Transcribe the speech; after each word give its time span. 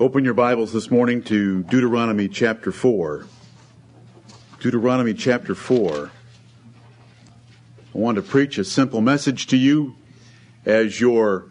Open 0.00 0.24
your 0.24 0.34
Bibles 0.34 0.72
this 0.72 0.90
morning 0.90 1.22
to 1.22 1.62
Deuteronomy 1.62 2.26
chapter 2.26 2.72
4. 2.72 3.26
Deuteronomy 4.58 5.14
chapter 5.14 5.54
4. 5.54 6.10
I 7.94 7.96
want 7.96 8.16
to 8.16 8.22
preach 8.22 8.58
a 8.58 8.64
simple 8.64 9.00
message 9.00 9.46
to 9.46 9.56
you 9.56 9.94
as 10.66 11.00
your 11.00 11.46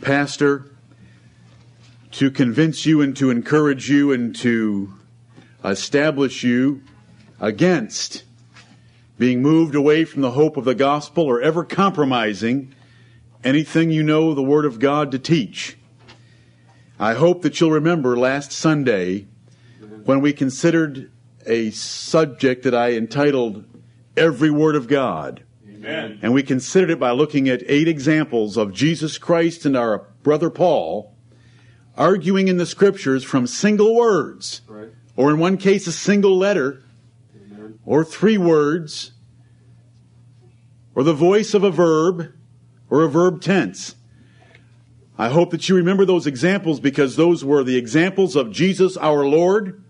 pastor 0.00 0.72
to 2.12 2.30
convince 2.30 2.86
you 2.86 3.02
and 3.02 3.14
to 3.18 3.28
encourage 3.28 3.90
you 3.90 4.10
and 4.10 4.34
to 4.36 4.94
establish 5.62 6.42
you 6.42 6.80
against 7.40 8.24
being 9.18 9.42
moved 9.42 9.74
away 9.74 10.06
from 10.06 10.22
the 10.22 10.30
hope 10.30 10.56
of 10.56 10.64
the 10.64 10.74
gospel 10.74 11.24
or 11.24 11.42
ever 11.42 11.62
compromising 11.64 12.74
anything 13.44 13.90
you 13.90 14.02
know 14.02 14.32
the 14.32 14.42
Word 14.42 14.64
of 14.64 14.78
God 14.78 15.10
to 15.10 15.18
teach. 15.18 15.76
I 17.00 17.14
hope 17.14 17.40
that 17.42 17.58
you'll 17.58 17.70
remember 17.70 18.14
last 18.14 18.52
Sunday 18.52 19.26
when 20.04 20.20
we 20.20 20.34
considered 20.34 21.10
a 21.46 21.70
subject 21.70 22.62
that 22.64 22.74
I 22.74 22.92
entitled 22.92 23.64
Every 24.18 24.50
Word 24.50 24.76
of 24.76 24.86
God. 24.86 25.42
Amen. 25.66 26.18
And 26.20 26.34
we 26.34 26.42
considered 26.42 26.90
it 26.90 27.00
by 27.00 27.12
looking 27.12 27.48
at 27.48 27.62
eight 27.66 27.88
examples 27.88 28.58
of 28.58 28.74
Jesus 28.74 29.16
Christ 29.16 29.64
and 29.64 29.78
our 29.78 30.08
brother 30.22 30.50
Paul 30.50 31.16
arguing 31.96 32.48
in 32.48 32.58
the 32.58 32.66
scriptures 32.66 33.24
from 33.24 33.46
single 33.46 33.94
words, 33.94 34.60
Right. 34.68 34.88
or 35.16 35.30
in 35.30 35.38
one 35.38 35.56
case, 35.56 35.86
a 35.86 35.92
single 35.92 36.36
letter, 36.36 36.82
Amen. 37.34 37.78
or 37.86 38.04
three 38.04 38.36
words, 38.36 39.12
or 40.94 41.02
the 41.02 41.14
voice 41.14 41.54
of 41.54 41.64
a 41.64 41.70
verb, 41.70 42.34
or 42.90 43.04
a 43.04 43.08
verb 43.08 43.40
tense. 43.40 43.94
I 45.20 45.28
hope 45.28 45.50
that 45.50 45.68
you 45.68 45.76
remember 45.76 46.06
those 46.06 46.26
examples 46.26 46.80
because 46.80 47.14
those 47.14 47.44
were 47.44 47.62
the 47.62 47.76
examples 47.76 48.36
of 48.36 48.50
Jesus 48.50 48.96
our 48.96 49.26
Lord 49.26 49.84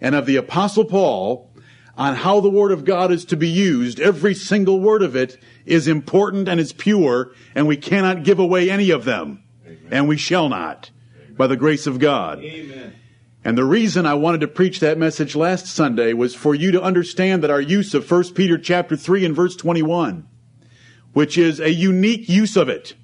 and 0.00 0.12
of 0.16 0.26
the 0.26 0.34
Apostle 0.34 0.84
Paul 0.84 1.52
on 1.96 2.16
how 2.16 2.40
the 2.40 2.50
Word 2.50 2.72
of 2.72 2.84
God 2.84 3.12
is 3.12 3.24
to 3.26 3.36
be 3.36 3.48
used. 3.48 4.00
Every 4.00 4.34
single 4.34 4.80
word 4.80 5.02
of 5.02 5.14
it 5.14 5.40
is 5.66 5.86
important 5.86 6.48
and 6.48 6.58
is 6.58 6.72
pure, 6.72 7.30
and 7.54 7.68
we 7.68 7.76
cannot 7.76 8.24
give 8.24 8.40
away 8.40 8.68
any 8.68 8.90
of 8.90 9.04
them. 9.04 9.44
And 9.92 10.08
we 10.08 10.16
shall 10.16 10.48
not, 10.48 10.90
by 11.36 11.46
the 11.46 11.56
grace 11.56 11.86
of 11.86 12.00
God. 12.00 12.40
Amen. 12.40 12.92
And 13.44 13.56
the 13.56 13.64
reason 13.64 14.04
I 14.04 14.14
wanted 14.14 14.40
to 14.40 14.48
preach 14.48 14.80
that 14.80 14.98
message 14.98 15.36
last 15.36 15.66
Sunday 15.66 16.12
was 16.12 16.34
for 16.34 16.56
you 16.56 16.72
to 16.72 16.82
understand 16.82 17.44
that 17.44 17.52
our 17.52 17.60
use 17.60 17.94
of 17.94 18.10
1 18.10 18.34
Peter 18.34 18.58
chapter 18.58 18.96
3 18.96 19.26
and 19.26 19.36
verse 19.36 19.54
21, 19.54 20.26
which 21.12 21.38
is 21.38 21.60
a 21.60 21.70
unique 21.70 22.28
use 22.28 22.56
of 22.56 22.68
it 22.68 22.94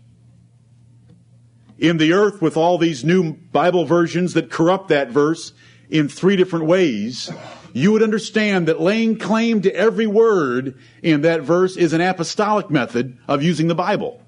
in 1.83 1.97
the 1.97 2.13
earth 2.13 2.41
with 2.41 2.57
all 2.57 2.79
these 2.79 3.05
new 3.05 3.33
Bible 3.33 3.85
versions 3.85 4.35
that 4.35 4.51
corrupt 4.51 4.87
that 4.89 5.11
verse 5.11 5.53
in 5.91 6.09
three 6.09 6.37
different 6.37 6.67
ways, 6.67 7.29
you 7.73 7.91
would 7.91 8.05
understand 8.05 8.69
that 8.69 8.81
laying 8.81 9.19
claim 9.19 9.61
to 9.63 9.75
every 9.75 10.07
word 10.07 10.79
in 11.03 11.23
that 11.23 11.43
verse 11.43 11.77
is 11.77 11.93
an 11.93 12.01
apostolic 12.01 12.71
method 12.71 13.19
of 13.27 13.43
using 13.43 13.67
the 13.67 13.75
Bible. 13.75 14.23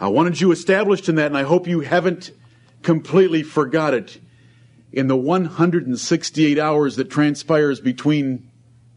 I 0.00 0.08
wanted 0.08 0.40
you 0.40 0.52
established 0.52 1.06
in 1.06 1.16
that, 1.16 1.26
and 1.26 1.36
I 1.36 1.42
hope 1.42 1.66
you 1.66 1.80
haven't 1.80 2.30
completely 2.82 3.42
forgot 3.42 3.92
it 3.92 4.18
in 4.90 5.06
the 5.06 5.16
168 5.16 6.58
hours 6.58 6.96
that 6.96 7.10
transpires 7.10 7.78
between 7.78 8.50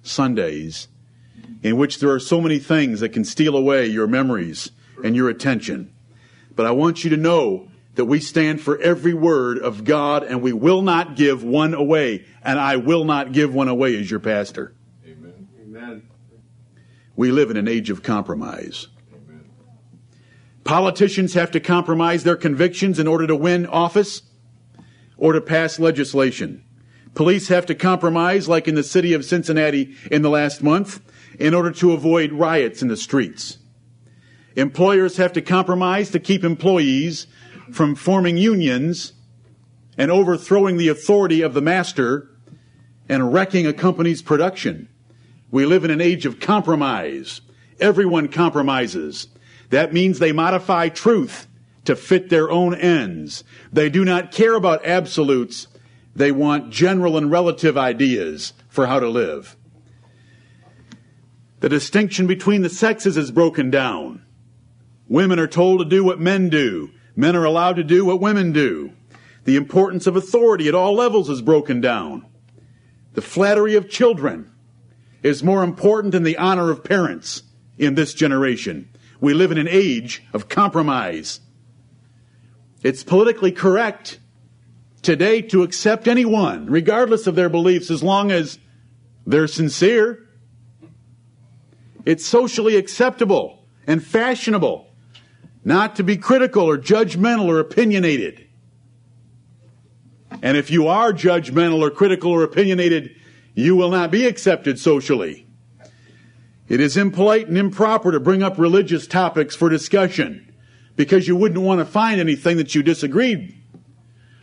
Sundays, 0.04 0.88
in 1.62 1.76
which 1.76 2.00
there 2.00 2.12
are 2.12 2.20
so 2.20 2.40
many 2.40 2.60
things 2.60 3.02
that 3.02 3.10
can 3.10 3.26
steal 3.26 3.58
away 3.58 3.88
your 3.88 4.08
memories 4.08 4.72
and 5.04 5.18
your 5.18 5.28
attention. 5.28 5.92
But 6.56 6.66
I 6.66 6.72
want 6.72 7.04
you 7.04 7.10
to 7.12 7.18
know 7.18 7.70
that 7.96 8.06
we 8.06 8.20
stand 8.20 8.62
for 8.62 8.80
every 8.80 9.14
word 9.14 9.58
of 9.58 9.84
God 9.84 10.24
and 10.24 10.42
we 10.42 10.54
will 10.54 10.82
not 10.82 11.16
give 11.16 11.44
one 11.44 11.74
away. 11.74 12.26
And 12.44 12.60
I 12.60 12.78
will 12.78 13.04
not 13.04 13.32
give 13.32 13.54
one 13.54 13.68
away 13.68 14.00
as 14.00 14.10
your 14.10 14.20
pastor. 14.20 14.74
Amen. 15.06 15.48
Amen. 15.62 16.10
We 17.16 17.32
live 17.32 17.52
in 17.52 17.58
an 17.58 17.68
age 17.68 17.90
of 17.90 18.04
compromise. 18.04 18.88
Politicians 20.64 21.34
have 21.34 21.52
to 21.52 21.60
compromise 21.60 22.24
their 22.24 22.36
convictions 22.36 23.00
in 23.00 23.08
order 23.08 23.28
to 23.28 23.36
win 23.36 23.66
office 23.66 24.22
or 25.18 25.34
to 25.34 25.42
pass 25.42 25.80
legislation. 25.80 26.64
Police 27.14 27.50
have 27.50 27.66
to 27.66 27.76
compromise, 27.76 28.48
like 28.48 28.68
in 28.68 28.76
the 28.76 28.84
city 28.84 29.14
of 29.14 29.26
Cincinnati 29.26 29.96
in 30.10 30.22
the 30.22 30.30
last 30.30 30.64
month, 30.64 31.02
in 31.40 31.54
order 31.54 31.72
to 31.72 31.92
avoid 31.92 32.32
riots 32.32 32.82
in 32.82 32.88
the 32.88 32.96
streets. 32.96 33.58
Employers 34.56 35.18
have 35.18 35.34
to 35.34 35.42
compromise 35.42 36.10
to 36.12 36.20
keep 36.20 36.44
employees 36.44 37.28
from 37.72 37.96
forming 37.96 38.38
unions 38.38 39.14
and 39.98 40.12
overthrowing 40.12 40.78
the 40.78 40.90
authority 40.90 41.42
of 41.42 41.54
the 41.54 41.62
master 41.62 42.30
and 43.08 43.34
wrecking 43.34 43.66
a 43.66 43.74
company's 43.74 44.22
production. 44.22 44.90
We 45.52 45.66
live 45.66 45.84
in 45.84 45.92
an 45.92 46.02
age 46.02 46.26
of 46.26 46.40
compromise. 46.40 47.42
Everyone 47.80 48.28
compromises. 48.28 49.28
That 49.70 49.94
means 49.94 50.20
they 50.20 50.32
modify 50.32 50.90
truth 50.90 51.48
to 51.86 51.96
fit 51.96 52.30
their 52.30 52.50
own 52.50 52.76
ends. 52.76 53.44
They 53.72 53.90
do 53.90 54.06
not 54.06 54.32
care 54.32 54.56
about 54.56 54.86
absolutes. 54.86 55.68
They 56.16 56.32
want 56.32 56.72
general 56.72 57.18
and 57.18 57.32
relative 57.32 57.78
ideas 57.78 58.54
for 58.70 58.88
how 58.88 59.00
to 59.00 59.10
live. 59.10 59.56
The 61.62 61.70
distinction 61.70 62.28
between 62.28 62.64
the 62.64 62.70
sexes 62.70 63.18
is 63.18 63.32
broken 63.32 63.70
down. 63.70 64.26
Women 65.12 65.40
are 65.40 65.48
told 65.48 65.80
to 65.80 65.86
do 65.86 66.06
what 66.06 66.22
men 66.22 66.48
do. 66.48 66.90
Men 67.18 67.36
are 67.36 67.44
allowed 67.44 67.76
to 67.76 67.84
do 67.84 68.06
what 68.06 68.22
women 68.22 68.54
do. 68.54 68.94
The 69.44 69.58
importance 69.58 70.08
of 70.08 70.16
authority 70.16 70.70
at 70.70 70.74
all 70.74 70.94
levels 70.94 71.30
is 71.30 71.42
broken 71.42 71.82
down. 71.82 72.26
The 73.12 73.22
flattery 73.22 73.76
of 73.76 73.90
children 73.90 74.50
is 75.22 75.44
more 75.44 75.66
important 75.66 76.14
than 76.14 76.24
the 76.24 76.38
honor 76.38 76.72
of 76.72 76.86
parents 76.86 77.44
in 77.78 77.96
this 77.96 78.14
generation. 78.14 78.88
We 79.20 79.34
live 79.34 79.52
in 79.52 79.58
an 79.58 79.68
age 79.68 80.24
of 80.32 80.48
compromise. 80.48 81.42
It's 82.82 83.04
politically 83.04 83.52
correct 83.52 84.18
today 85.02 85.42
to 85.42 85.64
accept 85.64 86.08
anyone, 86.08 86.68
regardless 86.68 87.28
of 87.28 87.36
their 87.36 87.50
beliefs, 87.50 87.92
as 87.92 88.02
long 88.02 88.32
as 88.32 88.60
they're 89.28 89.48
sincere. 89.48 90.26
It's 92.06 92.26
socially 92.26 92.78
acceptable 92.78 93.68
and 93.86 94.02
fashionable 94.02 94.88
not 95.64 95.96
to 95.96 96.04
be 96.04 96.18
critical 96.18 96.64
or 96.64 96.78
judgmental 96.78 97.46
or 97.46 97.60
opinionated. 97.60 98.48
And 100.42 100.58
if 100.58 100.72
you 100.72 100.88
are 100.88 101.14
judgmental 101.14 101.82
or 101.82 101.92
critical 101.92 102.32
or 102.32 102.44
opinionated, 102.44 103.16
you 103.54 103.76
will 103.76 103.92
not 103.92 104.12
be 104.12 104.26
accepted 104.26 104.80
socially. 104.80 105.46
It 106.68 106.80
is 106.80 106.96
impolite 106.96 107.48
and 107.48 107.58
improper 107.58 108.12
to 108.14 108.20
bring 108.20 108.42
up 108.42 108.58
religious 108.58 109.06
topics 109.06 109.56
for 109.56 109.70
discussion 109.70 110.54
because 110.96 111.28
you 111.28 111.36
wouldn't 111.36 111.62
want 111.62 111.80
to 111.80 111.86
find 111.86 112.20
anything 112.20 112.58
that 112.58 112.74
you 112.74 112.82
disagreed 112.82 113.56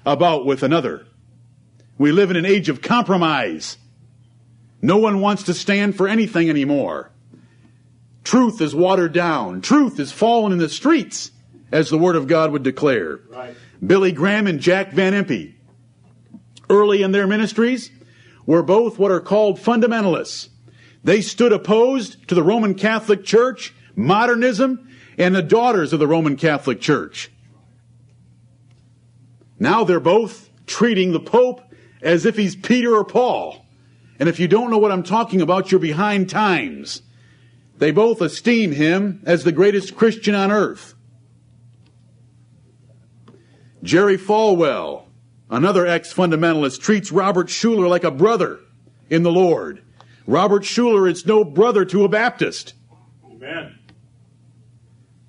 about 0.05 0.45
with 0.45 0.63
another. 0.63 1.07
We 1.97 2.13
live 2.13 2.31
in 2.31 2.37
an 2.37 2.47
age 2.47 2.69
of 2.69 2.83
compromise. 2.83 3.79
No 4.81 4.99
one 4.99 5.21
wants 5.21 5.45
to 5.45 5.55
stand 5.55 5.97
for 5.97 6.07
anything 6.07 6.49
anymore. 6.49 7.11
Truth 8.29 8.61
is 8.61 8.75
watered 8.75 9.15
down. 9.15 9.63
Truth 9.63 9.99
is 9.99 10.13
fallen 10.13 10.53
in 10.53 10.59
the 10.59 10.69
streets, 10.69 11.31
as 11.73 11.89
the 11.89 11.97
Word 11.97 12.15
of 12.15 12.27
God 12.27 12.53
would 12.53 12.63
declare. 12.63 13.21
Right. 13.31 13.55
Billy 13.85 14.13
Graham 14.13 14.47
and 14.47 14.61
Jack 14.61 14.93
Van 14.93 15.15
Impe, 15.15 15.55
early 16.69 17.03
in 17.03 17.13
their 17.13 17.27
ministries, 17.27 17.91
were 18.45 18.63
both 18.63 18.99
what 18.99 19.11
are 19.11 19.23
called 19.23 19.59
fundamentalists. 19.59 20.51
They 21.03 21.23
stood 21.23 21.55
opposed 21.55 22.29
to 22.29 22.35
the 22.35 22.43
Roman 22.43 22.75
Catholic 22.75 23.25
Church, 23.25 23.73
modernism, 23.97 24.87
and 25.17 25.35
the 25.35 25.41
daughters 25.41 25.95
of 25.95 25.99
the 25.99 26.07
Roman 26.07 26.37
Catholic 26.37 26.83
Church. 26.83 27.31
Now 29.59 29.85
they're 29.85 30.01
both 30.01 30.51
treating 30.67 31.13
the 31.13 31.21
Pope 31.21 31.63
as 32.03 32.27
if 32.27 32.37
he's 32.37 32.57
Peter 32.57 32.95
or 32.95 33.07
Paul. 33.07 33.65
And 34.21 34.29
if 34.29 34.39
you 34.39 34.49
don't 34.49 34.71
know 34.71 34.77
what 34.77 34.93
I'm 34.93 35.03
talking 35.03 35.41
about, 35.41 35.71
you're 35.71 35.81
behind 35.81 36.29
times. 36.29 37.01
They 37.79 37.93
both 37.93 38.21
esteem 38.21 38.73
him 38.73 39.23
as 39.25 39.45
the 39.45 39.53
greatest 39.53 39.97
Christian 39.97 40.35
on 40.35 40.51
earth. 40.51 40.95
Jerry 43.83 44.19
Falwell, 44.19 45.05
another 45.49 45.87
ex 45.87 46.13
fundamentalist, 46.13 46.81
treats 46.81 47.13
Robert 47.13 47.47
Schuller 47.47 47.89
like 47.89 48.05
a 48.05 48.11
brother 48.11 48.59
in 49.09 49.23
the 49.23 49.31
Lord. 49.31 49.83
Robert 50.27 50.65
Schuller 50.65 51.11
is 51.11 51.25
no 51.25 51.45
brother 51.45 51.85
to 51.85 52.05
a 52.05 52.09
Baptist. 52.09 52.75
Amen. 53.25 53.79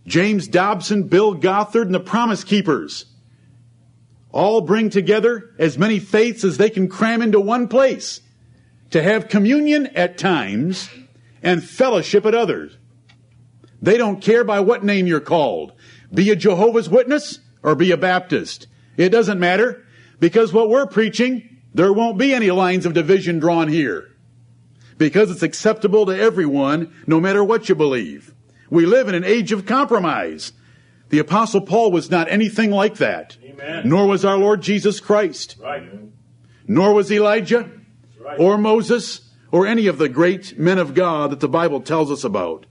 James 0.08 0.48
Dobson, 0.48 1.04
Bill 1.04 1.36
Gothard, 1.36 1.86
and 1.86 1.94
the 1.94 2.00
Promise 2.00 2.44
Keepers 2.44 3.06
all 4.32 4.62
bring 4.62 4.90
together 4.90 5.54
as 5.60 5.78
many 5.78 6.00
faiths 6.00 6.44
as 6.44 6.58
they 6.58 6.70
can 6.70 6.88
cram 6.88 7.22
into 7.22 7.40
one 7.40 7.68
place 7.68 8.22
to 8.90 9.02
have 9.04 9.30
communion 9.30 9.88
at 9.96 10.18
times 10.18 10.90
and 11.42 11.64
fellowship 11.64 12.26
at 12.26 12.36
others. 12.36 12.78
They 13.82 13.98
don't 13.98 14.22
care 14.22 14.44
by 14.44 14.60
what 14.60 14.84
name 14.84 15.08
you're 15.08 15.20
called. 15.20 15.74
Be 16.14 16.30
a 16.32 16.36
Jehovah's 16.36 16.90
Witness 16.90 17.40
or 17.64 17.76
be 17.76 17.92
a 17.92 17.98
Baptist. 17.98 18.68
It 18.98 19.10
doesn't 19.10 19.40
matter 19.40 19.86
because 20.20 20.52
what 20.52 20.70
we're 20.70 20.86
preaching, 20.88 21.58
there 21.74 21.94
won't 21.94 22.18
be 22.18 22.34
any 22.34 22.52
lines 22.52 22.86
of 22.86 22.94
division 22.94 23.40
drawn 23.40 23.68
here 23.70 24.10
because 24.98 25.32
it's 25.32 25.44
acceptable 25.44 26.06
to 26.08 26.18
everyone 26.20 26.94
no 27.08 27.20
matter 27.22 27.44
what 27.44 27.70
you 27.70 27.76
believe. 27.76 28.34
We 28.70 28.86
live 28.86 29.08
in 29.08 29.16
an 29.16 29.24
age 29.24 29.52
of 29.52 29.66
compromise. 29.66 30.52
The 31.10 31.20
apostle 31.20 31.62
Paul 31.62 31.92
was 31.92 32.12
not 32.12 32.30
anything 32.30 32.70
like 32.72 32.96
that. 32.98 33.38
Amen. 33.44 33.88
Nor 33.88 34.06
was 34.08 34.26
our 34.26 34.38
Lord 34.38 34.62
Jesus 34.62 35.00
Christ. 35.00 35.56
Right. 35.60 35.84
Nor 36.68 36.94
was 36.94 37.12
Elijah 37.12 37.72
Right. 38.20 38.40
or 38.40 38.58
Moses 38.58 39.22
or 39.52 39.66
any 39.66 39.88
of 39.88 39.98
the 39.98 40.10
great 40.10 40.58
men 40.58 40.78
of 40.78 40.94
God 40.94 41.32
that 41.32 41.40
the 41.40 41.50
Bible 41.50 41.82
tells 41.82 42.12
us 42.12 42.24
about. 42.24 42.66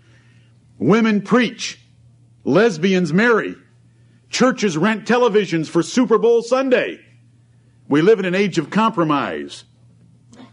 Women 0.79 1.23
preach. 1.23 1.81
Lesbians 2.45 3.13
marry. 3.13 3.57
Churches 4.31 4.77
rent 4.77 5.07
televisions 5.07 5.69
for 5.69 5.83
Super 5.83 6.19
Bowl 6.19 6.43
Sunday. 6.43 7.01
We 7.89 8.03
live 8.03 8.19
in 8.19 8.25
an 8.27 8.35
age 8.35 8.59
of 8.59 8.71
compromise. 8.71 9.65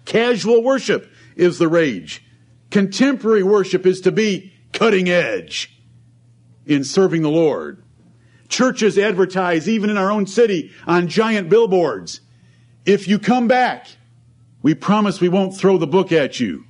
Casual 0.05 0.63
worship 0.63 1.11
is 1.35 1.57
the 1.59 1.67
rage. 1.67 2.23
Contemporary 2.71 3.43
worship 3.43 3.85
is 3.85 4.01
to 4.01 4.11
be 4.11 4.53
cutting 4.71 5.09
edge 5.09 5.81
in 6.65 6.83
serving 6.83 7.21
the 7.21 7.29
Lord. 7.29 7.83
Churches 8.47 8.97
advertise, 8.97 9.67
even 9.67 9.89
in 9.89 9.97
our 9.97 10.11
own 10.11 10.27
city, 10.27 10.71
on 10.87 11.07
giant 11.07 11.49
billboards. 11.49 12.21
If 12.85 13.07
you 13.07 13.19
come 13.19 13.47
back, 13.47 13.87
we 14.65 14.73
promise 14.73 15.21
we 15.21 15.29
won't 15.29 15.55
throw 15.55 15.77
the 15.77 15.85
book 15.85 16.11
at 16.11 16.39
you. 16.39 16.65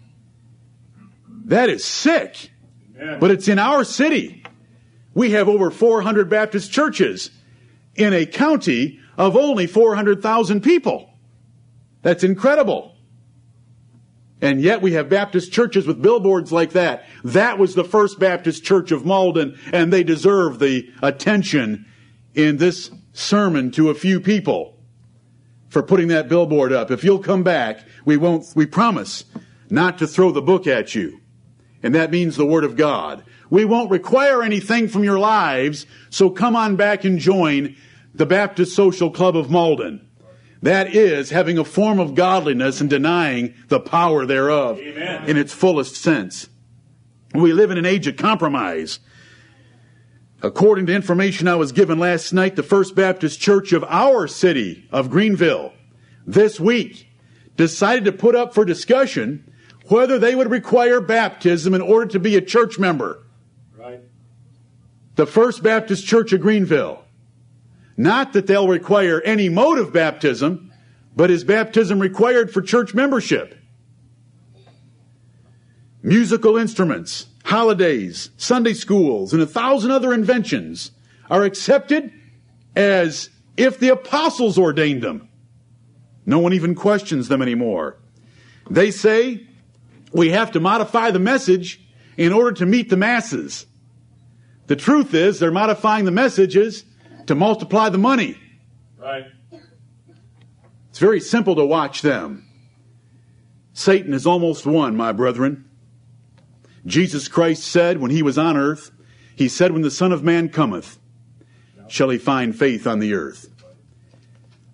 That 1.45 1.69
is 1.69 1.85
sick. 1.85 2.51
Amen. 2.99 3.21
But 3.21 3.31
it's 3.31 3.47
in 3.47 3.57
our 3.57 3.85
city. 3.85 4.43
We 5.13 5.31
have 5.31 5.47
over 5.47 5.71
400 5.71 6.29
Baptist 6.29 6.73
churches 6.73 7.31
in 7.95 8.11
a 8.11 8.25
county 8.25 8.99
of 9.17 9.37
only 9.37 9.65
400,000 9.65 10.59
people. 10.59 11.09
That's 12.01 12.25
incredible. 12.25 12.97
And 14.41 14.59
yet 14.59 14.81
we 14.81 14.91
have 14.91 15.07
Baptist 15.07 15.53
churches 15.53 15.87
with 15.87 16.01
billboards 16.01 16.51
like 16.51 16.73
that. 16.73 17.05
That 17.23 17.57
was 17.57 17.75
the 17.75 17.85
first 17.85 18.19
Baptist 18.19 18.65
church 18.65 18.91
of 18.91 19.03
Mauldin, 19.03 19.57
and 19.71 19.93
they 19.93 20.03
deserve 20.03 20.59
the 20.59 20.91
attention 21.01 21.85
in 22.33 22.57
this 22.57 22.91
sermon 23.13 23.71
to 23.71 23.89
a 23.89 23.95
few 23.95 24.19
people 24.19 24.74
for 25.75 25.83
putting 25.83 26.07
that 26.07 26.29
billboard 26.29 26.71
up. 26.71 26.89
If 26.89 27.03
you'll 27.03 27.19
come 27.19 27.43
back, 27.43 27.83
we 28.05 28.15
won't, 28.15 28.45
we 28.55 28.65
promise 28.65 29.25
not 29.69 29.97
to 29.97 30.07
throw 30.07 30.31
the 30.31 30.41
book 30.41 30.67
at 30.67 30.95
you. 30.95 31.19
And 31.83 31.93
that 31.93 32.11
means 32.11 32.37
the 32.37 32.45
Word 32.45 32.63
of 32.63 32.77
God. 32.77 33.25
We 33.49 33.65
won't 33.65 33.91
require 33.91 34.41
anything 34.41 34.87
from 34.87 35.03
your 35.03 35.19
lives, 35.19 35.85
so 36.09 36.29
come 36.29 36.55
on 36.55 36.77
back 36.77 37.03
and 37.03 37.19
join 37.19 37.75
the 38.13 38.25
Baptist 38.25 38.73
Social 38.73 39.11
Club 39.11 39.35
of 39.35 39.47
Mauldin. 39.47 39.99
That 40.61 40.95
is 40.95 41.31
having 41.31 41.57
a 41.57 41.65
form 41.65 41.99
of 41.99 42.15
godliness 42.15 42.79
and 42.79 42.89
denying 42.89 43.53
the 43.67 43.81
power 43.81 44.25
thereof 44.25 44.79
Amen. 44.79 45.29
in 45.29 45.35
its 45.35 45.51
fullest 45.51 45.97
sense. 45.97 46.47
We 47.33 47.51
live 47.51 47.69
in 47.69 47.77
an 47.77 47.85
age 47.85 48.07
of 48.07 48.15
compromise. 48.15 48.99
According 50.45 50.85
to 50.85 50.93
information 50.93 51.47
I 51.47 51.55
was 51.55 51.71
given 51.71 51.97
last 51.97 52.31
night, 52.31 52.55
the 52.55 52.61
First 52.61 52.93
Baptist 52.93 53.39
Church 53.39 53.73
of 53.73 53.83
our 53.85 54.27
city 54.27 54.87
of 54.91 55.09
Greenville 55.09 55.73
this 56.27 56.59
week 56.59 57.07
decided 57.57 58.05
to 58.05 58.11
put 58.11 58.35
up 58.35 58.53
for 58.53 58.63
discussion 58.63 59.51
whether 59.87 60.19
they 60.19 60.35
would 60.35 60.51
require 60.51 61.01
baptism 61.01 61.73
in 61.73 61.81
order 61.81 62.05
to 62.05 62.19
be 62.19 62.35
a 62.35 62.41
church 62.41 62.77
member. 62.77 63.23
Right. 63.75 64.01
The 65.15 65.25
First 65.25 65.63
Baptist 65.63 66.05
Church 66.05 66.31
of 66.31 66.41
Greenville. 66.41 67.03
Not 67.97 68.33
that 68.33 68.45
they'll 68.45 68.67
require 68.67 69.21
any 69.21 69.49
mode 69.49 69.79
of 69.79 69.91
baptism, 69.91 70.71
but 71.15 71.31
is 71.31 71.43
baptism 71.43 71.97
required 71.97 72.53
for 72.53 72.61
church 72.61 72.93
membership? 72.93 73.57
Musical 76.03 76.55
instruments, 76.55 77.25
holidays, 77.45 78.31
Sunday 78.37 78.73
schools, 78.73 79.31
and 79.31 79.41
a 79.41 79.45
thousand 79.45 79.91
other 79.91 80.13
inventions 80.13 80.91
are 81.29 81.43
accepted 81.43 82.11
as 82.75 83.29
if 83.55 83.79
the 83.79 83.89
apostles 83.89 84.57
ordained 84.57 85.01
them. 85.01 85.29
No 86.25 86.39
one 86.39 86.53
even 86.53 86.73
questions 86.73 87.27
them 87.27 87.41
anymore. 87.41 87.97
They 88.69 88.89
say 88.89 89.45
we 90.11 90.29
have 90.29 90.51
to 90.53 90.59
modify 90.59 91.11
the 91.11 91.19
message 91.19 91.79
in 92.17 92.33
order 92.33 92.51
to 92.53 92.65
meet 92.65 92.89
the 92.89 92.97
masses. 92.97 93.67
The 94.65 94.75
truth 94.75 95.13
is, 95.13 95.39
they're 95.39 95.51
modifying 95.51 96.05
the 96.05 96.11
messages 96.11 96.83
to 97.27 97.35
multiply 97.35 97.89
the 97.89 97.99
money. 97.99 98.37
Right. 98.97 99.25
It's 100.89 100.99
very 100.99 101.19
simple 101.19 101.55
to 101.57 101.65
watch 101.65 102.01
them. 102.01 102.47
Satan 103.73 104.13
is 104.13 104.25
almost 104.25 104.65
won, 104.65 104.95
my 104.95 105.11
brethren. 105.11 105.64
Jesus 106.85 107.27
Christ 107.27 107.63
said 107.63 107.99
when 107.99 108.11
he 108.11 108.21
was 108.21 108.37
on 108.37 108.57
earth, 108.57 108.91
he 109.35 109.47
said, 109.49 109.71
When 109.71 109.81
the 109.81 109.91
Son 109.91 110.11
of 110.11 110.23
Man 110.23 110.49
cometh, 110.49 110.99
shall 111.87 112.09
he 112.09 112.17
find 112.17 112.57
faith 112.57 112.87
on 112.87 112.99
the 112.99 113.13
earth. 113.13 113.49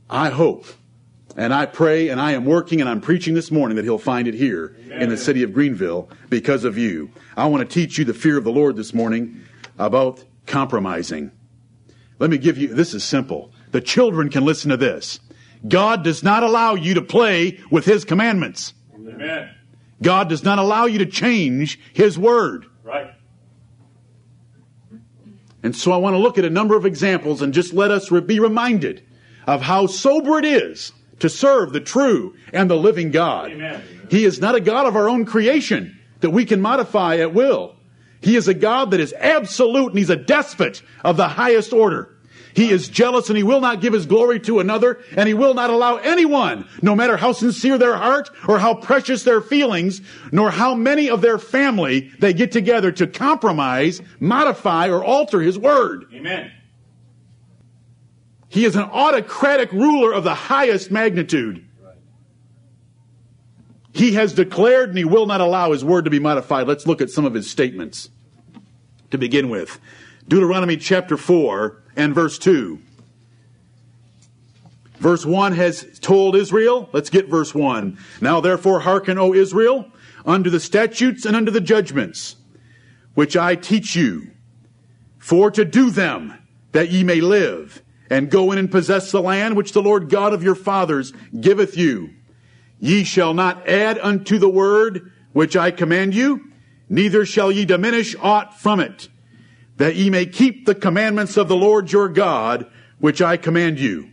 I 0.09 0.29
hope 0.29 0.65
and 1.37 1.53
I 1.53 1.65
pray 1.65 2.09
and 2.09 2.19
I 2.19 2.33
am 2.33 2.45
working 2.45 2.81
and 2.81 2.89
I'm 2.89 3.01
preaching 3.01 3.33
this 3.33 3.51
morning 3.51 3.75
that 3.77 3.85
he'll 3.85 3.97
find 3.97 4.27
it 4.27 4.33
here 4.33 4.75
in 4.89 5.09
the 5.09 5.17
city 5.17 5.43
of 5.43 5.53
Greenville 5.53 6.09
because 6.29 6.63
of 6.63 6.77
you. 6.77 7.09
I 7.37 7.45
want 7.47 7.67
to 7.67 7.73
teach 7.73 7.97
you 7.97 8.05
the 8.05 8.13
fear 8.13 8.37
of 8.37 8.43
the 8.43 8.51
Lord 8.51 8.75
this 8.75 8.93
morning 8.93 9.41
about 9.77 10.23
compromising. 10.45 11.31
Let 12.19 12.29
me 12.29 12.37
give 12.37 12.57
you, 12.57 12.73
this 12.73 12.93
is 12.93 13.03
simple. 13.03 13.51
The 13.71 13.81
children 13.81 14.29
can 14.29 14.45
listen 14.45 14.69
to 14.69 14.77
this. 14.77 15.19
God 15.67 16.03
does 16.03 16.23
not 16.23 16.43
allow 16.43 16.75
you 16.75 16.95
to 16.95 17.01
play 17.01 17.59
with 17.69 17.85
His 17.85 18.03
commandments. 18.03 18.73
Amen. 18.93 19.49
God 20.01 20.29
does 20.29 20.43
not 20.43 20.59
allow 20.59 20.85
you 20.85 20.99
to 20.99 21.05
change 21.05 21.79
His 21.93 22.17
word. 22.17 22.65
Right. 22.83 23.13
And 25.63 25.75
so 25.75 25.91
I 25.91 25.97
want 25.97 26.15
to 26.15 26.17
look 26.17 26.37
at 26.37 26.45
a 26.45 26.49
number 26.49 26.75
of 26.75 26.85
examples 26.85 27.41
and 27.41 27.53
just 27.53 27.73
let 27.73 27.91
us 27.91 28.09
re- 28.11 28.21
be 28.21 28.39
reminded 28.39 29.03
of 29.45 29.61
how 29.61 29.85
sober 29.85 30.39
it 30.39 30.45
is 30.45 30.91
to 31.19 31.29
serve 31.29 31.71
the 31.71 31.79
true 31.79 32.35
and 32.51 32.69
the 32.69 32.75
living 32.75 33.11
God. 33.11 33.51
Amen. 33.51 33.83
He 34.09 34.25
is 34.25 34.41
not 34.41 34.55
a 34.55 34.59
God 34.59 34.87
of 34.87 34.95
our 34.95 35.07
own 35.07 35.25
creation 35.25 35.99
that 36.21 36.31
we 36.31 36.45
can 36.45 36.61
modify 36.61 37.17
at 37.17 37.33
will. 37.33 37.75
He 38.21 38.35
is 38.35 38.47
a 38.47 38.53
God 38.53 38.91
that 38.91 38.99
is 38.99 39.13
absolute 39.13 39.89
and 39.89 39.97
He's 39.97 40.09
a 40.09 40.15
despot 40.15 40.81
of 41.03 41.17
the 41.17 41.27
highest 41.27 41.73
order. 41.73 42.10
He 42.53 42.69
is 42.69 42.89
jealous 42.89 43.29
and 43.29 43.37
He 43.37 43.43
will 43.43 43.61
not 43.61 43.81
give 43.81 43.93
His 43.93 44.05
glory 44.05 44.39
to 44.41 44.59
another 44.59 44.99
and 45.15 45.27
He 45.27 45.33
will 45.33 45.53
not 45.53 45.69
allow 45.69 45.97
anyone, 45.97 46.67
no 46.81 46.95
matter 46.95 47.17
how 47.17 47.31
sincere 47.31 47.77
their 47.77 47.97
heart 47.97 48.29
or 48.47 48.59
how 48.59 48.75
precious 48.75 49.23
their 49.23 49.41
feelings, 49.41 50.01
nor 50.31 50.51
how 50.51 50.75
many 50.75 51.09
of 51.09 51.21
their 51.21 51.37
family 51.37 52.11
they 52.19 52.33
get 52.33 52.51
together 52.51 52.91
to 52.93 53.07
compromise, 53.07 54.01
modify, 54.19 54.89
or 54.89 55.03
alter 55.03 55.41
His 55.41 55.57
word. 55.57 56.05
Amen. 56.13 56.51
He 58.49 58.65
is 58.65 58.75
an 58.75 58.83
autocratic 58.83 59.71
ruler 59.71 60.13
of 60.13 60.25
the 60.25 60.35
highest 60.35 60.91
magnitude. 60.91 61.65
He 63.93 64.13
has 64.13 64.33
declared 64.33 64.89
and 64.89 64.97
he 64.97 65.05
will 65.05 65.25
not 65.25 65.41
allow 65.41 65.71
his 65.71 65.83
word 65.83 66.05
to 66.05 66.11
be 66.11 66.19
modified. 66.19 66.67
Let's 66.67 66.87
look 66.87 67.01
at 67.01 67.09
some 67.09 67.25
of 67.25 67.33
his 67.33 67.49
statements 67.49 68.09
to 69.09 69.17
begin 69.17 69.49
with. 69.49 69.79
Deuteronomy 70.27 70.77
chapter 70.77 71.17
4 71.17 71.80
and 71.95 72.13
verse 72.15 72.37
2. 72.39 72.79
Verse 74.97 75.25
1 75.25 75.53
has 75.53 75.99
told 75.99 76.35
Israel, 76.35 76.87
let's 76.93 77.09
get 77.09 77.27
verse 77.27 77.55
1. 77.55 77.97
Now 78.21 78.39
therefore 78.39 78.81
hearken, 78.81 79.17
O 79.17 79.33
Israel, 79.33 79.91
unto 80.25 80.49
the 80.49 80.59
statutes 80.59 81.25
and 81.25 81.35
unto 81.35 81.51
the 81.51 81.59
judgments, 81.61 82.35
which 83.15 83.35
I 83.35 83.55
teach 83.55 83.95
you, 83.95 84.29
for 85.17 85.49
to 85.51 85.65
do 85.65 85.89
them, 85.89 86.37
that 86.71 86.91
ye 86.91 87.03
may 87.03 87.19
live, 87.19 87.81
and 88.11 88.29
go 88.29 88.51
in 88.51 88.57
and 88.57 88.69
possess 88.69 89.11
the 89.11 89.21
land 89.21 89.55
which 89.55 89.71
the 89.71 89.81
Lord 89.81 90.09
God 90.09 90.33
of 90.33 90.43
your 90.43 90.55
fathers 90.55 91.13
giveth 91.39 91.75
you. 91.77 92.11
Ye 92.79 93.03
shall 93.03 93.33
not 93.33 93.67
add 93.67 93.97
unto 93.99 94.37
the 94.37 94.49
word 94.49 95.11
which 95.33 95.55
I 95.55 95.71
command 95.71 96.13
you, 96.13 96.51
neither 96.89 97.25
shall 97.25 97.51
ye 97.51 97.65
diminish 97.65 98.15
aught 98.21 98.59
from 98.59 98.79
it, 98.79 99.07
that 99.77 99.95
ye 99.95 100.09
may 100.09 100.25
keep 100.25 100.65
the 100.65 100.75
commandments 100.75 101.37
of 101.37 101.47
the 101.47 101.55
Lord 101.55 101.91
your 101.91 102.09
God, 102.09 102.69
which 102.99 103.21
I 103.21 103.37
command 103.37 103.79
you. 103.79 104.11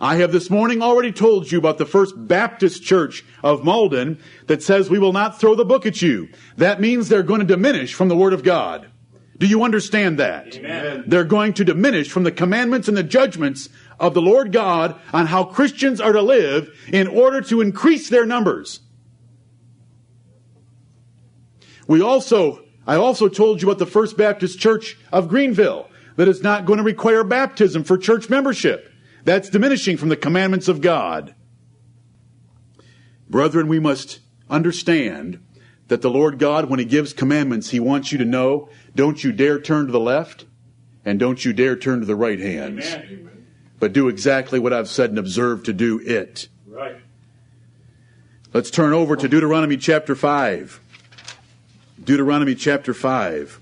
I 0.00 0.16
have 0.16 0.32
this 0.32 0.50
morning 0.50 0.82
already 0.82 1.12
told 1.12 1.52
you 1.52 1.58
about 1.58 1.78
the 1.78 1.86
First 1.86 2.14
Baptist 2.16 2.82
Church 2.82 3.24
of 3.44 3.60
Mauldin 3.60 4.18
that 4.48 4.60
says 4.60 4.90
we 4.90 4.98
will 4.98 5.12
not 5.12 5.38
throw 5.38 5.54
the 5.54 5.64
book 5.64 5.86
at 5.86 6.02
you. 6.02 6.28
That 6.56 6.80
means 6.80 7.08
they're 7.08 7.22
going 7.22 7.38
to 7.38 7.46
diminish 7.46 7.94
from 7.94 8.08
the 8.08 8.16
Word 8.16 8.32
of 8.32 8.42
God. 8.42 8.90
Do 9.38 9.46
you 9.46 9.62
understand 9.62 10.18
that? 10.18 10.56
Amen. 10.56 11.04
They're 11.06 11.24
going 11.24 11.52
to 11.54 11.64
diminish 11.64 12.10
from 12.10 12.24
the 12.24 12.32
commandments 12.32 12.88
and 12.88 12.96
the 12.96 13.02
judgments 13.04 13.68
of 14.00 14.14
the 14.14 14.22
Lord 14.22 14.52
God 14.52 15.00
on 15.12 15.26
how 15.26 15.44
Christians 15.44 16.00
are 16.00 16.12
to 16.12 16.22
live 16.22 16.68
in 16.92 17.06
order 17.06 17.40
to 17.42 17.60
increase 17.60 18.08
their 18.08 18.26
numbers. 18.26 18.80
We 21.86 22.02
also, 22.02 22.61
I 22.86 22.96
also 22.96 23.28
told 23.28 23.62
you 23.62 23.68
about 23.68 23.78
the 23.78 23.86
First 23.86 24.16
Baptist 24.16 24.58
Church 24.58 24.98
of 25.12 25.28
Greenville 25.28 25.88
that 26.16 26.28
is 26.28 26.42
not 26.42 26.66
going 26.66 26.78
to 26.78 26.84
require 26.84 27.24
baptism 27.24 27.84
for 27.84 27.96
church 27.96 28.28
membership. 28.28 28.90
That's 29.24 29.48
diminishing 29.48 29.96
from 29.96 30.08
the 30.08 30.16
commandments 30.16 30.68
of 30.68 30.80
God. 30.80 31.34
Brethren, 33.28 33.68
we 33.68 33.78
must 33.78 34.20
understand 34.50 35.42
that 35.88 36.02
the 36.02 36.10
Lord 36.10 36.38
God, 36.38 36.68
when 36.68 36.78
He 36.78 36.84
gives 36.84 37.12
commandments, 37.12 37.70
He 37.70 37.80
wants 37.80 38.12
you 38.12 38.18
to 38.18 38.24
know 38.24 38.68
don't 38.94 39.22
you 39.22 39.32
dare 39.32 39.60
turn 39.60 39.86
to 39.86 39.92
the 39.92 40.00
left 40.00 40.44
and 41.04 41.18
don't 41.18 41.44
you 41.44 41.52
dare 41.52 41.76
turn 41.76 42.00
to 42.00 42.06
the 42.06 42.16
right 42.16 42.38
hands. 42.38 42.84
Amen. 42.86 43.46
But 43.78 43.92
do 43.92 44.08
exactly 44.08 44.58
what 44.58 44.72
I've 44.72 44.88
said 44.88 45.10
and 45.10 45.18
observe 45.18 45.64
to 45.64 45.72
do 45.72 46.00
it. 46.00 46.48
Right. 46.66 46.96
Let's 48.52 48.70
turn 48.70 48.92
over 48.92 49.16
to 49.16 49.28
Deuteronomy 49.28 49.76
chapter 49.76 50.14
5. 50.14 50.80
Deuteronomy 52.02 52.56
chapter 52.56 52.92
5. 52.92 53.60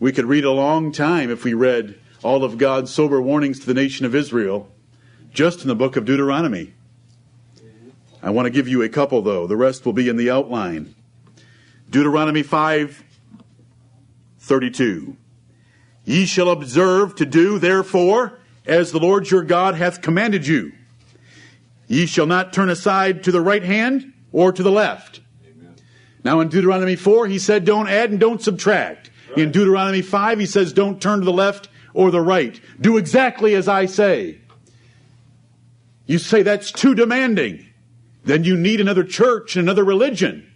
We 0.00 0.10
could 0.10 0.24
read 0.24 0.44
a 0.44 0.52
long 0.52 0.90
time 0.90 1.30
if 1.30 1.44
we 1.44 1.52
read 1.52 1.98
all 2.22 2.44
of 2.44 2.56
God's 2.56 2.90
sober 2.90 3.20
warnings 3.20 3.60
to 3.60 3.66
the 3.66 3.74
nation 3.74 4.06
of 4.06 4.14
Israel 4.14 4.70
just 5.34 5.60
in 5.60 5.68
the 5.68 5.74
book 5.74 5.96
of 5.96 6.06
Deuteronomy. 6.06 6.72
I 8.22 8.30
want 8.30 8.46
to 8.46 8.50
give 8.50 8.68
you 8.68 8.80
a 8.82 8.88
couple, 8.88 9.20
though. 9.20 9.46
The 9.46 9.56
rest 9.56 9.84
will 9.84 9.92
be 9.92 10.08
in 10.08 10.16
the 10.16 10.30
outline. 10.30 10.94
Deuteronomy 11.90 12.42
5 12.42 13.04
32. 14.38 15.16
Ye 16.04 16.24
shall 16.24 16.48
observe 16.48 17.16
to 17.16 17.26
do, 17.26 17.58
therefore, 17.58 18.38
as 18.64 18.92
the 18.92 19.00
Lord 19.00 19.30
your 19.30 19.42
God 19.42 19.74
hath 19.74 20.00
commanded 20.00 20.46
you. 20.46 20.72
Ye 21.86 22.06
shall 22.06 22.26
not 22.26 22.54
turn 22.54 22.70
aside 22.70 23.24
to 23.24 23.32
the 23.32 23.42
right 23.42 23.64
hand 23.64 24.14
or 24.32 24.52
to 24.52 24.62
the 24.62 24.72
left. 24.72 25.20
Now 26.26 26.40
in 26.40 26.48
Deuteronomy 26.48 26.96
4, 26.96 27.28
he 27.28 27.38
said, 27.38 27.64
don't 27.64 27.86
add 27.86 28.10
and 28.10 28.18
don't 28.18 28.42
subtract. 28.42 29.10
In 29.36 29.52
Deuteronomy 29.52 30.02
5, 30.02 30.40
he 30.40 30.46
says, 30.46 30.72
don't 30.72 31.00
turn 31.00 31.20
to 31.20 31.24
the 31.24 31.32
left 31.32 31.68
or 31.94 32.10
the 32.10 32.20
right. 32.20 32.60
Do 32.80 32.96
exactly 32.96 33.54
as 33.54 33.68
I 33.68 33.86
say. 33.86 34.38
You 36.04 36.18
say 36.18 36.42
that's 36.42 36.72
too 36.72 36.96
demanding. 36.96 37.64
Then 38.24 38.42
you 38.42 38.56
need 38.56 38.80
another 38.80 39.04
church 39.04 39.54
and 39.54 39.68
another 39.68 39.84
religion. 39.84 40.50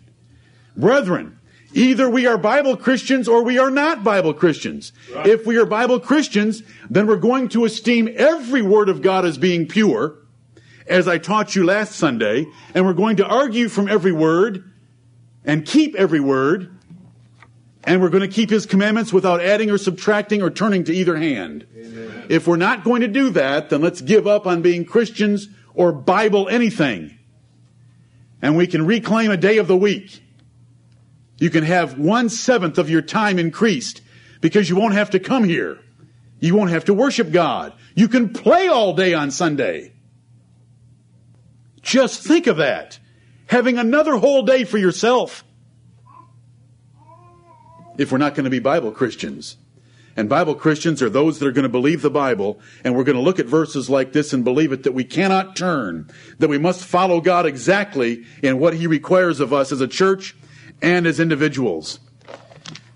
Brethren, 0.77 1.39
either 1.73 2.11
we 2.11 2.27
are 2.27 2.37
Bible 2.37 2.77
Christians 2.77 3.29
or 3.29 3.45
we 3.45 3.57
are 3.57 3.71
not 3.71 4.03
Bible 4.03 4.35
Christians. 4.35 4.93
Right. 5.15 5.29
If 5.29 5.47
we 5.47 5.57
are 5.57 5.67
Bible 5.67 6.00
Christians, 6.00 6.65
then 6.91 7.07
we're 7.07 7.15
going 7.15 7.49
to 7.50 7.65
esteem 7.65 8.12
every 8.17 8.62
word 8.62 8.89
of 8.89 9.03
God 9.03 9.25
as 9.25 9.39
being 9.39 9.69
pure, 9.69 10.17
as 10.89 11.07
I 11.07 11.19
taught 11.19 11.55
you 11.55 11.65
last 11.65 11.95
Sunday, 11.95 12.47
and 12.75 12.85
we're 12.85 12.93
going 12.93 13.19
to 13.19 13.25
argue 13.25 13.69
from 13.69 13.87
every 13.87 14.11
word 14.11 14.65
and 15.44 15.64
keep 15.64 15.94
every 15.94 16.20
word, 16.20 16.76
and 17.85 18.00
we're 18.02 18.11
going 18.11 18.28
to 18.28 18.35
keep 18.35 18.50
his 18.50 18.66
commandments 18.66 19.12
without 19.12 19.40
adding 19.40 19.70
or 19.70 19.78
subtracting 19.78 20.42
or 20.42 20.50
turning 20.50 20.85
to 20.85 20.92
either 20.92 21.16
hand. 21.16 21.66
Amen. 21.76 22.26
If 22.28 22.47
we're 22.47 22.56
not 22.56 22.85
going 22.85 23.00
to 23.00 23.09
do 23.09 23.30
that, 23.30 23.70
then 23.70 23.80
let's 23.80 24.00
give 24.00 24.26
up 24.26 24.47
on 24.47 24.62
being 24.62 24.85
Christians 24.85 25.49
or 25.75 25.92
Bible 25.92 26.49
anything. 26.49 27.18
And 28.42 28.56
we 28.56 28.66
can 28.66 28.87
reclaim 28.87 29.30
a 29.30 29.37
day 29.37 29.59
of 29.59 29.66
the 29.66 29.76
week. 29.76 30.23
You 31.38 31.50
can 31.50 31.64
have 31.64 31.99
one 31.99 32.28
seventh 32.28 32.78
of 32.78 32.90
your 32.90 33.02
time 33.02 33.38
increased 33.38 34.02
because 34.40 34.68
you 34.68 34.76
won't 34.76 34.94
have 34.94 35.11
to 35.11 35.18
come 35.18 35.44
here. 35.44 35.78
You 36.38 36.54
won't 36.54 36.70
have 36.70 36.85
to 36.87 36.94
worship 36.94 37.32
God. 37.32 37.73
You 37.94 38.09
can 38.09 38.32
play 38.32 38.68
all 38.68 38.94
day 38.94 39.14
on 39.14 39.30
Sunday. 39.30 39.92
Just 41.82 42.23
think 42.23 42.47
of 42.47 42.59
that. 42.59 42.99
Having 43.50 43.78
another 43.78 44.16
whole 44.16 44.42
day 44.42 44.62
for 44.62 44.78
yourself. 44.78 45.42
If 47.99 48.12
we're 48.12 48.19
not 48.19 48.37
going 48.37 48.45
to 48.45 48.50
be 48.50 48.61
Bible 48.61 48.92
Christians. 48.92 49.57
And 50.16 50.28
Bible 50.28 50.54
Christians 50.54 51.02
are 51.02 51.11
those 51.11 51.40
that 51.40 51.49
are 51.49 51.52
going 51.52 51.64
to 51.64 51.69
believe 51.69 52.00
the 52.00 52.11
Bible, 52.11 52.61
and 52.85 52.95
we're 52.95 53.02
going 53.02 53.16
to 53.16 53.23
look 53.23 53.40
at 53.40 53.47
verses 53.47 53.90
like 53.90 54.12
this 54.12 54.33
and 54.33 54.45
believe 54.45 54.71
it 54.71 54.85
that 54.85 54.95
we 54.95 55.02
cannot 55.02 55.57
turn, 55.57 56.09
that 56.38 56.49
we 56.49 56.59
must 56.59 56.85
follow 56.85 57.21
God 57.21 57.45
exactly 57.45 58.25
in 58.40 58.61
what 58.61 58.75
He 58.75 58.87
requires 58.87 59.40
of 59.40 59.52
us 59.52 59.73
as 59.73 59.80
a 59.80 59.88
church 59.88 60.37
and 60.80 61.04
as 61.04 61.19
individuals. 61.19 61.99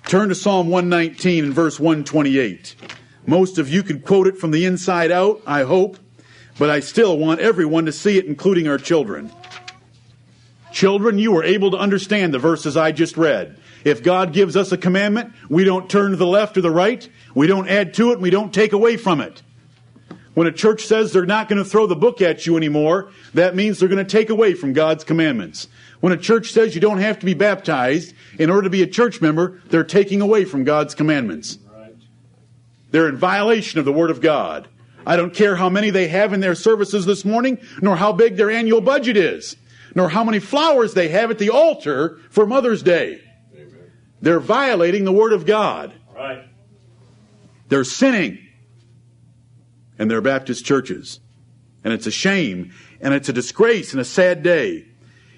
Turn 0.06 0.28
to 0.28 0.36
Psalm 0.36 0.68
119 0.68 1.46
and 1.46 1.52
verse 1.52 1.80
128. 1.80 2.76
Most 3.26 3.58
of 3.58 3.68
you 3.68 3.82
can 3.82 4.00
quote 4.00 4.28
it 4.28 4.38
from 4.38 4.52
the 4.52 4.66
inside 4.66 5.10
out, 5.10 5.42
I 5.48 5.64
hope, 5.64 5.98
but 6.60 6.70
I 6.70 6.78
still 6.78 7.18
want 7.18 7.40
everyone 7.40 7.86
to 7.86 7.92
see 7.92 8.18
it, 8.18 8.26
including 8.26 8.68
our 8.68 8.78
children. 8.78 9.32
Children, 10.74 11.18
you 11.18 11.36
are 11.36 11.44
able 11.44 11.70
to 11.70 11.76
understand 11.76 12.34
the 12.34 12.40
verses 12.40 12.76
I 12.76 12.90
just 12.90 13.16
read. 13.16 13.56
If 13.84 14.02
God 14.02 14.32
gives 14.32 14.56
us 14.56 14.72
a 14.72 14.76
commandment, 14.76 15.32
we 15.48 15.62
don't 15.62 15.88
turn 15.88 16.10
to 16.10 16.16
the 16.16 16.26
left 16.26 16.56
or 16.56 16.62
the 16.62 16.70
right. 16.70 17.08
We 17.32 17.46
don't 17.46 17.68
add 17.68 17.94
to 17.94 18.10
it. 18.10 18.18
We 18.18 18.30
don't 18.30 18.52
take 18.52 18.72
away 18.72 18.96
from 18.96 19.20
it. 19.20 19.40
When 20.34 20.48
a 20.48 20.52
church 20.52 20.84
says 20.84 21.12
they're 21.12 21.26
not 21.26 21.48
going 21.48 21.62
to 21.62 21.68
throw 21.68 21.86
the 21.86 21.94
book 21.94 22.20
at 22.20 22.44
you 22.44 22.56
anymore, 22.56 23.12
that 23.34 23.54
means 23.54 23.78
they're 23.78 23.88
going 23.88 24.04
to 24.04 24.10
take 24.10 24.30
away 24.30 24.54
from 24.54 24.72
God's 24.72 25.04
commandments. 25.04 25.68
When 26.00 26.12
a 26.12 26.16
church 26.16 26.50
says 26.50 26.74
you 26.74 26.80
don't 26.80 26.98
have 26.98 27.20
to 27.20 27.26
be 27.26 27.34
baptized 27.34 28.12
in 28.36 28.50
order 28.50 28.62
to 28.62 28.70
be 28.70 28.82
a 28.82 28.88
church 28.88 29.20
member, 29.20 29.62
they're 29.66 29.84
taking 29.84 30.20
away 30.20 30.44
from 30.44 30.64
God's 30.64 30.96
commandments. 30.96 31.56
They're 32.90 33.08
in 33.08 33.16
violation 33.16 33.78
of 33.78 33.84
the 33.84 33.92
Word 33.92 34.10
of 34.10 34.20
God. 34.20 34.66
I 35.06 35.16
don't 35.16 35.34
care 35.34 35.54
how 35.54 35.68
many 35.68 35.90
they 35.90 36.08
have 36.08 36.32
in 36.32 36.40
their 36.40 36.56
services 36.56 37.06
this 37.06 37.24
morning, 37.24 37.58
nor 37.80 37.94
how 37.94 38.12
big 38.12 38.36
their 38.36 38.50
annual 38.50 38.80
budget 38.80 39.16
is, 39.16 39.54
nor 39.94 40.08
how 40.08 40.24
many 40.24 40.38
flowers 40.38 40.94
they 40.94 41.08
have 41.08 41.30
at 41.30 41.38
the 41.38 41.50
altar 41.50 42.18
for 42.30 42.46
Mother's 42.46 42.82
Day. 42.82 43.20
Amen. 43.54 43.92
They're 44.20 44.40
violating 44.40 45.04
the 45.04 45.12
Word 45.12 45.32
of 45.32 45.46
God. 45.46 45.92
Right. 46.14 46.44
They're 47.68 47.84
sinning. 47.84 48.38
And 49.98 50.10
they're 50.10 50.20
Baptist 50.20 50.64
churches. 50.64 51.20
And 51.84 51.92
it's 51.92 52.06
a 52.06 52.10
shame, 52.10 52.72
and 53.00 53.14
it's 53.14 53.28
a 53.28 53.32
disgrace 53.32 53.92
and 53.92 54.00
a 54.00 54.04
sad 54.04 54.42
day 54.42 54.86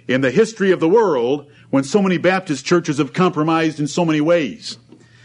in 0.09 0.21
the 0.21 0.31
history 0.31 0.71
of 0.71 0.81
the 0.81 0.89
world 0.89 1.51
when 1.71 1.85
so 1.85 2.01
many 2.01 2.19
Baptist 2.19 2.65
churches 2.65 2.99
have 2.99 3.13
compromised 3.13 3.81
in 3.81 3.87
so 3.87 4.05
many 4.05 4.21
ways. 4.21 4.79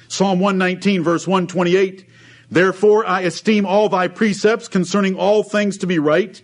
Psalm 0.08 0.40
119, 0.40 1.04
verse 1.04 1.28
128 1.28 2.08
Therefore 2.50 3.06
I 3.06 3.22
esteem 3.22 3.66
all 3.66 3.88
thy 3.88 4.10
precepts 4.10 4.68
concerning 4.68 5.16
all 5.16 5.42
things 5.42 5.78
to 5.78 5.88
be 5.88 6.00
right, 6.00 6.42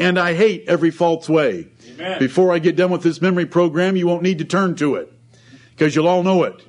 and 0.00 0.18
I 0.18 0.34
hate 0.34 0.64
every 0.66 0.90
false 0.90 1.28
way. 1.28 1.68
Amen. 1.92 2.18
Before 2.18 2.52
I 2.52 2.58
get 2.58 2.74
done 2.74 2.90
with 2.90 3.02
this 3.02 3.20
memory 3.20 3.46
program, 3.46 3.96
you 3.96 4.06
won't 4.06 4.22
need 4.22 4.38
to 4.38 4.44
turn 4.44 4.74
to 4.76 4.96
it, 4.96 5.12
because 5.70 5.94
you'll 5.94 6.08
all 6.08 6.22
know 6.22 6.42
it. 6.42 6.60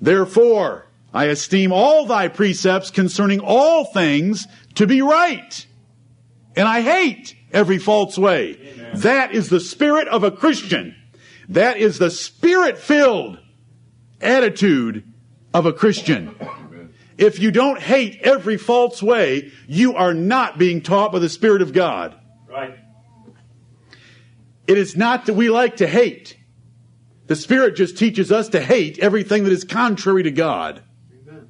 Therefore 0.00 0.86
I 1.14 1.26
esteem 1.26 1.72
all 1.72 2.06
thy 2.06 2.28
precepts 2.28 2.90
concerning 2.90 3.40
all 3.40 3.84
things 3.84 4.46
to 4.74 4.86
be 4.86 5.00
right, 5.00 5.66
and 6.56 6.68
I 6.68 6.82
hate 6.82 7.36
every 7.52 7.78
false 7.78 8.18
way. 8.18 8.56
Amen. 8.74 9.00
That 9.00 9.32
is 9.34 9.48
the 9.48 9.60
spirit 9.60 10.08
of 10.08 10.24
a 10.24 10.30
Christian. 10.30 10.94
That 11.48 11.78
is 11.78 11.98
the 11.98 12.10
spirit 12.10 12.78
filled 12.78 13.38
attitude 14.20 15.04
of 15.52 15.66
a 15.66 15.72
Christian. 15.72 16.34
If 17.18 17.38
you 17.38 17.50
don't 17.50 17.80
hate 17.80 18.20
every 18.22 18.56
false 18.56 19.02
way, 19.02 19.50
you 19.66 19.94
are 19.94 20.14
not 20.14 20.58
being 20.58 20.80
taught 20.80 21.12
by 21.12 21.18
the 21.18 21.28
Spirit 21.28 21.60
of 21.60 21.72
God. 21.72 22.14
It 24.66 24.78
is 24.78 24.96
not 24.96 25.26
that 25.26 25.34
we 25.34 25.50
like 25.50 25.76
to 25.76 25.86
hate. 25.86 26.36
The 27.26 27.36
Spirit 27.36 27.76
just 27.76 27.96
teaches 27.96 28.32
us 28.32 28.48
to 28.50 28.60
hate 28.60 28.98
everything 28.98 29.44
that 29.44 29.52
is 29.52 29.64
contrary 29.64 30.22
to 30.24 30.30
God. 30.30 30.82
Amen. 31.22 31.48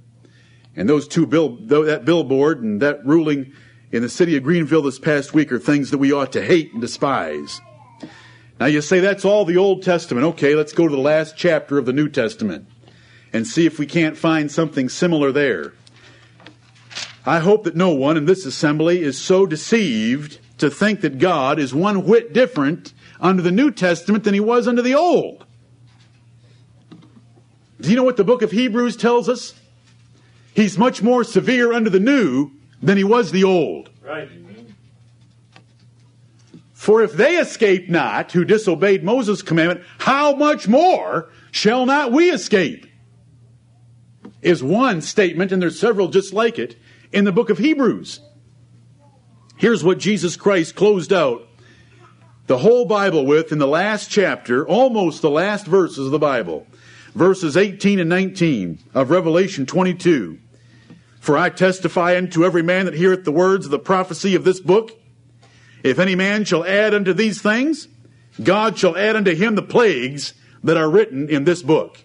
And 0.76 0.88
those 0.88 1.08
two 1.08 1.26
bill, 1.26 1.56
that 1.66 2.04
billboard 2.04 2.62
and 2.62 2.82
that 2.82 3.04
ruling 3.06 3.52
in 3.92 4.02
the 4.02 4.08
city 4.08 4.36
of 4.36 4.42
Greenville 4.42 4.82
this 4.82 4.98
past 4.98 5.34
week 5.34 5.50
are 5.52 5.58
things 5.58 5.90
that 5.90 5.98
we 5.98 6.12
ought 6.12 6.32
to 6.32 6.44
hate 6.44 6.72
and 6.72 6.80
despise. 6.80 7.60
Now 8.58 8.66
you 8.66 8.82
say 8.82 9.00
that's 9.00 9.24
all 9.24 9.46
the 9.46 9.56
Old 9.56 9.82
Testament. 9.82 10.26
Okay, 10.26 10.54
let's 10.54 10.74
go 10.74 10.86
to 10.86 10.94
the 10.94 11.00
last 11.00 11.36
chapter 11.36 11.78
of 11.78 11.86
the 11.86 11.94
New 11.94 12.08
Testament 12.08 12.68
and 13.32 13.46
see 13.46 13.64
if 13.64 13.78
we 13.78 13.86
can't 13.86 14.18
find 14.18 14.50
something 14.50 14.88
similar 14.88 15.32
there. 15.32 15.72
I 17.24 17.38
hope 17.38 17.64
that 17.64 17.76
no 17.76 17.90
one 17.90 18.16
in 18.16 18.26
this 18.26 18.44
assembly 18.44 19.00
is 19.00 19.18
so 19.18 19.46
deceived 19.46 20.40
to 20.58 20.70
think 20.70 21.00
that 21.00 21.18
God 21.18 21.58
is 21.58 21.74
one 21.74 22.04
whit 22.04 22.32
different 22.32 22.92
under 23.20 23.42
the 23.42 23.52
New 23.52 23.70
Testament 23.70 24.24
than 24.24 24.34
he 24.34 24.40
was 24.40 24.66
under 24.66 24.82
the 24.82 24.94
Old. 24.94 25.44
Do 27.80 27.90
you 27.90 27.96
know 27.96 28.04
what 28.04 28.16
the 28.16 28.24
book 28.24 28.42
of 28.42 28.50
Hebrews 28.50 28.96
tells 28.96 29.28
us? 29.28 29.54
He's 30.54 30.76
much 30.76 31.02
more 31.02 31.24
severe 31.24 31.72
under 31.72 31.90
the 31.90 32.00
New 32.00 32.50
than 32.82 32.96
he 32.96 33.04
was 33.04 33.30
the 33.30 33.44
Old. 33.44 33.90
Right. 34.02 34.28
For 36.80 37.02
if 37.02 37.12
they 37.12 37.36
escaped 37.36 37.90
not 37.90 38.32
who 38.32 38.42
disobeyed 38.42 39.04
Moses' 39.04 39.42
commandment, 39.42 39.86
how 39.98 40.34
much 40.34 40.66
more 40.66 41.28
shall 41.50 41.84
not 41.84 42.10
we 42.10 42.30
escape? 42.30 42.86
Is 44.40 44.62
one 44.62 45.02
statement, 45.02 45.52
and 45.52 45.60
there's 45.60 45.78
several 45.78 46.08
just 46.08 46.32
like 46.32 46.58
it, 46.58 46.76
in 47.12 47.24
the 47.26 47.32
book 47.32 47.50
of 47.50 47.58
Hebrews. 47.58 48.20
Here's 49.58 49.84
what 49.84 49.98
Jesus 49.98 50.36
Christ 50.36 50.74
closed 50.74 51.12
out 51.12 51.46
the 52.50 52.58
whole 52.58 52.84
Bible 52.84 53.24
with 53.24 53.52
in 53.52 53.58
the 53.58 53.66
last 53.68 54.10
chapter, 54.10 54.66
almost 54.66 55.22
the 55.22 55.30
last 55.30 55.68
verses 55.68 56.06
of 56.06 56.10
the 56.10 56.18
Bible, 56.18 56.66
verses 57.14 57.56
18 57.56 58.00
and 58.00 58.08
19 58.08 58.80
of 58.92 59.08
Revelation 59.08 59.66
22. 59.66 60.36
For 61.20 61.38
I 61.38 61.50
testify 61.50 62.16
unto 62.16 62.44
every 62.44 62.64
man 62.64 62.86
that 62.86 62.94
heareth 62.94 63.24
the 63.24 63.30
words 63.30 63.66
of 63.66 63.70
the 63.70 63.78
prophecy 63.78 64.34
of 64.34 64.42
this 64.42 64.58
book, 64.58 65.00
if 65.84 66.00
any 66.00 66.16
man 66.16 66.44
shall 66.44 66.64
add 66.64 66.92
unto 66.92 67.12
these 67.12 67.40
things, 67.40 67.86
God 68.42 68.76
shall 68.76 68.96
add 68.96 69.14
unto 69.14 69.32
him 69.32 69.54
the 69.54 69.62
plagues 69.62 70.34
that 70.64 70.76
are 70.76 70.90
written 70.90 71.28
in 71.28 71.44
this 71.44 71.62
book. 71.62 72.04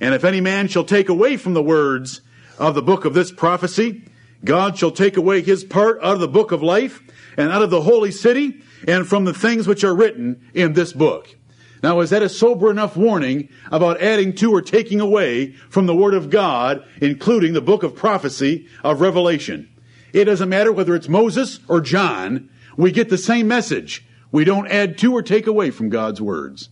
And 0.00 0.12
if 0.12 0.24
any 0.24 0.40
man 0.40 0.66
shall 0.66 0.82
take 0.82 1.08
away 1.08 1.36
from 1.36 1.54
the 1.54 1.62
words 1.62 2.20
of 2.58 2.74
the 2.74 2.82
book 2.82 3.04
of 3.04 3.14
this 3.14 3.30
prophecy, 3.30 4.02
God 4.44 4.76
shall 4.76 4.90
take 4.90 5.16
away 5.16 5.40
his 5.40 5.62
part 5.62 6.00
out 6.02 6.14
of 6.14 6.20
the 6.20 6.26
book 6.26 6.50
of 6.50 6.64
life 6.64 7.00
and 7.36 7.52
out 7.52 7.62
of 7.62 7.70
the 7.70 7.82
holy 7.82 8.10
city 8.10 8.64
and 8.86 9.06
from 9.06 9.24
the 9.24 9.34
things 9.34 9.66
which 9.66 9.84
are 9.84 9.94
written 9.94 10.40
in 10.54 10.72
this 10.72 10.92
book. 10.92 11.36
Now, 11.82 12.00
is 12.00 12.10
that 12.10 12.22
a 12.22 12.28
sober 12.28 12.70
enough 12.70 12.96
warning 12.96 13.48
about 13.72 14.02
adding 14.02 14.34
to 14.36 14.52
or 14.52 14.60
taking 14.60 15.00
away 15.00 15.52
from 15.70 15.86
the 15.86 15.94
Word 15.94 16.12
of 16.12 16.28
God, 16.28 16.84
including 17.00 17.54
the 17.54 17.62
book 17.62 17.82
of 17.82 17.94
prophecy 17.94 18.66
of 18.84 19.00
Revelation? 19.00 19.68
It 20.12 20.24
doesn't 20.24 20.48
matter 20.48 20.72
whether 20.72 20.94
it's 20.94 21.08
Moses 21.08 21.60
or 21.68 21.80
John, 21.80 22.50
we 22.76 22.92
get 22.92 23.08
the 23.08 23.18
same 23.18 23.48
message. 23.48 24.06
We 24.32 24.44
don't 24.44 24.68
add 24.68 24.98
to 24.98 25.12
or 25.12 25.22
take 25.22 25.46
away 25.46 25.70
from 25.70 25.88
God's 25.88 26.20
words. 26.20 26.68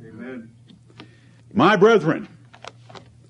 Amen. 0.00 0.50
My 1.52 1.76
brethren, 1.76 2.28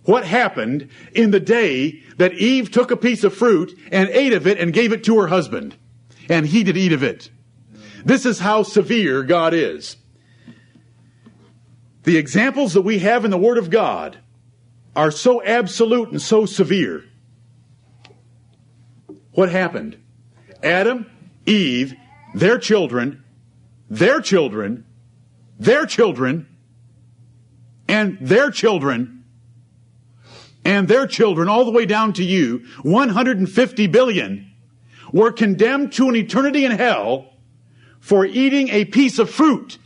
what 0.04 0.24
happened 0.24 0.88
in 1.12 1.30
the 1.30 1.40
day 1.40 2.02
that 2.16 2.34
Eve 2.34 2.70
took 2.70 2.90
a 2.90 2.96
piece 2.96 3.24
of 3.24 3.34
fruit 3.34 3.78
and 3.92 4.08
ate 4.10 4.32
of 4.32 4.46
it 4.46 4.58
and 4.58 4.72
gave 4.72 4.92
it 4.92 5.04
to 5.04 5.20
her 5.20 5.28
husband? 5.28 5.76
And 6.28 6.46
he 6.46 6.62
did 6.64 6.76
eat 6.76 6.92
of 6.92 7.02
it. 7.02 7.30
This 8.04 8.26
is 8.26 8.38
how 8.38 8.62
severe 8.62 9.22
God 9.22 9.54
is. 9.54 9.96
The 12.04 12.16
examples 12.16 12.74
that 12.74 12.82
we 12.82 13.00
have 13.00 13.24
in 13.24 13.30
the 13.30 13.38
Word 13.38 13.58
of 13.58 13.70
God 13.70 14.18
are 14.96 15.10
so 15.10 15.42
absolute 15.42 16.10
and 16.10 16.22
so 16.22 16.46
severe. 16.46 17.04
What 19.32 19.50
happened? 19.50 19.96
Adam, 20.62 21.06
Eve, 21.46 21.94
their 22.34 22.58
children, 22.58 23.22
their 23.88 24.20
children, 24.20 24.84
their 25.58 25.86
children, 25.86 26.46
and 27.88 28.18
their 28.20 28.50
children, 28.50 29.24
and 30.64 30.88
their 30.88 31.06
children, 31.06 31.48
all 31.48 31.64
the 31.64 31.70
way 31.70 31.86
down 31.86 32.12
to 32.14 32.24
you, 32.24 32.64
150 32.82 33.86
billion, 33.86 34.50
were 35.12 35.32
condemned 35.32 35.92
to 35.92 36.08
an 36.08 36.16
eternity 36.16 36.64
in 36.64 36.72
hell 36.72 37.32
for 38.00 38.24
eating 38.24 38.68
a 38.68 38.84
piece 38.84 39.18
of 39.18 39.30
fruit. 39.30 39.78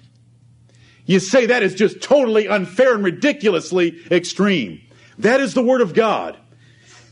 You 1.04 1.18
say 1.18 1.46
that 1.46 1.62
is 1.62 1.74
just 1.74 2.00
totally 2.00 2.48
unfair 2.48 2.94
and 2.94 3.04
ridiculously 3.04 4.00
extreme. 4.10 4.80
That 5.18 5.40
is 5.40 5.54
the 5.54 5.62
Word 5.62 5.80
of 5.80 5.94
God. 5.94 6.36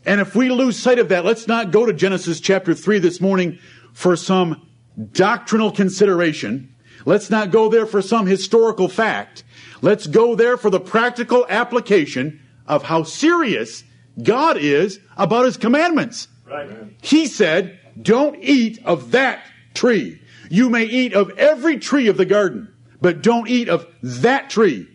And 0.07 0.21
if 0.21 0.35
we 0.35 0.49
lose 0.49 0.79
sight 0.79 0.99
of 0.99 1.09
that, 1.11 1.25
let's 1.25 1.47
not 1.47 1.71
go 1.71 1.85
to 1.85 1.93
Genesis 1.93 2.41
chapter 2.41 2.75
3 2.75 2.99
this 3.01 3.21
morning 3.21 3.59
for 3.93 4.17
some 4.17 4.67
doctrinal 5.13 5.71
consideration. 5.71 6.75
Let's 7.05 7.31
not 7.31 7.51
go 7.51 7.69
there 7.69 7.87
for 7.87 8.01
some 8.03 8.27
historical 8.27 8.89
fact. 8.89 9.45
Let's 9.83 10.07
go 10.07 10.35
there 10.35 10.57
for 10.57 10.71
the 10.71 10.81
practical 10.81 11.47
application 11.49 12.41
of 12.67 12.85
how 12.85 13.03
serious 13.03 13.85
God 14.23 14.57
is 14.57 15.01
about 15.17 15.47
His 15.47 15.57
commandments. 15.57 16.29
Right. 16.47 16.69
He 17.03 17.27
said, 17.27 17.79
don't 18.01 18.37
eat 18.41 18.81
of 18.85 19.13
that 19.13 19.43
tree. 19.75 20.21
You 20.51 20.69
may 20.69 20.85
eat 20.85 21.15
of 21.15 21.31
every 21.39 21.79
tree 21.79 22.09
of 22.09 22.17
the 22.17 22.25
garden, 22.27 22.75
but 23.01 23.23
don't 23.23 23.49
eat 23.49 23.69
of 23.69 23.87
that 24.03 24.51
tree. 24.51 24.89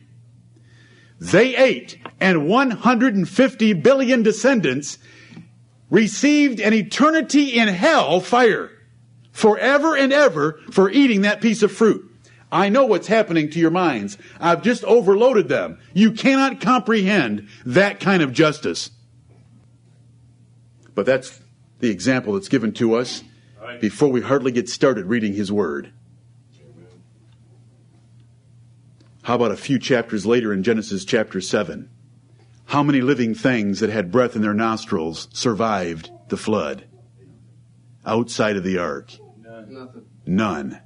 They 1.18 1.56
ate, 1.56 1.98
and 2.20 2.46
150 2.46 3.74
billion 3.74 4.22
descendants 4.22 4.98
received 5.90 6.60
an 6.60 6.74
eternity 6.74 7.58
in 7.58 7.70
hell 7.70 8.20
fire 8.20 8.70
forever 9.32 9.96
and 9.96 10.12
ever 10.12 10.60
for 10.72 10.90
eating 10.90 11.22
that 11.22 11.40
piece 11.40 11.64
of 11.64 11.72
fruit. 11.72 12.12
I 12.52 12.68
know 12.68 12.86
what's 12.86 13.08
happening 13.08 13.50
to 13.52 13.60
your 13.60 13.72
minds. 13.72 14.18
I've 14.42 14.62
just 14.62 14.84
overloaded 14.84 15.48
them. 15.48 15.80
You 15.94 16.12
cannot 16.12 16.60
comprehend 16.60 17.48
that 17.66 18.02
kind 18.02 18.22
of 18.22 18.34
justice. 18.34 18.92
But 20.94 21.06
that's 21.06 21.40
the 21.80 21.90
example 21.90 22.34
that's 22.34 22.50
given 22.50 22.74
to 22.74 22.96
us. 22.96 23.24
Before 23.80 24.10
we 24.10 24.22
hardly 24.22 24.52
get 24.52 24.70
started 24.70 25.06
reading 25.06 25.34
His 25.34 25.52
Word. 25.52 25.92
How 29.24 29.36
about 29.36 29.52
a 29.52 29.58
few 29.58 29.80
chapters 29.80 30.26
later 30.26 30.54
in 30.54 30.62
Genesis 30.62 31.04
chapter 31.04 31.42
7? 31.42 31.90
How 32.66 32.84
many 32.84 33.02
living 33.02 33.34
things 33.34 33.80
that 33.80 33.90
had 33.90 34.12
breath 34.12 34.36
in 34.36 34.42
their 34.42 34.54
nostrils 34.54 35.28
survived 35.34 36.12
the 36.30 36.38
flood 36.38 36.86
outside 38.06 38.56
of 38.56 38.64
the 38.64 38.78
ark? 38.78 39.12
None. 40.26 40.82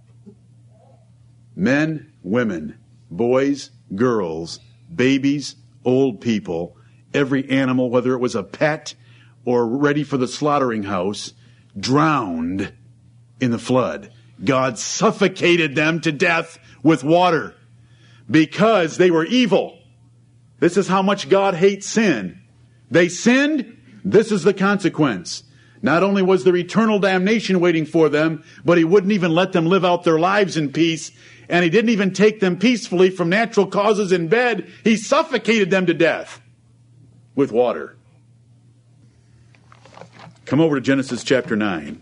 Men, 1.56 2.14
women, 2.24 2.78
boys, 3.12 3.72
girls, 3.96 4.60
babies, 4.94 5.56
old 5.84 6.22
people, 6.22 6.78
every 7.14 7.50
animal, 7.50 7.90
whether 7.90 8.14
it 8.14 8.20
was 8.20 8.36
a 8.36 8.44
pet 8.44 8.96
or 9.44 9.68
ready 9.68 10.04
for 10.04 10.18
the 10.18 10.28
slaughtering 10.28 10.84
house, 10.84 11.34
drowned 11.78 12.74
in 13.40 13.52
the 13.52 13.60
flood. 13.60 14.12
God 14.44 14.78
suffocated 14.78 15.76
them 15.76 16.00
to 16.02 16.12
death 16.12 16.60
with 16.84 17.04
water 17.04 17.56
because 18.30 18.98
they 18.98 19.12
were 19.12 19.26
evil. 19.26 19.78
This 20.60 20.78
is 20.78 20.88
how 20.88 21.02
much 21.02 21.30
God 21.30 21.56
hates 21.56 21.88
sin. 21.88 22.42
They 22.92 23.10
sinned, 23.10 23.78
this 24.04 24.32
is 24.32 24.44
the 24.44 24.54
consequence. 24.54 25.44
Not 25.82 26.04
only 26.04 26.22
was 26.22 26.44
there 26.44 26.56
eternal 26.56 27.00
damnation 27.00 27.60
waiting 27.60 27.86
for 27.86 28.10
them, 28.10 28.44
but 28.66 28.78
He 28.78 28.84
wouldn't 28.84 29.14
even 29.14 29.34
let 29.34 29.54
them 29.54 29.66
live 29.66 29.86
out 29.86 30.04
their 30.04 30.20
lives 30.20 30.58
in 30.58 30.74
peace, 30.74 31.12
and 31.48 31.64
He 31.64 31.70
didn't 31.70 31.92
even 31.92 32.14
take 32.14 32.40
them 32.40 32.58
peacefully 32.58 33.10
from 33.10 33.30
natural 33.30 33.68
causes 33.68 34.12
in 34.12 34.28
bed. 34.28 34.70
He 34.84 34.98
suffocated 34.98 35.70
them 35.70 35.86
to 35.86 35.94
death 35.94 36.42
with 37.36 37.52
water. 37.52 37.96
Come 40.50 40.62
over 40.62 40.78
to 40.78 40.82
Genesis 40.82 41.24
chapter 41.24 41.56
9. 41.56 42.02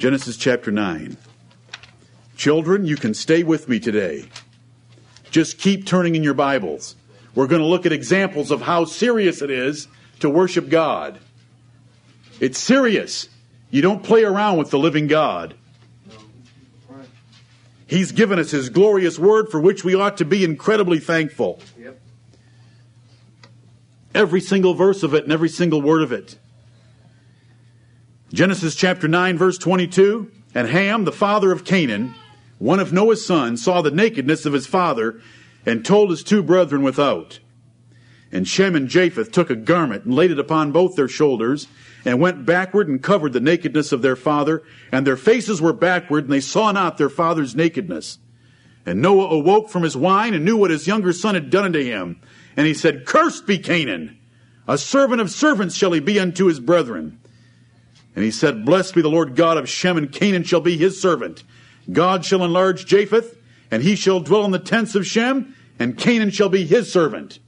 Genesis 0.00 0.36
chapter 0.36 0.72
9. 0.72 1.16
Children, 2.36 2.86
you 2.86 2.96
can 2.96 3.14
stay 3.14 3.44
with 3.44 3.68
me 3.68 3.78
today. 3.78 4.24
Just 5.30 5.56
keep 5.56 5.86
turning 5.86 6.16
in 6.16 6.24
your 6.24 6.34
Bibles. 6.34 6.96
We're 7.36 7.46
going 7.46 7.62
to 7.62 7.68
look 7.68 7.86
at 7.86 7.92
examples 7.92 8.50
of 8.50 8.62
how 8.62 8.84
serious 8.84 9.42
it 9.42 9.52
is 9.52 9.86
to 10.18 10.28
worship 10.28 10.68
God. 10.68 11.20
It's 12.40 12.58
serious. 12.58 13.28
You 13.70 13.80
don't 13.80 14.02
play 14.02 14.24
around 14.24 14.58
with 14.58 14.70
the 14.70 14.78
living 14.80 15.06
God. 15.06 15.54
He's 17.86 18.10
given 18.10 18.40
us 18.40 18.50
His 18.50 18.70
glorious 18.70 19.20
word 19.20 19.52
for 19.52 19.60
which 19.60 19.84
we 19.84 19.94
ought 19.94 20.16
to 20.16 20.24
be 20.24 20.42
incredibly 20.42 20.98
thankful. 20.98 21.60
Yep. 21.78 22.00
Every 24.16 24.40
single 24.40 24.74
verse 24.74 25.04
of 25.04 25.14
it 25.14 25.22
and 25.22 25.32
every 25.32 25.48
single 25.48 25.80
word 25.80 26.02
of 26.02 26.10
it. 26.10 26.36
Genesis 28.32 28.74
chapter 28.74 29.06
9, 29.06 29.38
verse 29.38 29.56
22. 29.56 30.30
And 30.54 30.68
Ham, 30.68 31.04
the 31.04 31.12
father 31.12 31.52
of 31.52 31.64
Canaan, 31.64 32.14
one 32.58 32.80
of 32.80 32.92
Noah's 32.92 33.24
sons, 33.24 33.62
saw 33.62 33.82
the 33.82 33.90
nakedness 33.90 34.46
of 34.46 34.52
his 34.52 34.66
father 34.66 35.20
and 35.64 35.84
told 35.84 36.10
his 36.10 36.24
two 36.24 36.42
brethren 36.42 36.82
without. 36.82 37.38
And 38.32 38.48
Shem 38.48 38.74
and 38.74 38.88
Japheth 38.88 39.30
took 39.30 39.48
a 39.48 39.56
garment 39.56 40.04
and 40.04 40.14
laid 40.14 40.32
it 40.32 40.38
upon 40.40 40.72
both 40.72 40.96
their 40.96 41.08
shoulders 41.08 41.68
and 42.04 42.20
went 42.20 42.44
backward 42.44 42.88
and 42.88 43.02
covered 43.02 43.32
the 43.32 43.40
nakedness 43.40 43.92
of 43.92 44.02
their 44.02 44.16
father. 44.16 44.64
And 44.90 45.06
their 45.06 45.16
faces 45.16 45.62
were 45.62 45.72
backward 45.72 46.24
and 46.24 46.32
they 46.32 46.40
saw 46.40 46.72
not 46.72 46.98
their 46.98 47.08
father's 47.08 47.54
nakedness. 47.54 48.18
And 48.84 49.00
Noah 49.00 49.28
awoke 49.28 49.70
from 49.70 49.84
his 49.84 49.96
wine 49.96 50.34
and 50.34 50.44
knew 50.44 50.56
what 50.56 50.70
his 50.70 50.86
younger 50.86 51.12
son 51.12 51.34
had 51.34 51.50
done 51.50 51.64
unto 51.64 51.82
him. 51.82 52.20
And 52.56 52.66
he 52.66 52.74
said, 52.74 53.06
Cursed 53.06 53.46
be 53.46 53.58
Canaan. 53.58 54.18
A 54.66 54.78
servant 54.78 55.20
of 55.20 55.30
servants 55.30 55.76
shall 55.76 55.92
he 55.92 56.00
be 56.00 56.18
unto 56.18 56.46
his 56.46 56.58
brethren. 56.58 57.20
And 58.16 58.24
he 58.24 58.30
said, 58.30 58.64
Blessed 58.64 58.94
be 58.94 59.02
the 59.02 59.10
Lord 59.10 59.36
God 59.36 59.58
of 59.58 59.68
Shem, 59.68 59.98
and 59.98 60.10
Canaan 60.10 60.42
shall 60.42 60.62
be 60.62 60.78
his 60.78 61.00
servant. 61.00 61.44
God 61.92 62.24
shall 62.24 62.42
enlarge 62.42 62.86
Japheth, 62.86 63.36
and 63.70 63.82
he 63.82 63.94
shall 63.94 64.20
dwell 64.20 64.46
in 64.46 64.50
the 64.50 64.58
tents 64.58 64.94
of 64.94 65.06
Shem, 65.06 65.54
and 65.78 65.98
Canaan 65.98 66.30
shall 66.30 66.48
be 66.48 66.64
his 66.64 66.90
servant. 66.90 67.38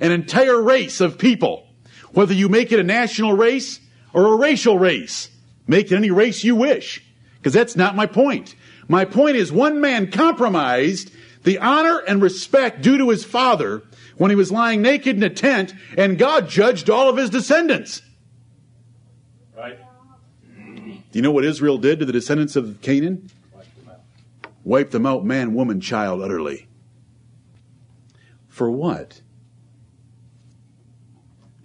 An 0.00 0.12
entire 0.12 0.62
race 0.62 1.00
of 1.00 1.18
people, 1.18 1.66
whether 2.12 2.32
you 2.32 2.48
make 2.48 2.70
it 2.70 2.78
a 2.78 2.84
national 2.84 3.34
race 3.34 3.80
or 4.12 4.32
a 4.32 4.36
racial 4.36 4.78
race, 4.78 5.28
make 5.66 5.90
it 5.90 5.96
any 5.96 6.10
race 6.12 6.44
you 6.44 6.54
wish, 6.54 7.04
because 7.38 7.52
that's 7.52 7.76
not 7.76 7.96
my 7.96 8.06
point. 8.06 8.54
My 8.88 9.04
point 9.04 9.36
is 9.36 9.50
one 9.50 9.80
man 9.80 10.10
compromised 10.10 11.10
the 11.42 11.58
honor 11.58 11.98
and 12.06 12.22
respect 12.22 12.82
due 12.82 12.98
to 12.98 13.10
his 13.10 13.24
father 13.24 13.82
when 14.16 14.30
he 14.30 14.36
was 14.36 14.52
lying 14.52 14.82
naked 14.82 15.16
in 15.16 15.22
a 15.24 15.30
tent, 15.30 15.74
and 15.96 16.16
God 16.16 16.48
judged 16.48 16.88
all 16.88 17.08
of 17.08 17.16
his 17.16 17.30
descendants. 17.30 18.02
Right. 19.56 19.78
Do 21.12 21.18
you 21.18 21.22
know 21.22 21.30
what 21.30 21.44
Israel 21.44 21.76
did 21.76 21.98
to 21.98 22.06
the 22.06 22.12
descendants 22.12 22.56
of 22.56 22.80
Canaan? 22.80 23.30
Wiped 24.64 24.92
them 24.92 25.04
out, 25.04 25.26
man, 25.26 25.52
woman, 25.52 25.78
child, 25.80 26.22
utterly. 26.22 26.68
For 28.48 28.70
what? 28.70 29.20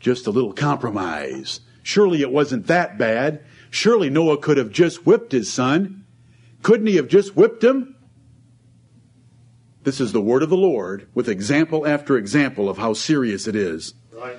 Just 0.02 0.28
a 0.28 0.32
little 0.32 0.52
compromise. 0.52 1.62
Surely 1.82 2.22
it 2.22 2.32
wasn't 2.32 2.68
that 2.68 2.98
bad. 2.98 3.42
Surely 3.70 4.10
Noah 4.10 4.38
could 4.38 4.58
have 4.58 4.72
just 4.72 5.06
whipped 5.06 5.32
his 5.32 5.52
son. 5.52 6.04
Couldn't 6.62 6.88
he 6.88 6.98
have 6.98 7.08
just 7.08 7.38
whipped 7.38 7.64
him? 7.64 7.96
This 9.84 10.02
is 10.02 10.12
the 10.12 10.22
word 10.22 10.44
of 10.44 10.50
the 10.50 10.58
Lord 10.58 11.08
with 11.14 11.30
example 11.30 11.88
after 11.88 12.18
example 12.18 12.68
of 12.68 12.78
how 12.78 12.92
serious 12.92 13.48
it 13.48 13.56
is. 13.56 13.94
Right. 14.12 14.36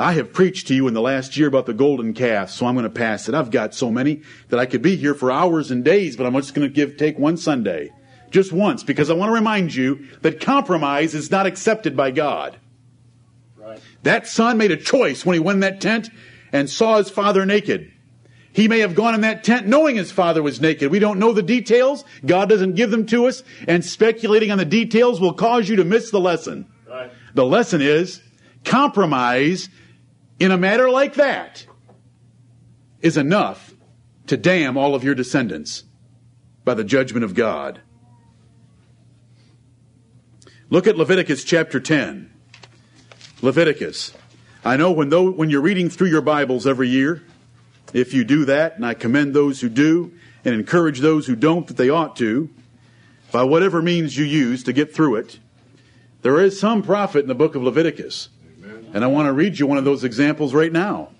I 0.00 0.14
have 0.14 0.32
preached 0.32 0.68
to 0.68 0.74
you 0.74 0.88
in 0.88 0.94
the 0.94 1.00
last 1.00 1.36
year 1.36 1.48
about 1.48 1.66
the 1.66 1.74
golden 1.74 2.14
calf, 2.14 2.50
so 2.50 2.66
I'm 2.66 2.74
going 2.74 2.84
to 2.84 2.90
pass 2.90 3.28
it. 3.28 3.34
I've 3.34 3.50
got 3.50 3.74
so 3.74 3.90
many 3.90 4.22
that 4.48 4.58
I 4.58 4.66
could 4.66 4.82
be 4.82 4.96
here 4.96 5.14
for 5.14 5.30
hours 5.30 5.70
and 5.70 5.84
days, 5.84 6.16
but 6.16 6.26
I'm 6.26 6.34
just 6.34 6.54
going 6.54 6.68
to 6.68 6.74
give 6.74 6.96
take 6.96 7.18
one 7.18 7.36
Sunday. 7.36 7.90
Just 8.30 8.52
once, 8.52 8.84
because 8.84 9.10
I 9.10 9.14
want 9.14 9.30
to 9.30 9.34
remind 9.34 9.74
you 9.74 10.06
that 10.22 10.40
compromise 10.40 11.14
is 11.14 11.30
not 11.30 11.46
accepted 11.46 11.96
by 11.96 12.12
God. 12.12 12.56
Right. 13.56 13.80
That 14.04 14.26
son 14.26 14.56
made 14.56 14.70
a 14.70 14.76
choice 14.76 15.26
when 15.26 15.34
he 15.34 15.40
went 15.40 15.56
in 15.56 15.60
that 15.60 15.80
tent 15.80 16.10
and 16.52 16.70
saw 16.70 16.98
his 16.98 17.10
father 17.10 17.44
naked. 17.44 17.90
He 18.52 18.68
may 18.68 18.80
have 18.80 18.94
gone 18.94 19.14
in 19.14 19.20
that 19.20 19.44
tent 19.44 19.66
knowing 19.66 19.96
his 19.96 20.10
father 20.10 20.42
was 20.42 20.60
naked. 20.60 20.90
We 20.90 20.98
don't 20.98 21.18
know 21.18 21.32
the 21.32 21.42
details. 21.42 22.04
God 22.24 22.48
doesn't 22.48 22.74
give 22.74 22.90
them 22.90 23.06
to 23.06 23.26
us. 23.26 23.42
And 23.68 23.84
speculating 23.84 24.50
on 24.50 24.58
the 24.58 24.64
details 24.64 25.20
will 25.20 25.34
cause 25.34 25.68
you 25.68 25.76
to 25.76 25.84
miss 25.84 26.10
the 26.10 26.20
lesson. 26.20 26.66
Right. 26.88 27.12
The 27.34 27.44
lesson 27.44 27.80
is 27.80 28.20
compromise 28.64 29.68
in 30.40 30.50
a 30.50 30.58
matter 30.58 30.90
like 30.90 31.14
that 31.14 31.66
is 33.00 33.16
enough 33.16 33.74
to 34.26 34.36
damn 34.36 34.76
all 34.76 34.94
of 34.94 35.04
your 35.04 35.14
descendants 35.14 35.84
by 36.64 36.74
the 36.74 36.82
judgment 36.82 37.24
of 37.24 37.34
God. 37.34 37.80
Look 40.70 40.86
at 40.86 40.96
Leviticus 40.96 41.44
chapter 41.44 41.78
10. 41.78 42.32
Leviticus. 43.42 44.12
I 44.64 44.76
know 44.76 44.92
when, 44.92 45.08
though, 45.10 45.30
when 45.30 45.50
you're 45.50 45.60
reading 45.60 45.90
through 45.90 46.08
your 46.08 46.20
Bibles 46.20 46.66
every 46.66 46.88
year, 46.88 47.22
if 47.92 48.14
you 48.14 48.24
do 48.24 48.44
that, 48.46 48.76
and 48.76 48.86
I 48.86 48.94
commend 48.94 49.34
those 49.34 49.60
who 49.60 49.68
do 49.68 50.12
and 50.44 50.54
encourage 50.54 51.00
those 51.00 51.26
who 51.26 51.36
don't 51.36 51.66
that 51.66 51.76
they 51.76 51.90
ought 51.90 52.16
to, 52.16 52.48
by 53.32 53.42
whatever 53.42 53.82
means 53.82 54.16
you 54.16 54.24
use 54.24 54.62
to 54.64 54.72
get 54.72 54.94
through 54.94 55.16
it, 55.16 55.38
there 56.22 56.40
is 56.40 56.60
some 56.60 56.82
profit 56.82 57.22
in 57.22 57.28
the 57.28 57.34
book 57.34 57.54
of 57.54 57.62
Leviticus. 57.62 58.28
And 58.92 59.04
I 59.04 59.06
want 59.06 59.26
to 59.26 59.32
read 59.32 59.58
you 59.58 59.66
one 59.66 59.78
of 59.78 59.84
those 59.84 60.04
examples 60.04 60.52
right 60.52 60.72
now. 60.72 61.10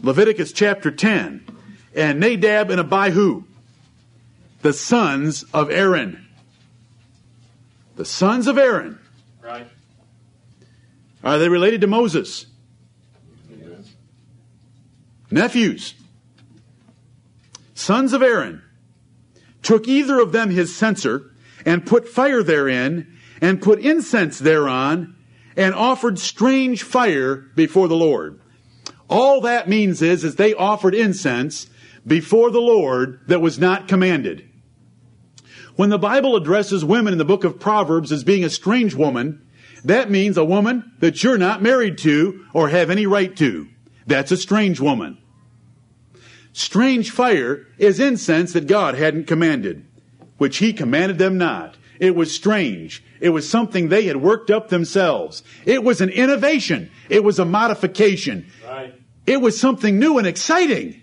Leviticus 0.00 0.52
chapter 0.52 0.90
10. 0.90 1.44
And 1.94 2.20
Nadab 2.20 2.70
and 2.70 2.80
Abihu, 2.80 3.44
the 4.62 4.72
sons 4.72 5.44
of 5.52 5.70
Aaron. 5.70 6.26
The 7.96 8.04
sons 8.06 8.46
of 8.46 8.56
Aaron. 8.56 8.98
Right. 9.42 9.68
Are 11.22 11.38
they 11.38 11.50
related 11.50 11.82
to 11.82 11.86
Moses? 11.86 12.46
Yes. 13.50 13.92
Nephews. 15.30 15.94
Sons 17.74 18.14
of 18.14 18.22
Aaron. 18.22 18.62
Took 19.62 19.86
either 19.86 20.18
of 20.18 20.32
them 20.32 20.50
his 20.50 20.74
censer 20.74 21.30
and 21.66 21.86
put 21.86 22.08
fire 22.08 22.42
therein 22.42 23.18
and 23.40 23.60
put 23.60 23.80
incense 23.80 24.38
thereon 24.38 25.14
and 25.56 25.74
offered 25.74 26.18
strange 26.18 26.82
fire 26.82 27.36
before 27.54 27.88
the 27.88 27.96
Lord. 27.96 28.40
All 29.08 29.40
that 29.42 29.68
means 29.68 30.00
is, 30.00 30.24
is 30.24 30.36
they 30.36 30.54
offered 30.54 30.94
incense 30.94 31.68
before 32.06 32.50
the 32.50 32.60
Lord 32.60 33.20
that 33.26 33.40
was 33.40 33.58
not 33.58 33.88
commanded. 33.88 34.48
When 35.76 35.90
the 35.90 35.98
Bible 35.98 36.36
addresses 36.36 36.84
women 36.84 37.12
in 37.12 37.18
the 37.18 37.24
book 37.24 37.44
of 37.44 37.60
Proverbs 37.60 38.12
as 38.12 38.24
being 38.24 38.44
a 38.44 38.50
strange 38.50 38.94
woman, 38.94 39.46
that 39.84 40.10
means 40.10 40.36
a 40.36 40.44
woman 40.44 40.92
that 41.00 41.22
you're 41.22 41.38
not 41.38 41.62
married 41.62 41.98
to 41.98 42.44
or 42.52 42.68
have 42.68 42.90
any 42.90 43.06
right 43.06 43.34
to. 43.36 43.68
That's 44.06 44.32
a 44.32 44.36
strange 44.36 44.80
woman. 44.80 45.18
Strange 46.52 47.10
fire 47.10 47.66
is 47.78 47.98
incense 47.98 48.52
that 48.52 48.66
God 48.66 48.94
hadn't 48.94 49.26
commanded, 49.26 49.86
which 50.36 50.58
He 50.58 50.72
commanded 50.72 51.18
them 51.18 51.38
not. 51.38 51.76
It 52.02 52.16
was 52.16 52.34
strange. 52.34 53.04
It 53.20 53.28
was 53.28 53.48
something 53.48 53.88
they 53.88 54.06
had 54.06 54.16
worked 54.16 54.50
up 54.50 54.70
themselves. 54.70 55.44
It 55.64 55.84
was 55.84 56.00
an 56.00 56.08
innovation. 56.08 56.90
It 57.08 57.22
was 57.22 57.38
a 57.38 57.44
modification. 57.44 58.50
Right. 58.66 58.92
It 59.24 59.40
was 59.40 59.60
something 59.60 60.00
new 60.00 60.18
and 60.18 60.26
exciting. 60.26 61.00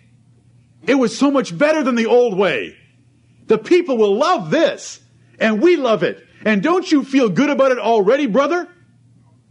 It 0.85 0.95
was 0.95 1.17
so 1.17 1.31
much 1.31 1.57
better 1.57 1.83
than 1.83 1.95
the 1.95 2.07
old 2.07 2.37
way. 2.37 2.75
The 3.47 3.57
people 3.57 3.95
will 3.95 4.17
love 4.17 4.51
this, 4.51 4.99
and 5.39 5.61
we 5.61 5.77
love 5.77 6.03
it. 6.03 6.27
And 6.43 6.61
don't 6.61 6.91
you 6.91 7.05
feel 7.05 7.29
good 7.29 7.49
about 7.49 7.71
it 7.71 7.79
already, 7.79 8.25
brother? 8.25 8.67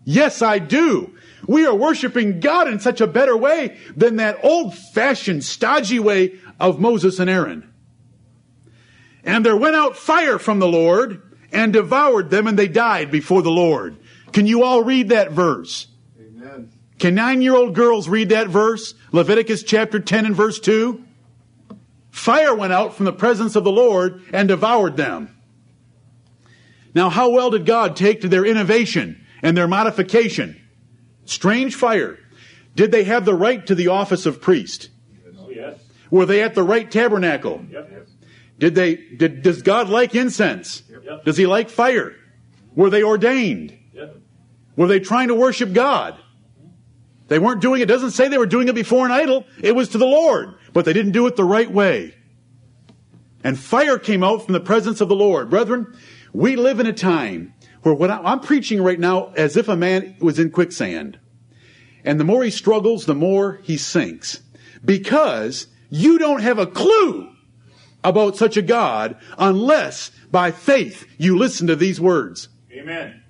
Yes, 0.04 0.42
I 0.42 0.58
do. 0.58 1.14
We 1.46 1.64
are 1.64 1.74
worshiping 1.74 2.40
God 2.40 2.68
in 2.68 2.78
such 2.78 3.00
a 3.00 3.06
better 3.06 3.38
way 3.38 3.78
than 3.96 4.16
that 4.16 4.40
old 4.42 4.74
fashioned, 4.74 5.44
stodgy 5.44 5.98
way 5.98 6.38
of 6.61 6.78
Moses 6.78 7.18
and 7.18 7.30
Aaron. 7.30 7.72
And 9.24 9.46
there 9.46 9.56
went 9.56 9.76
out 9.76 9.96
fire 9.96 10.38
from 10.38 10.58
the 10.58 10.68
Lord 10.68 11.22
and 11.52 11.72
devoured 11.72 12.30
them, 12.30 12.46
and 12.46 12.58
they 12.58 12.68
died 12.68 13.11
before 13.11 13.42
the 13.42 13.50
Lord. 13.50 13.96
Can 14.32 14.46
you 14.46 14.62
all 14.62 14.82
read 14.82 15.08
that 15.11 15.32
verse? 15.32 15.87
Amen. 16.18 16.70
Can 16.98 17.14
nine 17.14 17.42
year 17.42 17.54
old 17.54 17.74
girls 17.74 18.08
read 18.08 18.30
that 18.30 18.48
verse? 18.48 18.94
Leviticus 19.12 19.62
chapter 19.62 20.00
10 20.00 20.26
and 20.26 20.37
verse 20.37 20.61
2? 20.61 21.04
Fire 22.11 22.54
went 22.54 22.72
out 22.72 22.94
from 22.94 23.04
the 23.04 23.12
presence 23.12 23.56
of 23.56 23.64
the 23.64 23.70
Lord 23.70 24.22
and 24.32 24.48
devoured 24.48 24.96
them. 24.96 25.34
Now, 26.94 27.11
how 27.11 27.30
well 27.30 27.50
did 27.50 27.64
God 27.64 27.96
take 27.96 28.22
to 28.22 28.28
their 28.28 28.44
innovation 28.44 29.24
and 29.42 29.56
their 29.56 29.68
modification? 29.68 30.61
Strange 31.26 31.74
fire. 31.74 32.18
Did 32.74 32.90
they 32.90 33.04
have 33.04 33.24
the 33.24 33.34
right 33.34 33.64
to 33.66 33.74
the 33.74 33.88
office 33.88 34.26
of 34.26 34.40
priest? 34.40 34.90
Oh, 35.38 35.50
yes. 35.50 35.78
Were 36.11 36.26
they 36.26 36.42
at 36.42 36.54
the 36.54 36.62
right 36.62 36.90
tabernacle? 36.90 37.64
Yep. 37.70 37.88
Yes. 37.92 38.08
Did 38.58 38.74
they, 38.74 38.96
did, 38.96 39.42
does 39.42 39.62
God 39.62 39.88
like 39.88 40.14
incense? 40.14 40.82
Yep. 41.09 41.25
Does 41.25 41.37
he 41.37 41.47
like 41.47 41.71
fire? 41.71 42.14
Were 42.75 42.90
they 42.90 43.03
ordained? 43.03 43.77
Yep. 43.94 44.16
Were 44.77 44.87
they 44.87 45.01
trying 45.01 45.29
to 45.29 45.35
worship 45.35 45.73
God? 45.73 46.18
They 47.29 47.38
weren't 47.38 47.62
doing 47.62 47.81
it. 47.81 47.85
It 47.85 47.92
doesn't 47.92 48.11
say 48.11 48.29
they 48.29 48.38
were 48.38 48.47
doing 48.47 48.68
it 48.68 48.75
before 48.75 49.07
an 49.07 49.12
idol. 49.12 49.44
It 49.62 49.75
was 49.75 49.88
to 49.90 49.99
the 49.99 50.07
Lord, 50.07 50.55
but 50.73 50.85
they 50.85 50.92
didn't 50.92 51.12
do 51.12 51.27
it 51.27 51.37
the 51.37 51.44
right 51.44 51.71
way. 51.71 52.14
And 53.42 53.59
fire 53.59 53.99
came 53.99 54.23
out 54.23 54.44
from 54.44 54.53
the 54.53 54.61
presence 54.61 55.01
of 55.01 55.09
the 55.09 55.16
Lord. 55.16 55.49
Brethren, 55.51 55.97
we 56.33 56.57
live 56.57 56.81
in 56.81 56.87
a 56.87 56.92
time 56.92 57.55
where 57.83 57.94
what 57.94 58.11
I'm 58.11 58.40
preaching 58.40 58.83
right 58.83 58.99
now 58.99 59.33
as 59.37 59.57
if 59.57 59.68
a 59.68 59.77
man 59.77 60.16
was 60.21 60.38
in 60.38 60.51
quicksand. 60.51 61.18
And 62.05 62.21
the 62.21 62.25
more 62.25 62.44
he 62.44 62.51
struggles, 62.51 63.07
the 63.07 63.14
more 63.14 63.61
he 63.62 63.77
sinks. 63.77 64.42
Because 64.85 65.68
you 65.90 66.18
don't 66.18 66.42
have 66.42 66.59
a 66.59 66.66
clue 66.66 67.31
about 68.05 68.37
such 68.37 68.57
a 68.57 68.62
God 68.62 69.16
unless 69.38 70.11
by 70.31 70.51
faith 70.51 71.07
you 71.19 71.37
listen 71.37 71.67
to 71.69 71.77
these 71.77 72.01
words. 72.01 72.49
Amen. 72.73 73.23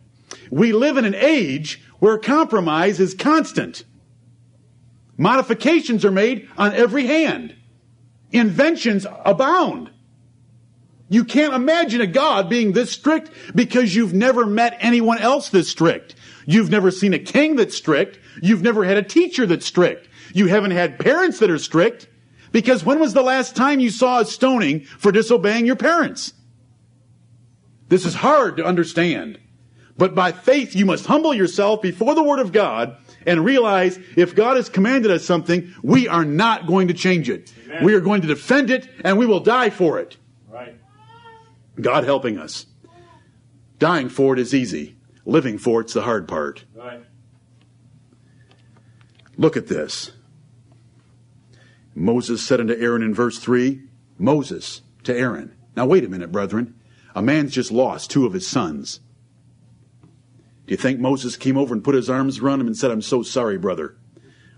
We 0.51 0.73
live 0.73 0.97
in 0.97 1.05
an 1.05 1.15
age 1.15 1.83
where 1.99 2.19
compromise 2.19 3.01
is 3.01 3.15
constant. 3.15 3.85
Modifications 5.17 6.05
are 6.05 6.11
made 6.11 6.49
on 6.57 6.75
every 6.75 7.07
hand. 7.07 7.55
Inventions 8.31 9.07
abound. 9.25 9.91
You 11.09 11.25
can't 11.25 11.55
imagine 11.55 12.01
a 12.01 12.07
God 12.07 12.49
being 12.49 12.73
this 12.73 12.93
strict 12.93 13.31
because 13.55 13.95
you've 13.95 14.13
never 14.13 14.45
met 14.45 14.77
anyone 14.81 15.19
else 15.19 15.49
this 15.49 15.71
strict. 15.71 16.15
You've 16.47 16.71
never 16.71 16.91
seen 16.91 17.15
a 17.15 17.19
king 17.19 17.57
that's 17.57 17.77
strict. 17.77 18.19
You've 18.43 18.63
never 18.63 18.85
had 18.85 18.99
a 18.99 19.03
teacher 19.03 19.47
that's 19.47 19.67
strict. 19.67 20.09
You 20.35 20.47
haven't 20.47 20.73
had 20.73 20.99
parents 20.99 21.39
that 21.39 21.51
are 21.51 21.59
strict. 21.59 22.07
Because 22.53 22.85
when 22.85 23.01
was 23.01 23.15
the 23.15 23.23
last 23.23 23.57
time 23.57 23.81
you 23.81 23.91
saw 23.91 24.21
a 24.21 24.25
stoning 24.25 24.85
for 24.85 25.13
disobeying 25.13 25.67
your 25.67 25.77
parents? 25.77 26.33
This 27.89 28.05
is 28.05 28.15
hard 28.15 28.57
to 28.59 28.65
understand. 28.65 29.39
But 29.97 30.15
by 30.15 30.31
faith, 30.33 30.77
you 30.77 30.87
must 30.87 31.07
humble 31.07 31.35
yourself 31.35 31.83
before 31.83 32.15
the 32.15 32.23
Word 32.23 32.39
of 32.39 32.53
God 32.53 32.97
and 33.27 33.45
realize 33.45 33.99
if 34.17 34.35
God 34.35 34.57
has 34.57 34.69
commanded 34.69 35.11
us 35.11 35.25
something, 35.25 35.75
we 35.83 36.07
are 36.07 36.25
not 36.25 36.67
going 36.67 36.89
to 36.89 36.95
change 36.95 37.29
it. 37.29 37.53
Amen. 37.67 37.85
We 37.85 37.95
are 37.95 38.01
going 38.01 38.21
to 38.23 38.29
defend 38.29 38.71
it 38.71 38.89
and 39.03 39.19
we 39.19 39.27
will 39.27 39.41
die 39.41 39.71
for 39.71 39.99
it. 39.99 40.17
Right. 40.49 40.77
God 41.81 42.05
helping 42.05 42.39
us. 42.39 42.67
Dying 43.79 44.09
for 44.09 44.35
it 44.35 44.39
is 44.39 44.55
easy. 44.55 44.97
Living 45.25 45.59
for 45.59 45.81
it's 45.81 45.95
the 45.95 46.03
hard 46.03 46.29
part. 46.29 46.65
Right. 46.75 47.05
Look 49.37 49.57
at 49.57 49.67
this. 49.67 50.13
Moses 51.95 52.45
said 52.45 52.61
unto 52.61 52.75
Aaron 52.75 53.03
in 53.03 53.15
verse 53.15 53.39
3, 53.39 53.83
Moses 54.17 54.83
to 55.03 55.17
Aaron. 55.17 55.55
Now 55.77 55.87
wait 55.87 56.05
a 56.05 56.09
minute, 56.09 56.31
brethren. 56.31 56.78
A 57.19 57.23
man's 57.23 57.53
just 57.53 57.73
lost 57.73 58.13
two 58.13 58.27
of 58.27 58.33
his 58.33 58.47
sons. 58.47 59.01
Do 60.69 60.73
you 60.73 60.77
think 60.77 61.01
Moses 61.01 61.37
came 61.37 61.57
over 61.57 61.75
and 61.75 61.83
put 61.83 61.97
his 61.97 62.09
arms 62.09 62.39
around 62.39 62.61
him 62.61 62.69
and 62.69 62.77
said, 62.77 62.93
I'm 62.93 63.03
so 63.03 63.25
sorry, 63.25 63.59
brother? 63.59 63.97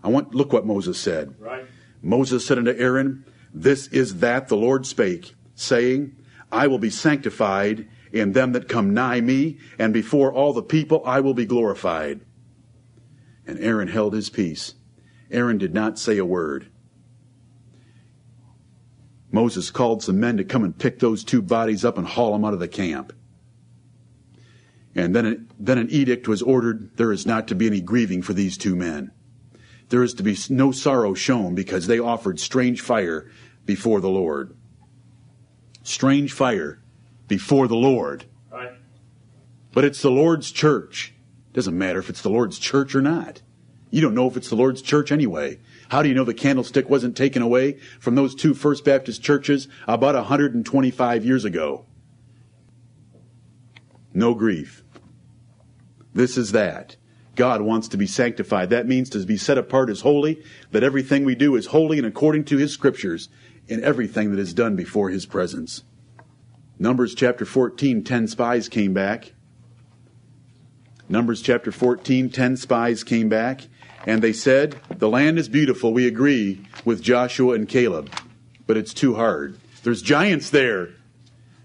I 0.04 0.08
want, 0.08 0.34
look 0.34 0.52
what 0.52 0.66
Moses 0.66 1.00
said. 1.00 1.34
Right. 1.38 1.64
Moses 2.02 2.44
said 2.44 2.58
unto 2.58 2.72
Aaron, 2.72 3.24
This 3.54 3.86
is 3.86 4.18
that 4.18 4.48
the 4.48 4.58
Lord 4.58 4.84
spake, 4.84 5.34
saying, 5.54 6.14
I 6.52 6.66
will 6.66 6.78
be 6.78 6.90
sanctified 6.90 7.88
in 8.12 8.32
them 8.32 8.52
that 8.52 8.68
come 8.68 8.92
nigh 8.92 9.22
me, 9.22 9.56
and 9.78 9.94
before 9.94 10.30
all 10.30 10.52
the 10.52 10.62
people 10.62 11.02
I 11.06 11.20
will 11.20 11.32
be 11.32 11.46
glorified. 11.46 12.20
And 13.46 13.58
Aaron 13.58 13.88
held 13.88 14.12
his 14.12 14.28
peace. 14.28 14.74
Aaron 15.30 15.56
did 15.56 15.72
not 15.72 15.98
say 15.98 16.18
a 16.18 16.26
word. 16.26 16.70
Moses 19.32 19.70
called 19.70 20.02
some 20.02 20.18
men 20.18 20.36
to 20.36 20.44
come 20.44 20.64
and 20.64 20.76
pick 20.76 20.98
those 20.98 21.24
two 21.24 21.42
bodies 21.42 21.84
up 21.84 21.98
and 21.98 22.06
haul 22.06 22.32
them 22.32 22.44
out 22.44 22.54
of 22.54 22.60
the 22.60 22.68
camp. 22.68 23.12
And 24.94 25.14
then, 25.14 25.48
then 25.58 25.78
an 25.78 25.90
edict 25.90 26.26
was 26.26 26.42
ordered 26.42 26.96
there 26.96 27.12
is 27.12 27.26
not 27.26 27.46
to 27.48 27.54
be 27.54 27.66
any 27.66 27.80
grieving 27.80 28.22
for 28.22 28.32
these 28.32 28.58
two 28.58 28.74
men. 28.74 29.12
There 29.88 30.02
is 30.02 30.14
to 30.14 30.22
be 30.22 30.36
no 30.48 30.72
sorrow 30.72 31.14
shown 31.14 31.54
because 31.54 31.86
they 31.86 31.98
offered 31.98 32.40
strange 32.40 32.80
fire 32.80 33.30
before 33.66 34.00
the 34.00 34.08
Lord. 34.08 34.56
Strange 35.82 36.32
fire 36.32 36.80
before 37.28 37.68
the 37.68 37.76
Lord. 37.76 38.24
Right. 38.50 38.72
But 39.72 39.84
it's 39.84 40.02
the 40.02 40.10
Lord's 40.10 40.50
church. 40.50 41.14
Doesn't 41.52 41.76
matter 41.76 41.98
if 41.98 42.10
it's 42.10 42.22
the 42.22 42.30
Lord's 42.30 42.58
church 42.58 42.94
or 42.94 43.02
not. 43.02 43.42
You 43.90 44.00
don't 44.00 44.14
know 44.14 44.28
if 44.28 44.36
it's 44.36 44.48
the 44.48 44.56
Lord's 44.56 44.82
church 44.82 45.10
anyway. 45.10 45.58
How 45.90 46.02
do 46.02 46.08
you 46.08 46.14
know 46.14 46.24
the 46.24 46.32
candlestick 46.32 46.88
wasn't 46.88 47.16
taken 47.16 47.42
away 47.42 47.72
from 47.98 48.14
those 48.14 48.36
two 48.36 48.54
First 48.54 48.84
Baptist 48.84 49.22
churches 49.22 49.66
about 49.88 50.14
125 50.14 51.24
years 51.24 51.44
ago? 51.44 51.84
No 54.14 54.34
grief. 54.34 54.84
This 56.14 56.36
is 56.36 56.52
that. 56.52 56.94
God 57.34 57.62
wants 57.62 57.88
to 57.88 57.96
be 57.96 58.06
sanctified. 58.06 58.70
That 58.70 58.86
means 58.86 59.10
to 59.10 59.18
be 59.24 59.36
set 59.36 59.58
apart 59.58 59.90
as 59.90 60.02
holy, 60.02 60.44
that 60.70 60.84
everything 60.84 61.24
we 61.24 61.34
do 61.34 61.56
is 61.56 61.66
holy 61.66 61.98
and 61.98 62.06
according 62.06 62.44
to 62.46 62.56
His 62.56 62.72
scriptures 62.72 63.28
in 63.66 63.82
everything 63.82 64.30
that 64.30 64.40
is 64.40 64.54
done 64.54 64.76
before 64.76 65.10
His 65.10 65.26
presence. 65.26 65.82
Numbers 66.78 67.16
chapter 67.16 67.44
14, 67.44 68.04
10 68.04 68.28
spies 68.28 68.68
came 68.68 68.94
back. 68.94 69.32
Numbers 71.08 71.42
chapter 71.42 71.72
14, 71.72 72.30
10 72.30 72.56
spies 72.56 73.02
came 73.02 73.28
back, 73.28 73.62
and 74.06 74.22
they 74.22 74.32
said, 74.32 74.80
The 74.96 75.08
land 75.08 75.38
is 75.38 75.48
beautiful. 75.48 75.92
We 75.92 76.06
agree 76.06 76.66
with 76.84 77.02
Joshua 77.02 77.54
and 77.54 77.68
Caleb, 77.68 78.10
but 78.66 78.76
it's 78.76 78.94
too 78.94 79.14
hard. 79.14 79.58
There's 79.82 80.02
giants 80.02 80.50
there, 80.50 80.90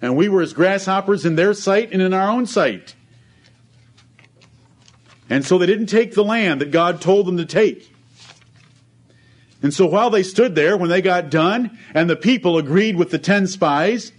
and 0.01 0.15
we 0.15 0.29
were 0.29 0.41
as 0.41 0.53
grasshoppers 0.53 1.25
in 1.25 1.35
their 1.35 1.53
sight 1.53 1.91
and 1.91 2.01
in 2.01 2.13
our 2.13 2.29
own 2.29 2.45
sight. 2.45 2.95
And 5.29 5.43
so 5.43 5.57
they 5.57 5.65
didn't 5.65 5.87
take 5.87 6.13
the 6.13 6.23
land 6.23 6.61
that 6.61 6.71
God 6.71 7.01
told 7.01 7.25
them 7.25 7.37
to 7.37 7.45
take. 7.45 7.91
And 9.61 9.73
so 9.73 9.87
while 9.87 10.11
they 10.11 10.21
stood 10.21 10.53
there, 10.53 10.77
when 10.77 10.89
they 10.89 11.01
got 11.01 11.31
done, 11.31 11.77
and 11.93 12.09
the 12.09 12.15
people 12.15 12.57
agreed 12.57 12.95
with 12.95 13.09
the 13.09 13.17
ten 13.17 13.47
spies, 13.47 14.11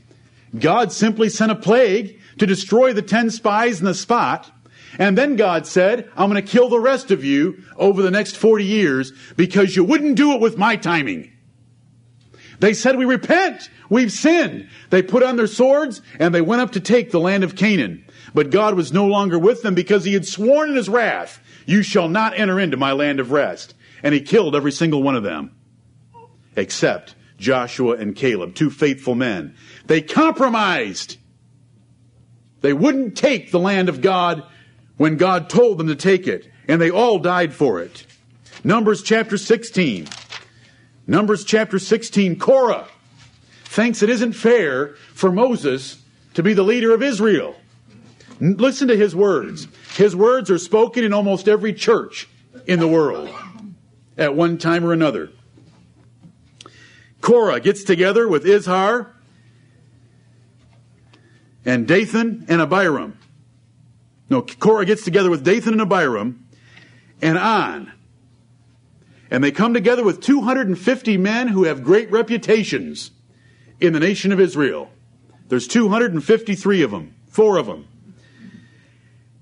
God 0.59 0.91
simply 0.91 1.29
sent 1.29 1.53
a 1.53 1.57
plague 1.57 2.21
to 2.39 2.47
destroy 2.47 2.93
the 2.93 3.03
ten 3.03 3.31
spies 3.31 3.79
in 3.79 3.87
the 3.87 3.95
spot. 3.95 4.51
And 4.99 5.17
then 5.17 5.37
God 5.37 5.67
said, 5.67 6.11
I'm 6.17 6.31
going 6.31 6.43
to 6.43 6.51
kill 6.51 6.69
the 6.69 6.81
rest 6.81 7.11
of 7.11 7.25
you 7.25 7.63
over 7.77 8.03
the 8.03 8.11
next 8.11 8.37
40 8.37 8.65
years 8.65 9.13
because 9.37 9.77
you 9.77 9.85
wouldn't 9.85 10.17
do 10.17 10.33
it 10.33 10.41
with 10.41 10.57
my 10.57 10.77
timing. 10.77 11.33
They 12.61 12.73
said, 12.73 12.97
We 12.97 13.05
repent. 13.05 13.71
We've 13.89 14.11
sinned. 14.11 14.69
They 14.91 15.03
put 15.03 15.23
on 15.23 15.37
their 15.37 15.47
swords 15.47 16.03
and 16.19 16.35
they 16.35 16.41
went 16.41 16.63
up 16.63 16.73
to 16.73 16.81
take 16.81 17.11
the 17.11 17.21
land 17.21 17.45
of 17.45 17.57
Canaan. 17.57 18.05
But 18.35 18.51
God 18.51 18.75
was 18.75 18.93
no 18.93 19.07
longer 19.07 19.39
with 19.39 19.63
them 19.63 19.75
because 19.75 20.05
he 20.05 20.15
had 20.15 20.27
sworn 20.27 20.71
in 20.71 20.77
his 20.77 20.89
wrath, 20.89 21.41
You 21.67 21.83
shall 21.83 22.09
not 22.09 22.39
enter 22.39 22.59
into 22.59 22.77
my 22.77 22.93
land 22.93 23.21
of 23.21 23.33
rest. 23.33 23.75
And 24.03 24.15
he 24.15 24.21
killed 24.21 24.55
every 24.55 24.73
single 24.73 25.03
one 25.03 25.17
of 25.17 25.23
them, 25.23 25.53
except 26.55 27.15
Joshua 27.39 27.97
and 27.97 28.15
Caleb, 28.15 28.55
two 28.55 28.71
faithful 28.71 29.15
men. 29.15 29.57
They 29.87 30.03
compromised. 30.03 31.17
They 32.61 32.73
wouldn't 32.73 33.17
take 33.17 33.51
the 33.51 33.59
land 33.59 33.89
of 33.89 34.01
God 34.01 34.45
when 34.97 35.17
God 35.17 35.49
told 35.49 35.79
them 35.79 35.89
to 35.89 35.97
take 35.97 36.27
it, 36.27 36.51
and 36.69 36.81
they 36.81 36.91
all 36.91 37.19
died 37.19 37.53
for 37.53 37.81
it. 37.81 38.07
Numbers 38.65 39.03
chapter 39.03 39.39
16. 39.39 40.09
Numbers 41.07 41.45
chapter 41.45 41.79
16, 41.79 42.39
Korah 42.39 42.89
thinks 43.65 44.03
it 44.03 44.11
isn't 44.11 44.33
fair 44.33 44.95
for 45.13 45.31
Moses 45.31 46.03
to 46.35 46.43
be 46.43 46.55
the 46.55 46.63
leader 46.63 46.93
of 46.93 47.03
Israel. 47.03 47.55
Listen 48.41 48.89
to 48.89 48.97
his 48.97 49.15
words. 49.15 49.69
His 49.97 50.17
words 50.17 50.51
are 50.51 50.59
spoken 50.59 51.05
in 51.05 51.13
almost 51.13 51.49
every 51.49 51.73
church 51.73 52.29
in 52.67 52.81
the 52.81 52.89
world 52.89 53.31
at 54.19 54.35
one 54.35 54.59
time 54.59 54.85
or 54.85 54.93
another. 54.93 55.31
Korah 57.21 57.61
gets 57.61 57.85
together 57.85 58.29
with 58.29 58.45
Izhar 58.45 59.13
and 61.65 61.87
Dathan 61.87 62.47
and 62.49 62.61
Abiram. 62.61 63.19
No, 64.29 64.43
Korah 64.43 64.85
gets 64.85 65.05
together 65.05 65.31
with 65.31 65.45
Dathan 65.45 65.73
and 65.73 65.83
Abiram 65.83 66.47
and 67.23 67.39
On. 67.39 67.93
And 69.31 69.43
they 69.43 69.51
come 69.51 69.75
together 69.75 70.05
with 70.05 70.21
250 70.21 71.17
men 71.17 71.49
who 71.49 71.65
have 71.65 71.83
great 71.83 72.11
reputations 72.11 73.11
in 73.81 73.93
the 73.93 74.01
nation 74.01 74.33
of 74.33 74.41
Israel. 74.41 74.91
There's 75.49 75.69
253 75.69 76.83
of 76.83 76.91
them, 76.91 77.15
four 77.29 77.57
of 77.57 77.67
them. 77.67 77.87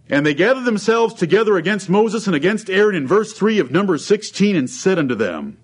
And 0.09 0.25
they 0.25 0.35
gathered 0.35 0.65
themselves 0.65 1.15
together 1.15 1.57
against 1.57 1.89
Moses 1.89 2.27
and 2.27 2.37
against 2.37 2.69
Aaron 2.69 2.95
in 2.95 3.07
verse 3.07 3.33
3 3.33 3.59
of 3.59 3.71
number 3.71 3.97
16 3.97 4.55
and 4.55 4.69
said 4.69 4.99
unto 4.99 5.15
them, 5.15 5.57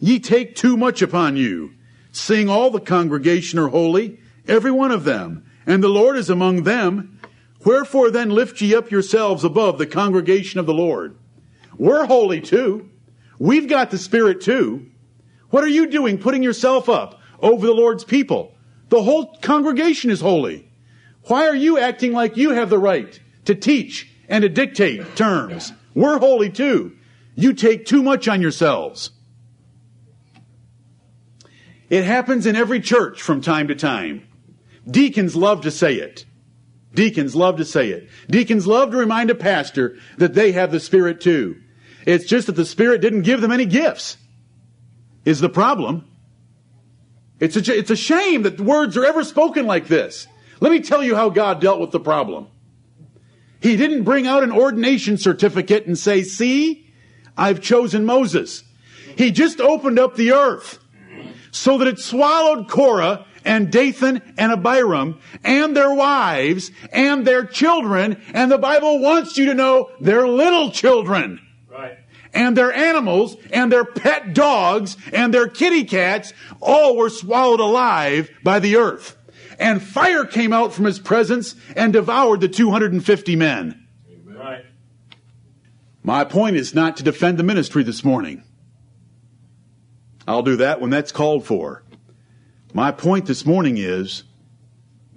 Ye 0.00 0.18
take 0.18 0.56
too 0.56 0.76
much 0.76 1.02
upon 1.02 1.36
you, 1.36 1.74
seeing 2.10 2.48
all 2.48 2.70
the 2.70 2.80
congregation 2.80 3.60
are 3.60 3.68
holy, 3.68 4.18
every 4.48 4.72
one 4.72 4.90
of 4.90 5.04
them, 5.04 5.44
and 5.66 5.82
the 5.82 5.88
Lord 5.88 6.16
is 6.16 6.28
among 6.28 6.64
them. 6.64 7.11
Wherefore 7.64 8.10
then 8.10 8.30
lift 8.30 8.60
ye 8.60 8.74
up 8.74 8.90
yourselves 8.90 9.44
above 9.44 9.78
the 9.78 9.86
congregation 9.86 10.58
of 10.58 10.66
the 10.66 10.74
Lord? 10.74 11.16
We're 11.76 12.06
holy 12.06 12.40
too. 12.40 12.90
We've 13.38 13.68
got 13.68 13.90
the 13.90 13.98
Spirit 13.98 14.40
too. 14.40 14.86
What 15.50 15.64
are 15.64 15.68
you 15.68 15.86
doing 15.86 16.18
putting 16.18 16.42
yourself 16.42 16.88
up 16.88 17.20
over 17.40 17.66
the 17.66 17.72
Lord's 17.72 18.04
people? 18.04 18.54
The 18.88 19.02
whole 19.02 19.36
congregation 19.42 20.10
is 20.10 20.20
holy. 20.20 20.68
Why 21.24 21.46
are 21.46 21.54
you 21.54 21.78
acting 21.78 22.12
like 22.12 22.36
you 22.36 22.50
have 22.50 22.70
the 22.70 22.78
right 22.78 23.18
to 23.44 23.54
teach 23.54 24.10
and 24.28 24.42
to 24.42 24.48
dictate 24.48 25.16
terms? 25.16 25.72
We're 25.94 26.18
holy 26.18 26.50
too. 26.50 26.96
You 27.34 27.52
take 27.52 27.86
too 27.86 28.02
much 28.02 28.28
on 28.28 28.42
yourselves. 28.42 29.10
It 31.88 32.04
happens 32.04 32.46
in 32.46 32.56
every 32.56 32.80
church 32.80 33.20
from 33.22 33.40
time 33.40 33.68
to 33.68 33.74
time. 33.74 34.26
Deacons 34.90 35.36
love 35.36 35.62
to 35.62 35.70
say 35.70 35.94
it. 35.94 36.24
Deacons 36.94 37.34
love 37.34 37.56
to 37.56 37.64
say 37.64 37.88
it. 37.90 38.08
Deacons 38.28 38.66
love 38.66 38.90
to 38.90 38.96
remind 38.96 39.30
a 39.30 39.34
pastor 39.34 39.96
that 40.18 40.34
they 40.34 40.52
have 40.52 40.70
the 40.70 40.80
Spirit 40.80 41.20
too. 41.20 41.56
It's 42.06 42.26
just 42.26 42.46
that 42.46 42.56
the 42.56 42.66
Spirit 42.66 43.00
didn't 43.00 43.22
give 43.22 43.40
them 43.40 43.52
any 43.52 43.64
gifts, 43.64 44.18
is 45.24 45.40
the 45.40 45.48
problem. 45.48 46.04
It's 47.40 47.56
a, 47.56 47.76
it's 47.76 47.90
a 47.90 47.96
shame 47.96 48.42
that 48.42 48.60
words 48.60 48.96
are 48.96 49.04
ever 49.04 49.24
spoken 49.24 49.66
like 49.66 49.88
this. 49.88 50.26
Let 50.60 50.70
me 50.70 50.80
tell 50.80 51.02
you 51.02 51.16
how 51.16 51.28
God 51.28 51.60
dealt 51.60 51.80
with 51.80 51.90
the 51.90 52.00
problem. 52.00 52.46
He 53.60 53.76
didn't 53.76 54.04
bring 54.04 54.26
out 54.26 54.42
an 54.42 54.52
ordination 54.52 55.16
certificate 55.16 55.86
and 55.86 55.98
say, 55.98 56.22
See, 56.22 56.92
I've 57.36 57.60
chosen 57.60 58.04
Moses. 58.04 58.64
He 59.16 59.30
just 59.30 59.60
opened 59.60 59.98
up 59.98 60.14
the 60.14 60.32
earth 60.32 60.78
so 61.50 61.78
that 61.78 61.88
it 61.88 61.98
swallowed 61.98 62.68
Korah 62.68 63.26
and 63.44 63.70
Dathan 63.70 64.22
and 64.36 64.52
Abiram 64.52 65.20
and 65.44 65.76
their 65.76 65.92
wives 65.92 66.70
and 66.92 67.26
their 67.26 67.44
children. 67.44 68.20
And 68.34 68.50
the 68.50 68.58
Bible 68.58 69.00
wants 69.00 69.36
you 69.38 69.46
to 69.46 69.54
know 69.54 69.90
their 70.00 70.26
little 70.26 70.70
children. 70.70 71.40
Right. 71.68 71.98
And 72.34 72.56
their 72.56 72.72
animals 72.72 73.36
and 73.52 73.70
their 73.70 73.84
pet 73.84 74.34
dogs 74.34 74.96
and 75.12 75.32
their 75.32 75.48
kitty 75.48 75.84
cats 75.84 76.32
all 76.60 76.96
were 76.96 77.10
swallowed 77.10 77.60
alive 77.60 78.30
by 78.42 78.58
the 78.58 78.76
earth 78.76 79.16
and 79.62 79.80
fire 79.80 80.24
came 80.24 80.52
out 80.52 80.72
from 80.72 80.84
his 80.86 80.98
presence 80.98 81.54
and 81.76 81.92
devoured 81.92 82.40
the 82.40 82.48
250 82.48 83.36
men. 83.36 83.86
Right. 84.24 84.66
My 86.02 86.24
point 86.24 86.56
is 86.56 86.74
not 86.74 86.96
to 86.96 87.04
defend 87.04 87.38
the 87.38 87.44
ministry 87.44 87.84
this 87.84 88.04
morning. 88.04 88.42
I'll 90.26 90.42
do 90.42 90.56
that 90.56 90.80
when 90.80 90.90
that's 90.90 91.12
called 91.12 91.46
for. 91.46 91.81
My 92.74 92.90
point 92.90 93.26
this 93.26 93.44
morning 93.44 93.76
is 93.76 94.24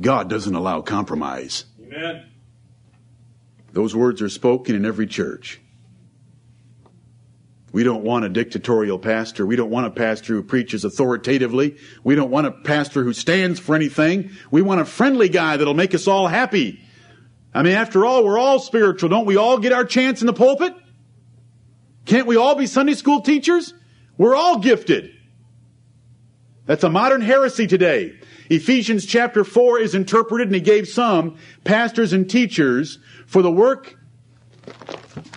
God 0.01 0.29
doesn't 0.29 0.55
allow 0.55 0.81
compromise. 0.81 1.65
Amen. 1.81 2.25
Those 3.71 3.95
words 3.95 4.21
are 4.21 4.29
spoken 4.29 4.75
in 4.75 4.85
every 4.85 5.07
church. 5.07 5.61
We 7.71 7.83
don't 7.83 8.03
want 8.03 8.23
a 8.23 8.29
dictatorial 8.29 8.99
pastor. 8.99 9.45
We 9.45 9.55
don't 9.57 9.69
want 9.69 9.87
a 9.87 9.91
pastor 9.91 10.33
who 10.33 10.43
preaches 10.43 10.85
authoritatively. 10.85 11.77
We 12.03 12.15
don't 12.15 12.31
want 12.31 12.47
a 12.47 12.51
pastor 12.51 13.03
who 13.03 13.11
stands 13.11 13.59
for 13.59 13.75
anything. 13.75 14.31
We 14.49 14.61
want 14.61 14.81
a 14.81 14.85
friendly 14.85 15.27
guy 15.27 15.57
that'll 15.57 15.73
make 15.73 15.93
us 15.93 16.07
all 16.07 16.27
happy. 16.27 16.81
I 17.53 17.63
mean, 17.63 17.73
after 17.73 18.05
all, 18.05 18.23
we're 18.23 18.39
all 18.39 18.59
spiritual. 18.59 19.09
Don't 19.09 19.25
we 19.25 19.37
all 19.37 19.59
get 19.59 19.73
our 19.73 19.85
chance 19.85 20.21
in 20.21 20.27
the 20.27 20.33
pulpit? 20.33 20.73
Can't 22.05 22.27
we 22.27 22.35
all 22.35 22.55
be 22.55 22.67
Sunday 22.67 22.93
school 22.93 23.21
teachers? 23.21 23.73
We're 24.17 24.35
all 24.35 24.59
gifted. 24.59 25.14
That's 26.65 26.83
a 26.83 26.89
modern 26.89 27.21
heresy 27.21 27.67
today. 27.67 28.17
Ephesians 28.49 29.05
chapter 29.05 29.43
4 29.43 29.79
is 29.79 29.95
interpreted 29.95 30.47
and 30.47 30.55
he 30.55 30.61
gave 30.61 30.87
some 30.87 31.37
pastors 31.63 32.13
and 32.13 32.29
teachers 32.29 32.99
for 33.25 33.41
the 33.41 33.51
work 33.51 33.97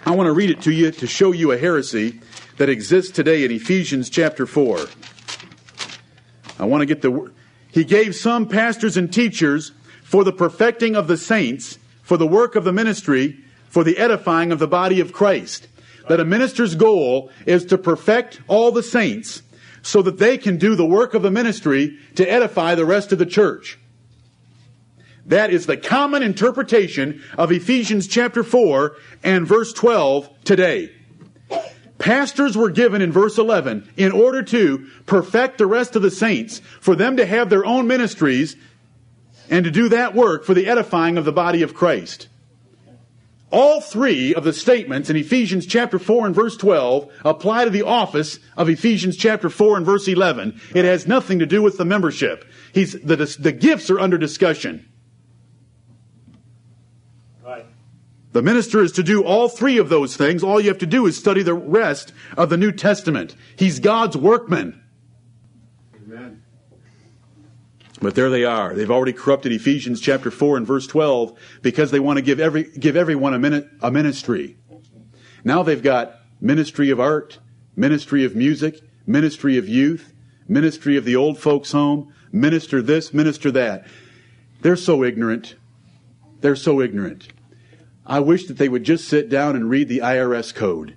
I 0.05 0.13
want 0.13 0.27
to 0.27 0.33
read 0.33 0.51
it 0.51 0.63
to 0.63 0.73
you 0.73 0.91
to 0.91 1.07
show 1.07 1.33
you 1.33 1.53
a 1.53 1.59
heresy 1.59 2.21
that 2.57 2.69
exists 2.69 3.13
today 3.13 3.45
in 3.45 3.51
Ephesians 3.51 4.09
chapter 4.09 4.47
4. 4.47 4.79
I 6.59 6.65
want 6.65 6.83
to 6.83 6.87
get 6.87 7.03
the. 7.03 7.31
He 7.71 7.85
gave 7.85 8.15
some 8.15 8.49
pastors 8.49 8.97
and 8.97 9.13
teachers 9.13 9.73
for 10.03 10.25
the 10.25 10.33
perfecting 10.33 10.97
of 10.97 11.07
the 11.07 11.17
saints, 11.17 11.79
for 12.03 12.17
the 12.17 12.27
work 12.27 12.57
of 12.57 12.65
the 12.65 12.73
ministry, 12.73 13.39
for 13.69 13.85
the 13.85 13.99
edifying 13.99 14.51
of 14.51 14.59
the 14.59 14.67
body 14.67 15.01
of 15.01 15.13
Christ. 15.13 15.69
That 16.09 16.21
a 16.21 16.25
minister's 16.25 16.75
goal 16.75 17.31
is 17.45 17.67
to 17.67 17.77
perfect 17.77 18.41
all 18.49 18.73
the 18.73 18.83
saints 18.83 19.43
so 19.83 20.03
that 20.03 20.19
they 20.19 20.39
can 20.39 20.57
do 20.57 20.75
the 20.75 20.87
work 20.87 21.15
of 21.15 21.23
the 21.23 21.31
ministry 21.31 21.99
to 22.15 22.31
edify 22.31 22.75
the 22.75 22.87
rest 22.87 23.13
of 23.13 23.19
the 23.19 23.27
church. 23.27 23.79
That 25.27 25.51
is 25.51 25.67
the 25.67 25.77
common 25.77 26.23
interpretation 26.23 27.23
of 27.37 27.53
Ephesians 27.53 28.07
chapter 28.07 28.43
4 28.43 28.97
and 29.23 29.47
verse 29.47 29.73
12 29.75 30.29
today. 30.45 30.91
Pastors 31.99 32.57
were 32.57 32.71
given 32.71 33.03
in 33.03 33.13
verse 33.13 33.39
11 33.39 33.89
in 33.97 34.13
order 34.13 34.43
to 34.45 34.87
perfect 35.05 35.59
the 35.59 35.67
rest 35.67 35.97
of 35.97 36.03
the 36.03 36.11
saints, 36.11 36.61
for 36.81 36.95
them 36.95 37.17
to 37.17 37.27
have 37.27 37.51
their 37.51 37.67
own 37.67 37.87
ministries 37.87 38.57
and 39.51 39.65
to 39.65 39.71
do 39.71 39.89
that 39.89 40.15
work 40.15 40.45
for 40.45 40.55
the 40.55 40.67
edifying 40.67 41.19
of 41.19 41.25
the 41.25 41.33
body 41.33 41.63
of 41.63 41.75
Christ. 41.75 42.29
All 43.51 43.81
three 43.81 44.35
of 44.35 44.45
the 44.45 44.53
statements 44.53 45.09
in 45.09 45.17
Ephesians 45.17 45.67
chapter 45.67 45.99
4 45.99 46.27
and 46.27 46.35
verse 46.35 46.57
12 46.57 47.11
apply 47.25 47.65
to 47.65 47.71
the 47.71 47.83
office 47.83 48.39
of 48.59 48.69
Ephesians 48.69 49.17
chapter 49.17 49.49
4 49.49 49.79
and 49.79 49.87
verse 49.87 50.07
11. 50.07 50.61
It 50.75 50.85
has 50.85 51.07
nothing 51.07 51.39
to 51.39 51.47
do 51.47 51.63
with 51.63 51.79
the 51.79 51.87
membership. 51.87 52.45
He's, 52.75 52.93
the, 52.93 53.17
the 53.17 53.53
gifts 53.53 53.89
are 53.89 53.99
under 53.99 54.19
discussion. 54.19 54.87
Right. 57.43 57.65
The 58.33 58.43
minister 58.43 58.83
is 58.83 58.93
to 58.93 59.03
do 59.03 59.25
all 59.25 59.49
three 59.49 59.79
of 59.79 59.89
those 59.89 60.15
things. 60.15 60.45
All 60.45 60.61
you 60.61 60.69
have 60.69 60.79
to 60.79 60.87
do 60.87 61.07
is 61.07 61.17
study 61.17 61.43
the 61.43 61.55
rest 61.55 62.13
of 62.37 62.51
the 62.51 62.59
New 62.59 62.73
Testament. 62.73 63.35
He's 63.57 63.81
God's 63.81 64.17
workman. 64.17 64.83
Amen. 65.97 66.43
But 68.01 68.15
there 68.15 68.31
they 68.31 68.45
are. 68.45 68.75
They've 68.75 68.91
already 68.91 69.13
corrupted 69.13 69.53
Ephesians 69.53 70.01
chapter 70.01 70.31
4 70.31 70.59
and 70.59 70.67
verse 70.67 70.87
12 70.87 71.37
because 71.63 71.91
they 71.91 72.01
want 72.01 72.19
to 72.19 72.23
give 72.23 72.39
every 72.39 72.65
give 72.65 72.97
everyone 72.97 73.35
a, 73.35 73.39
minute, 73.39 73.69
a 73.81 73.91
ministry. 73.91 74.57
Now 75.45 75.63
they've 75.63 75.83
got 75.83 76.15
ministry 76.41 76.91
of 76.91 77.01
art, 77.01 77.39
ministry 77.75 78.25
of 78.25 78.37
music, 78.37 78.81
ministry 79.07 79.57
of 79.57 79.69
youth, 79.69 80.13
ministry 80.47 80.97
of 80.97 81.05
the 81.05 81.17
old 81.17 81.39
folks 81.39 81.73
home, 81.73 82.13
minister 82.31 82.83
this, 82.83 83.13
minister 83.13 83.51
that. 83.53 83.87
They're 84.61 84.77
so 84.77 85.03
ignorant. 85.03 85.57
They're 86.41 86.57
so 86.57 86.81
ignorant. 86.81 87.29
I 88.07 88.21
wish 88.21 88.47
that 88.47 88.59
they 88.59 88.69
would 88.69 88.85
just 88.85 89.09
sit 89.09 89.29
down 89.29 89.57
and 89.57 89.69
read 89.69 89.89
the 89.89 89.99
IRS 89.99 90.55
code. 90.55 90.97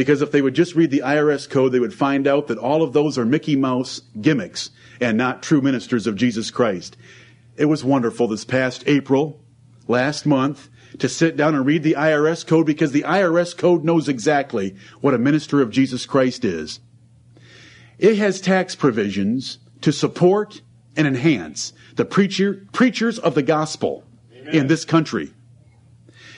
Because 0.00 0.22
if 0.22 0.32
they 0.32 0.40
would 0.40 0.54
just 0.54 0.74
read 0.74 0.90
the 0.90 1.02
IRS 1.04 1.46
code, 1.46 1.72
they 1.72 1.78
would 1.78 1.92
find 1.92 2.26
out 2.26 2.46
that 2.46 2.56
all 2.56 2.82
of 2.82 2.94
those 2.94 3.18
are 3.18 3.26
Mickey 3.26 3.54
Mouse 3.54 4.00
gimmicks 4.18 4.70
and 4.98 5.18
not 5.18 5.42
true 5.42 5.60
ministers 5.60 6.06
of 6.06 6.16
Jesus 6.16 6.50
Christ. 6.50 6.96
It 7.58 7.66
was 7.66 7.84
wonderful 7.84 8.26
this 8.26 8.46
past 8.46 8.82
April, 8.86 9.44
last 9.88 10.24
month, 10.24 10.70
to 11.00 11.06
sit 11.06 11.36
down 11.36 11.54
and 11.54 11.66
read 11.66 11.82
the 11.82 11.96
IRS 11.98 12.46
code 12.46 12.64
because 12.64 12.92
the 12.92 13.02
IRS 13.02 13.54
code 13.54 13.84
knows 13.84 14.08
exactly 14.08 14.74
what 15.02 15.12
a 15.12 15.18
minister 15.18 15.60
of 15.60 15.70
Jesus 15.70 16.06
Christ 16.06 16.46
is. 16.46 16.80
It 17.98 18.16
has 18.16 18.40
tax 18.40 18.74
provisions 18.74 19.58
to 19.82 19.92
support 19.92 20.62
and 20.96 21.06
enhance 21.06 21.74
the 21.96 22.06
preacher, 22.06 22.66
preachers 22.72 23.18
of 23.18 23.34
the 23.34 23.42
gospel 23.42 24.04
Amen. 24.34 24.54
in 24.54 24.66
this 24.66 24.86
country. 24.86 25.34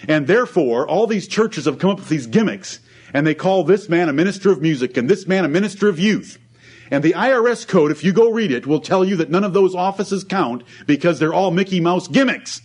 And 0.09 0.27
therefore, 0.27 0.85
all 0.89 1.07
these 1.07 1.29
churches 1.29 1.67
have 1.67 1.79
come 1.79 1.91
up 1.91 2.01
with 2.01 2.09
these 2.09 2.27
gimmicks, 2.27 2.81
and 3.13 3.27
they 3.27 3.35
call 3.35 3.65
this 3.65 3.89
man 3.89 4.09
a 4.09 4.13
minister 4.13 4.51
of 4.51 4.61
music 4.61 4.97
and 4.97 5.09
this 5.09 5.27
man 5.27 5.45
a 5.45 5.49
minister 5.49 5.89
of 5.89 5.99
youth. 5.99 6.39
And 6.91 7.03
the 7.03 7.13
IRS 7.13 7.67
code, 7.67 7.91
if 7.91 8.05
you 8.05 8.13
go 8.13 8.31
read 8.31 8.53
it, 8.53 8.67
will 8.67 8.81
tell 8.81 9.05
you 9.05 9.17
that 9.17 9.31
none 9.31 9.45
of 9.45 9.55
those 9.55 9.75
offices 9.75 10.25
count 10.25 10.63
because 10.87 11.19
they're 11.19 11.33
all 11.33 11.51
Mickey 11.51 11.81
Mouse 11.81 12.07
gimmicks. 12.07 12.61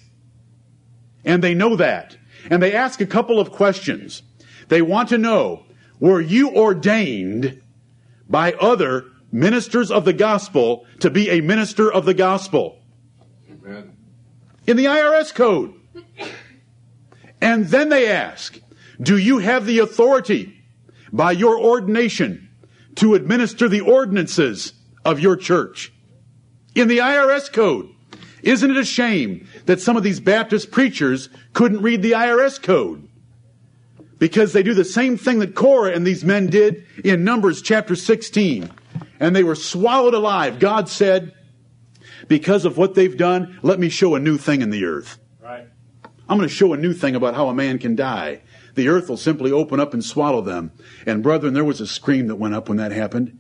And 1.24 1.42
they 1.42 1.54
know 1.54 1.76
that. 1.78 2.18
And 2.50 2.62
they 2.62 2.74
ask 2.74 3.00
a 3.00 3.06
couple 3.06 3.40
of 3.40 3.52
questions. 3.52 4.24
They 4.68 4.82
want 4.82 5.10
to 5.10 5.18
know, 5.18 5.64
were 6.00 6.22
you 6.22 6.50
ordained 6.50 7.62
by 8.30 8.54
other 8.54 9.06
ministers 9.32 9.92
of 9.92 10.06
the 10.06 10.14
gospel 10.14 10.86
to 11.00 11.10
be 11.10 11.30
a 11.30 11.42
minister 11.42 11.92
of 11.92 12.06
the 12.06 12.14
gospel? 12.14 12.80
Amen. 13.50 13.96
In 14.66 14.78
the 14.78 14.86
IRS 14.86 15.34
code. 15.34 15.74
And 17.40 17.68
then 17.68 17.90
they 17.90 18.10
ask, 18.10 18.60
do 19.02 19.18
you 19.18 19.40
have 19.40 19.66
the 19.66 19.80
authority 19.80 20.64
by 21.12 21.32
your 21.32 21.60
ordination 21.60 22.50
to 22.96 23.16
administer 23.16 23.70
the 23.70 23.82
ordinances 23.82 24.74
of 25.06 25.20
your 25.20 25.36
church? 25.36 25.94
In 26.76 26.88
the 26.88 27.00
IRS 27.00 27.52
code. 27.52 27.90
Isn't 28.44 28.72
it 28.72 28.78
a 28.78 28.86
shame 28.86 29.48
that 29.66 29.82
some 29.82 29.98
of 29.98 30.04
these 30.04 30.20
Baptist 30.20 30.72
preachers 30.72 31.30
couldn't 31.54 31.82
read 31.82 32.02
the 32.02 32.12
IRS 32.12 32.62
code? 32.62 33.08
Because 34.20 34.54
they 34.54 34.64
do 34.64 34.74
the 34.74 34.86
same 34.86 35.18
thing 35.18 35.40
that 35.40 35.56
Korah 35.56 35.92
and 35.92 36.06
these 36.06 36.24
men 36.24 36.48
did 36.48 36.86
in 37.04 37.24
Numbers 37.24 37.62
chapter 37.62 37.96
16. 37.96 38.72
And 39.20 39.36
they 39.36 39.44
were 39.44 39.56
swallowed 39.56 40.14
alive. 40.14 40.60
God 40.60 40.88
said, 40.88 41.34
because 42.28 42.66
of 42.66 42.78
what 42.78 42.96
they've 42.96 43.18
done, 43.18 43.60
let 43.62 43.80
me 43.80 43.90
show 43.90 44.16
a 44.16 44.20
new 44.20 44.38
thing 44.38 44.62
in 44.62 44.70
the 44.70 44.86
earth. 44.86 45.18
Right. 45.42 45.68
I'm 46.30 46.38
going 46.38 46.50
to 46.50 46.54
show 46.54 46.74
a 46.74 46.78
new 46.78 46.94
thing 46.94 47.16
about 47.16 47.36
how 47.36 47.48
a 47.50 47.54
man 47.54 47.80
can 47.80 47.96
die. 47.96 48.42
The 48.78 48.90
earth 48.90 49.10
will 49.10 49.18
simply 49.18 49.52
open 49.52 49.80
up 49.80 49.96
and 49.96 50.06
swallow 50.06 50.40
them. 50.40 50.72
And 51.08 51.24
brethren, 51.24 51.56
there 51.56 51.66
was 51.66 51.82
a 51.82 51.88
scream 51.88 52.28
that 52.28 52.36
went 52.36 52.54
up 52.54 52.70
when 52.70 52.78
that 52.78 52.92
happened. 52.92 53.40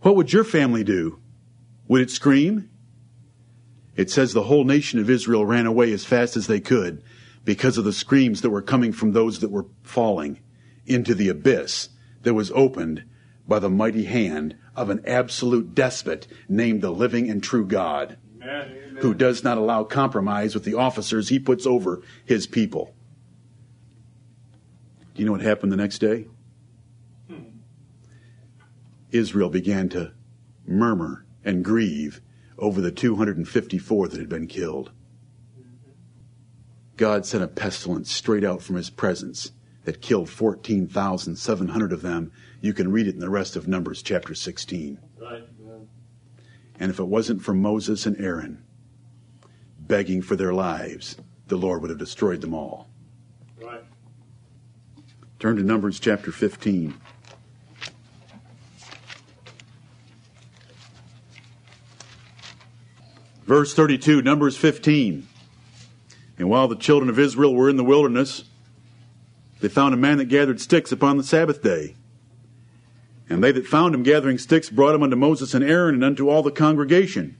What 0.00 0.16
would 0.16 0.32
your 0.32 0.42
family 0.42 0.82
do? 0.82 1.20
Would 1.86 2.00
it 2.00 2.10
scream? 2.10 2.68
It 3.94 4.10
says 4.10 4.32
the 4.32 4.42
whole 4.42 4.64
nation 4.64 4.98
of 4.98 5.08
Israel 5.08 5.46
ran 5.46 5.66
away 5.66 5.92
as 5.92 6.04
fast 6.04 6.36
as 6.36 6.48
they 6.48 6.58
could 6.58 7.00
because 7.44 7.78
of 7.78 7.84
the 7.84 7.92
screams 7.92 8.40
that 8.40 8.50
were 8.50 8.60
coming 8.60 8.92
from 8.92 9.12
those 9.12 9.38
that 9.38 9.52
were 9.52 9.66
falling 9.84 10.40
into 10.84 11.14
the 11.14 11.28
abyss 11.28 11.90
that 12.22 12.34
was 12.34 12.50
opened 12.50 13.04
by 13.46 13.60
the 13.60 13.70
mighty 13.70 14.06
hand 14.06 14.56
of 14.74 14.90
an 14.90 15.00
absolute 15.06 15.76
despot 15.76 16.26
named 16.48 16.82
the 16.82 16.90
living 16.90 17.30
and 17.30 17.40
true 17.40 17.64
God 17.64 18.16
Amen. 18.42 18.96
who 18.98 19.14
does 19.14 19.44
not 19.44 19.58
allow 19.58 19.84
compromise 19.84 20.54
with 20.54 20.64
the 20.64 20.74
officers 20.74 21.28
he 21.28 21.38
puts 21.38 21.66
over 21.68 22.02
his 22.24 22.48
people. 22.48 22.91
Do 25.14 25.20
you 25.20 25.26
know 25.26 25.32
what 25.32 25.42
happened 25.42 25.72
the 25.72 25.76
next 25.76 25.98
day? 25.98 26.26
Hmm. 27.28 27.58
Israel 29.10 29.50
began 29.50 29.88
to 29.90 30.12
murmur 30.66 31.24
and 31.44 31.64
grieve 31.64 32.20
over 32.58 32.80
the 32.80 32.92
254 32.92 34.08
that 34.08 34.18
had 34.18 34.28
been 34.28 34.46
killed. 34.46 34.90
God 36.96 37.26
sent 37.26 37.42
a 37.42 37.48
pestilence 37.48 38.12
straight 38.12 38.44
out 38.44 38.62
from 38.62 38.76
his 38.76 38.90
presence 38.90 39.52
that 39.84 40.00
killed 40.00 40.30
14,700 40.30 41.92
of 41.92 42.02
them. 42.02 42.30
You 42.60 42.72
can 42.72 42.92
read 42.92 43.08
it 43.08 43.14
in 43.14 43.20
the 43.20 43.30
rest 43.30 43.56
of 43.56 43.66
Numbers 43.66 44.02
chapter 44.02 44.34
16. 44.34 44.98
Right. 45.20 45.42
And 46.78 46.90
if 46.90 46.98
it 46.98 47.04
wasn't 47.04 47.42
for 47.42 47.54
Moses 47.54 48.06
and 48.06 48.16
Aaron 48.20 48.62
begging 49.78 50.22
for 50.22 50.36
their 50.36 50.54
lives, 50.54 51.16
the 51.48 51.56
Lord 51.56 51.80
would 51.80 51.90
have 51.90 51.98
destroyed 51.98 52.40
them 52.40 52.54
all. 52.54 52.88
Turn 55.42 55.56
to 55.56 55.64
Numbers 55.64 55.98
chapter 55.98 56.30
15. 56.30 56.94
Verse 63.44 63.74
32, 63.74 64.22
Numbers 64.22 64.56
15. 64.56 65.26
And 66.38 66.48
while 66.48 66.68
the 66.68 66.76
children 66.76 67.10
of 67.10 67.18
Israel 67.18 67.56
were 67.56 67.68
in 67.68 67.76
the 67.76 67.82
wilderness, 67.82 68.44
they 69.60 69.66
found 69.66 69.94
a 69.94 69.96
man 69.96 70.18
that 70.18 70.26
gathered 70.26 70.60
sticks 70.60 70.92
upon 70.92 71.16
the 71.16 71.24
Sabbath 71.24 71.60
day. 71.60 71.96
And 73.28 73.42
they 73.42 73.50
that 73.50 73.66
found 73.66 73.96
him 73.96 74.04
gathering 74.04 74.38
sticks 74.38 74.70
brought 74.70 74.94
him 74.94 75.02
unto 75.02 75.16
Moses 75.16 75.54
and 75.54 75.64
Aaron 75.64 75.96
and 75.96 76.04
unto 76.04 76.28
all 76.28 76.44
the 76.44 76.52
congregation. 76.52 77.36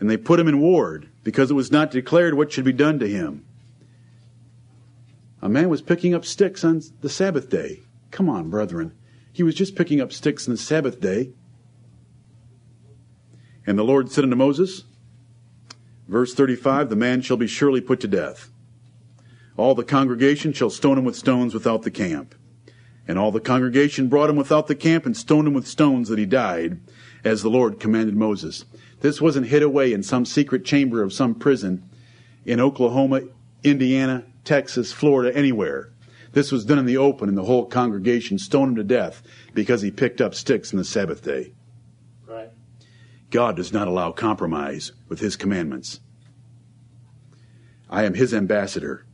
And 0.00 0.08
they 0.08 0.16
put 0.16 0.40
him 0.40 0.48
in 0.48 0.58
ward, 0.58 1.10
because 1.22 1.50
it 1.50 1.54
was 1.54 1.70
not 1.70 1.90
declared 1.90 2.32
what 2.32 2.50
should 2.50 2.64
be 2.64 2.72
done 2.72 2.98
to 3.00 3.06
him. 3.06 3.45
A 5.46 5.48
man 5.48 5.68
was 5.68 5.80
picking 5.80 6.12
up 6.12 6.24
sticks 6.24 6.64
on 6.64 6.82
the 7.02 7.08
Sabbath 7.08 7.48
day. 7.48 7.82
Come 8.10 8.28
on, 8.28 8.50
brethren. 8.50 8.90
He 9.32 9.44
was 9.44 9.54
just 9.54 9.76
picking 9.76 10.00
up 10.00 10.12
sticks 10.12 10.48
on 10.48 10.54
the 10.54 10.58
Sabbath 10.58 11.00
day. 11.00 11.30
And 13.64 13.78
the 13.78 13.84
Lord 13.84 14.10
said 14.10 14.24
unto 14.24 14.34
Moses, 14.34 14.82
verse 16.08 16.34
35, 16.34 16.90
the 16.90 16.96
man 16.96 17.22
shall 17.22 17.36
be 17.36 17.46
surely 17.46 17.80
put 17.80 18.00
to 18.00 18.08
death. 18.08 18.50
All 19.56 19.76
the 19.76 19.84
congregation 19.84 20.52
shall 20.52 20.68
stone 20.68 20.98
him 20.98 21.04
with 21.04 21.14
stones 21.14 21.54
without 21.54 21.82
the 21.82 21.92
camp. 21.92 22.34
And 23.06 23.16
all 23.16 23.30
the 23.30 23.38
congregation 23.38 24.08
brought 24.08 24.30
him 24.30 24.36
without 24.36 24.66
the 24.66 24.74
camp 24.74 25.06
and 25.06 25.16
stoned 25.16 25.46
him 25.46 25.54
with 25.54 25.68
stones 25.68 26.08
that 26.08 26.18
he 26.18 26.26
died, 26.26 26.80
as 27.22 27.44
the 27.44 27.50
Lord 27.50 27.78
commanded 27.78 28.16
Moses. 28.16 28.64
This 28.98 29.20
wasn't 29.20 29.46
hid 29.46 29.62
away 29.62 29.92
in 29.92 30.02
some 30.02 30.24
secret 30.24 30.64
chamber 30.64 31.04
of 31.04 31.12
some 31.12 31.36
prison 31.36 31.88
in 32.44 32.58
Oklahoma, 32.58 33.20
Indiana, 33.62 34.24
Texas, 34.46 34.92
Florida, 34.92 35.36
anywhere. 35.36 35.92
This 36.32 36.52
was 36.52 36.64
done 36.64 36.78
in 36.78 36.86
the 36.86 36.96
open, 36.96 37.28
and 37.28 37.36
the 37.36 37.44
whole 37.44 37.66
congregation 37.66 38.38
stoned 38.38 38.70
him 38.70 38.76
to 38.76 38.84
death 38.84 39.22
because 39.54 39.82
he 39.82 39.90
picked 39.90 40.20
up 40.20 40.34
sticks 40.34 40.72
on 40.72 40.78
the 40.78 40.84
Sabbath 40.84 41.22
day. 41.22 41.52
Right. 42.26 42.50
God 43.30 43.56
does 43.56 43.72
not 43.72 43.88
allow 43.88 44.12
compromise 44.12 44.92
with 45.08 45.18
his 45.18 45.36
commandments. 45.36 46.00
I 47.90 48.04
am 48.04 48.14
his 48.14 48.32
ambassador. 48.32 49.04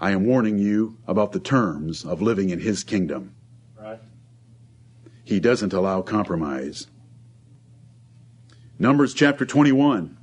I 0.00 0.12
am 0.12 0.26
warning 0.26 0.58
you 0.58 0.98
about 1.06 1.32
the 1.32 1.40
terms 1.40 2.04
of 2.04 2.22
living 2.22 2.50
in 2.50 2.60
his 2.60 2.84
kingdom. 2.84 3.34
Right. 3.78 4.00
He 5.24 5.40
doesn't 5.40 5.72
allow 5.72 6.02
compromise. 6.02 6.86
Numbers 8.78 9.12
chapter 9.12 9.44
21. 9.44 10.16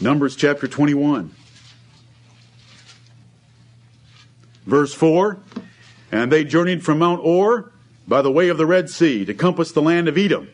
Numbers 0.00 0.36
chapter 0.36 0.68
21. 0.68 1.34
Verse 4.66 4.94
4 4.94 5.38
And 6.10 6.30
they 6.30 6.44
journeyed 6.44 6.84
from 6.84 6.98
Mount 6.98 7.22
Hor 7.22 7.72
by 8.06 8.22
the 8.22 8.32
way 8.32 8.48
of 8.48 8.58
the 8.58 8.66
Red 8.66 8.90
Sea 8.90 9.24
to 9.24 9.34
compass 9.34 9.72
the 9.72 9.82
land 9.82 10.08
of 10.08 10.18
Edom. 10.18 10.48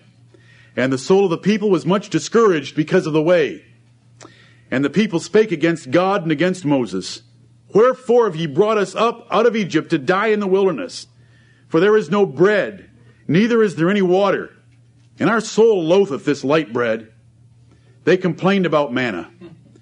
And 0.77 0.93
the 0.93 0.99
soul 0.99 1.25
of 1.25 1.31
the 1.31 1.39
people 1.39 1.71
was 1.71 1.85
much 1.85 2.11
discouraged 2.11 2.77
because 2.77 3.07
of 3.07 3.13
the 3.13 3.23
way. 3.23 3.65
And 4.71 4.85
the 4.85 4.91
people 4.91 5.19
spake 5.19 5.51
against 5.51 5.91
God 5.91 6.23
and 6.23 6.31
against 6.31 6.65
Moses. 6.65 7.23
Wherefore 7.75 8.27
have 8.27 8.37
ye 8.37 8.47
brought 8.47 8.79
us 8.79 8.95
up 8.95 9.27
out 9.31 9.47
of 9.47 9.57
Egypt 9.57 9.91
to 9.91 9.99
die 9.99 10.29
in 10.29 10.41
the 10.41 10.47
wilderness? 10.47 11.07
For 11.69 11.81
there 11.81 11.97
is 11.97 12.11
no 12.11 12.25
bread, 12.25 12.91
neither 13.27 13.63
is 13.63 13.77
there 13.77 13.91
any 13.91 14.03
water. 14.03 14.51
And 15.19 15.29
our 15.29 15.41
soul 15.41 15.83
loatheth 15.85 16.25
this 16.25 16.45
light 16.45 16.73
bread. 16.73 17.13
They 18.05 18.17
complained 18.17 18.65
about 18.65 18.93
manna, 18.93 19.31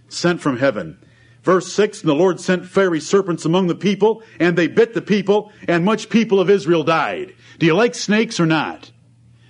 sent 0.09 0.41
from 0.41 0.59
heaven. 0.59 0.99
Verse 1.47 1.73
6 1.73 2.01
And 2.01 2.09
the 2.09 2.15
Lord 2.15 2.41
sent 2.41 2.67
fiery 2.67 2.99
serpents 2.99 3.45
among 3.45 3.69
the 3.69 3.77
people, 3.77 4.21
and 4.41 4.59
they 4.59 4.67
bit 4.67 4.95
the 4.95 5.01
people, 5.01 5.53
and 5.69 5.85
much 5.85 6.11
people 6.11 6.41
of 6.41 6.51
Israel 6.51 6.83
died. 6.83 7.37
Do 7.61 7.67
you 7.67 7.75
like 7.75 7.95
snakes 7.95 8.41
or 8.41 8.47
not? 8.47 8.91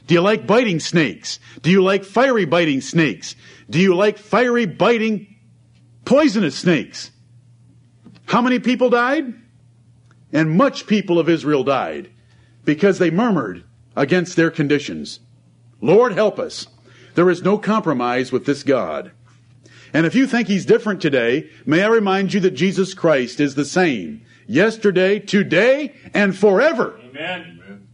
Do 0.07 0.13
you 0.13 0.21
like 0.21 0.47
biting 0.47 0.79
snakes? 0.79 1.41
Do 1.63 1.71
you 1.71 1.83
like 1.83 2.05
fiery 2.05 2.45
biting 2.45 2.83
snakes? 2.83 3.35
Do 3.71 3.81
you 3.81 3.95
like 3.95 4.19
fiery 4.19 4.67
biting 4.67 5.37
poisonous 6.05 6.59
snakes? 6.59 7.13
How 8.27 8.43
many 8.43 8.59
people 8.59 8.91
died? 8.91 9.33
And 10.35 10.51
much 10.51 10.87
people 10.87 11.19
of 11.19 11.31
Israel 11.31 11.65
died 11.65 12.11
because 12.67 12.99
they 12.99 13.11
murmured 13.11 13.65
against 13.97 14.37
their 14.37 14.51
conditions. 14.51 15.21
Lord, 15.81 16.13
help 16.13 16.39
us. 16.39 16.67
There 17.15 17.31
is 17.31 17.43
no 17.43 17.57
compromise 17.57 18.33
with 18.33 18.45
this 18.45 18.65
God. 18.65 19.13
And 19.93 20.07
if 20.07 20.15
you 20.15 20.27
think 20.27 20.49
he's 20.49 20.67
different 20.67 21.01
today, 21.01 21.51
may 21.65 21.83
I 21.83 21.89
remind 21.89 22.33
you 22.33 22.41
that 22.41 22.53
Jesus 22.53 22.95
Christ 22.95 23.41
is 23.41 23.55
the 23.55 23.65
same 23.65 24.23
yesterday, 24.47 25.19
today, 25.19 25.95
and 26.15 26.37
forever. 26.37 26.99
Amen. 27.03 27.89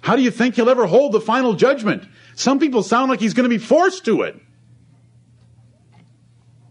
How 0.00 0.16
do 0.16 0.22
you 0.22 0.30
think 0.30 0.56
he'll 0.56 0.68
ever 0.68 0.86
hold 0.86 1.12
the 1.12 1.20
final 1.20 1.54
judgment? 1.54 2.06
Some 2.34 2.58
people 2.58 2.82
sound 2.82 3.10
like 3.10 3.20
he's 3.20 3.32
going 3.32 3.48
to 3.48 3.56
be 3.56 3.58
forced 3.58 4.04
to 4.04 4.22
it. 4.22 4.38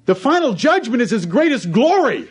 The 0.05 0.14
final 0.14 0.53
judgment 0.53 1.01
is 1.01 1.09
his 1.09 1.26
greatest 1.26 1.72
glory 1.72 2.28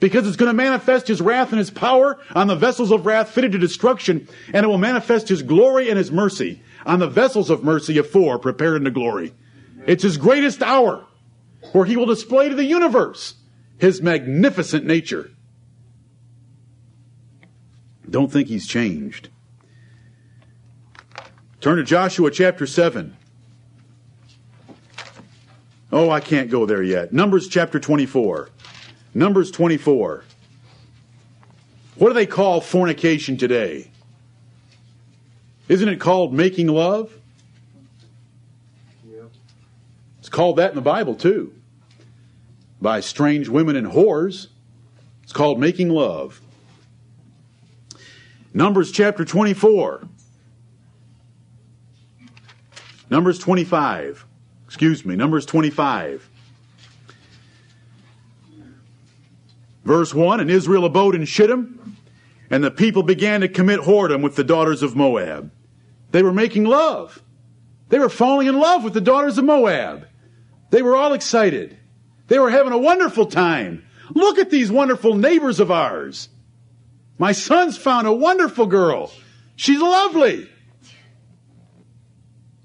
because 0.00 0.26
it's 0.26 0.36
going 0.36 0.48
to 0.48 0.54
manifest 0.54 1.06
his 1.06 1.20
wrath 1.20 1.50
and 1.50 1.58
his 1.58 1.70
power 1.70 2.18
on 2.34 2.46
the 2.46 2.56
vessels 2.56 2.90
of 2.90 3.04
wrath 3.04 3.30
fitted 3.30 3.52
to 3.52 3.58
destruction, 3.58 4.26
and 4.54 4.64
it 4.64 4.68
will 4.68 4.78
manifest 4.78 5.28
his 5.28 5.42
glory 5.42 5.90
and 5.90 5.98
his 5.98 6.10
mercy 6.10 6.62
on 6.86 6.98
the 6.98 7.08
vessels 7.08 7.50
of 7.50 7.62
mercy 7.62 7.98
afore 7.98 8.38
prepared 8.38 8.76
unto 8.76 8.90
glory. 8.90 9.34
It's 9.86 10.02
his 10.02 10.16
greatest 10.16 10.62
hour 10.62 11.04
where 11.70 11.84
he 11.84 11.96
will 11.96 12.06
display 12.06 12.48
to 12.48 12.54
the 12.54 12.64
universe 12.64 13.34
his 13.78 14.00
magnificent 14.00 14.84
nature. 14.84 15.30
Don't 18.08 18.30
think 18.30 18.48
he's 18.48 18.66
changed. 18.66 19.28
Turn 21.60 21.78
to 21.78 21.82
Joshua 21.82 22.30
chapter 22.30 22.66
7. 22.66 23.16
Oh, 25.90 26.10
I 26.10 26.20
can't 26.20 26.50
go 26.50 26.64
there 26.64 26.82
yet. 26.82 27.12
Numbers 27.12 27.48
chapter 27.48 27.78
24. 27.78 28.50
Numbers 29.14 29.50
24. 29.50 30.24
What 31.96 32.08
do 32.08 32.14
they 32.14 32.26
call 32.26 32.60
fornication 32.60 33.36
today? 33.36 33.90
Isn't 35.68 35.88
it 35.88 36.00
called 36.00 36.32
making 36.32 36.68
love? 36.68 37.12
Yep. 39.06 39.30
It's 40.18 40.21
called 40.32 40.56
that 40.56 40.70
in 40.70 40.76
the 40.76 40.82
Bible 40.82 41.14
too. 41.14 41.54
By 42.80 43.00
strange 43.00 43.48
women 43.48 43.76
and 43.76 43.86
whores. 43.86 44.48
It's 45.22 45.32
called 45.32 45.60
making 45.60 45.90
love. 45.90 46.40
Numbers 48.52 48.90
chapter 48.90 49.24
24. 49.24 50.08
Numbers 53.08 53.38
25. 53.38 54.26
Excuse 54.66 55.04
me, 55.04 55.14
Numbers 55.14 55.46
25. 55.46 56.28
Verse 59.84 60.14
1 60.14 60.40
And 60.40 60.50
Israel 60.50 60.84
abode 60.84 61.14
in 61.14 61.24
Shittim, 61.24 61.96
and 62.50 62.64
the 62.64 62.70
people 62.70 63.02
began 63.02 63.42
to 63.42 63.48
commit 63.48 63.80
whoredom 63.80 64.22
with 64.22 64.36
the 64.36 64.44
daughters 64.44 64.82
of 64.82 64.96
Moab. 64.96 65.50
They 66.10 66.22
were 66.22 66.32
making 66.32 66.64
love. 66.64 67.22
They 67.88 67.98
were 67.98 68.08
falling 68.08 68.48
in 68.48 68.58
love 68.58 68.84
with 68.84 68.94
the 68.94 69.00
daughters 69.00 69.38
of 69.38 69.44
Moab. 69.44 70.06
They 70.72 70.80
were 70.80 70.96
all 70.96 71.12
excited. 71.12 71.76
They 72.28 72.38
were 72.38 72.50
having 72.50 72.72
a 72.72 72.78
wonderful 72.78 73.26
time. 73.26 73.84
Look 74.14 74.38
at 74.38 74.48
these 74.48 74.72
wonderful 74.72 75.14
neighbors 75.14 75.60
of 75.60 75.70
ours. 75.70 76.30
My 77.18 77.32
son's 77.32 77.76
found 77.76 78.06
a 78.06 78.12
wonderful 78.12 78.64
girl. 78.64 79.12
She's 79.54 79.80
lovely. 79.80 80.48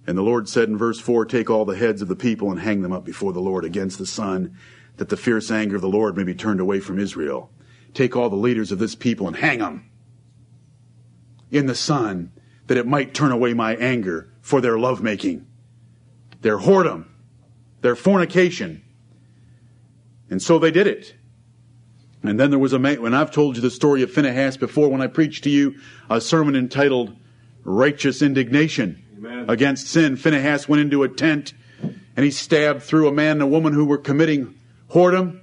And 0.07 0.17
the 0.17 0.23
Lord 0.23 0.47
said 0.47 0.69
in 0.69 0.77
verse 0.77 1.01
4 1.01 1.25
Take 1.25 1.49
all 1.49 1.65
the 1.65 1.75
heads 1.75 2.01
of 2.01 2.07
the 2.07 2.15
people 2.15 2.49
and 2.49 2.61
hang 2.61 2.81
them 2.81 2.93
up 2.93 3.03
before 3.03 3.33
the 3.33 3.41
Lord 3.41 3.65
against 3.65 3.97
the 3.97 4.05
sun, 4.05 4.57
that 4.95 5.09
the 5.09 5.17
fierce 5.17 5.51
anger 5.51 5.75
of 5.75 5.81
the 5.81 5.89
Lord 5.89 6.15
may 6.15 6.23
be 6.23 6.33
turned 6.33 6.61
away 6.61 6.79
from 6.79 6.99
Israel. 6.99 7.51
Take 7.93 8.15
all 8.15 8.29
the 8.29 8.37
leaders 8.37 8.71
of 8.71 8.79
this 8.79 8.95
people 8.95 9.27
and 9.27 9.35
hang 9.35 9.59
them 9.59 9.89
in 11.51 11.65
the 11.65 11.75
sun, 11.75 12.31
that 12.67 12.77
it 12.77 12.87
might 12.87 13.13
turn 13.13 13.33
away 13.33 13.53
my 13.53 13.75
anger 13.75 14.31
for 14.39 14.61
their 14.61 14.79
lovemaking, 14.79 15.45
their 16.39 16.59
whoredom, 16.59 17.05
their 17.88 17.95
fornication. 17.95 18.83
And 20.29 20.41
so 20.41 20.59
they 20.59 20.71
did 20.71 20.88
it. 20.88 21.15
And 22.21 22.38
then 22.38 22.49
there 22.49 22.59
was 22.59 22.73
a 22.73 22.79
man, 22.79 23.01
when 23.01 23.13
I've 23.13 23.31
told 23.31 23.55
you 23.55 23.61
the 23.61 23.71
story 23.71 24.01
of 24.01 24.11
Phinehas 24.11 24.57
before, 24.57 24.89
when 24.89 25.01
I 25.01 25.07
preached 25.07 25.45
to 25.45 25.49
you 25.49 25.75
a 26.09 26.19
sermon 26.19 26.53
entitled 26.53 27.15
Righteous 27.63 28.21
Indignation 28.21 29.01
Amen. 29.15 29.49
against 29.49 29.88
sin, 29.88 30.17
Phinehas 30.17 30.67
went 30.67 30.81
into 30.81 31.03
a 31.03 31.07
tent 31.07 31.53
and 31.81 32.25
he 32.25 32.29
stabbed 32.29 32.83
through 32.83 33.07
a 33.07 33.13
man 33.13 33.38
and 33.38 33.43
a 33.43 33.47
woman 33.47 33.71
who 33.71 33.85
were 33.85 33.97
committing 33.97 34.55
whoredom, 34.89 35.39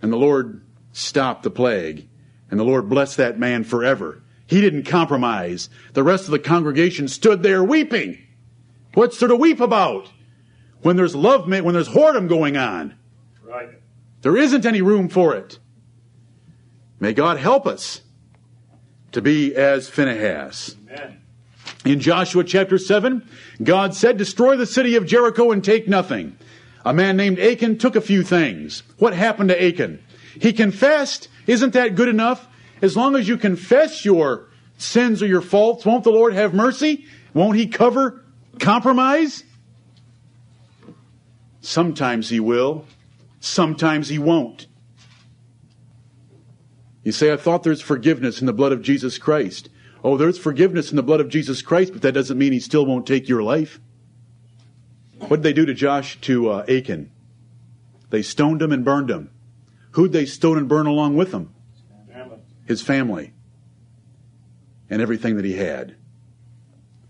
and 0.00 0.10
the 0.10 0.16
Lord 0.16 0.64
stopped 0.92 1.42
the 1.42 1.50
plague. 1.50 2.08
And 2.50 2.58
the 2.58 2.64
Lord 2.64 2.88
blessed 2.88 3.18
that 3.18 3.38
man 3.38 3.64
forever. 3.64 4.22
He 4.46 4.62
didn't 4.62 4.84
compromise. 4.84 5.68
The 5.92 6.02
rest 6.02 6.24
of 6.24 6.30
the 6.30 6.38
congregation 6.38 7.08
stood 7.08 7.42
there 7.42 7.62
weeping. 7.62 8.16
What's 8.94 9.18
there 9.18 9.28
to 9.28 9.36
weep 9.36 9.60
about? 9.60 10.10
When 10.82 10.96
there's 10.96 11.14
love, 11.14 11.48
when 11.48 11.74
there's 11.74 11.88
whoredom 11.88 12.28
going 12.28 12.56
on. 12.56 12.94
Right. 13.42 13.70
There 14.22 14.36
isn't 14.36 14.66
any 14.66 14.82
room 14.82 15.08
for 15.08 15.34
it. 15.34 15.58
May 17.00 17.12
God 17.12 17.38
help 17.38 17.66
us 17.66 18.02
to 19.12 19.20
be 19.20 19.54
as 19.54 19.88
Phinehas. 19.88 20.76
Amen. 20.88 21.20
In 21.84 22.00
Joshua 22.00 22.44
chapter 22.44 22.78
7, 22.78 23.28
God 23.62 23.94
said, 23.94 24.16
Destroy 24.16 24.56
the 24.56 24.66
city 24.66 24.94
of 24.94 25.06
Jericho 25.06 25.50
and 25.50 25.64
take 25.64 25.88
nothing. 25.88 26.36
A 26.84 26.92
man 26.92 27.16
named 27.16 27.38
Achan 27.38 27.78
took 27.78 27.96
a 27.96 28.00
few 28.00 28.22
things. 28.22 28.82
What 28.98 29.14
happened 29.14 29.48
to 29.50 29.64
Achan? 29.64 30.02
He 30.40 30.52
confessed. 30.52 31.28
Isn't 31.46 31.72
that 31.74 31.94
good 31.94 32.08
enough? 32.08 32.46
As 32.80 32.96
long 32.96 33.16
as 33.16 33.28
you 33.28 33.36
confess 33.36 34.04
your 34.04 34.48
sins 34.78 35.22
or 35.22 35.26
your 35.26 35.40
faults, 35.40 35.84
won't 35.84 36.04
the 36.04 36.10
Lord 36.10 36.34
have 36.34 36.54
mercy? 36.54 37.04
Won't 37.34 37.56
He 37.56 37.66
cover 37.66 38.24
compromise? 38.58 39.44
Sometimes 41.62 42.28
He 42.28 42.38
will. 42.38 42.84
Sometimes 43.40 44.08
He 44.08 44.18
won't. 44.18 44.66
You 47.02 47.12
say, 47.12 47.32
I 47.32 47.36
thought 47.36 47.62
there's 47.62 47.80
forgiveness 47.80 48.40
in 48.40 48.46
the 48.46 48.52
blood 48.52 48.72
of 48.72 48.82
Jesus 48.82 49.16
Christ. 49.18 49.70
Oh, 50.04 50.16
there's 50.16 50.38
forgiveness 50.38 50.90
in 50.90 50.96
the 50.96 51.02
blood 51.02 51.20
of 51.20 51.28
Jesus 51.28 51.62
Christ, 51.62 51.92
but 51.92 52.02
that 52.02 52.12
doesn't 52.12 52.38
mean 52.38 52.52
he 52.52 52.60
still 52.60 52.84
won't 52.84 53.06
take 53.06 53.28
your 53.28 53.42
life. 53.42 53.80
What 55.18 55.36
did 55.36 55.42
they 55.44 55.52
do 55.52 55.64
to 55.66 55.74
Josh, 55.74 56.20
to 56.22 56.50
uh, 56.50 56.64
Achan? 56.68 57.10
They 58.10 58.22
stoned 58.22 58.60
him 58.60 58.72
and 58.72 58.84
burned 58.84 59.10
him. 59.10 59.30
Who'd 59.92 60.12
they 60.12 60.26
stone 60.26 60.58
and 60.58 60.68
burn 60.68 60.86
along 60.86 61.16
with 61.16 61.32
him? 61.32 61.54
His 62.66 62.82
family 62.82 63.32
and 64.90 65.00
everything 65.00 65.36
that 65.36 65.44
he 65.44 65.54
had. 65.54 65.96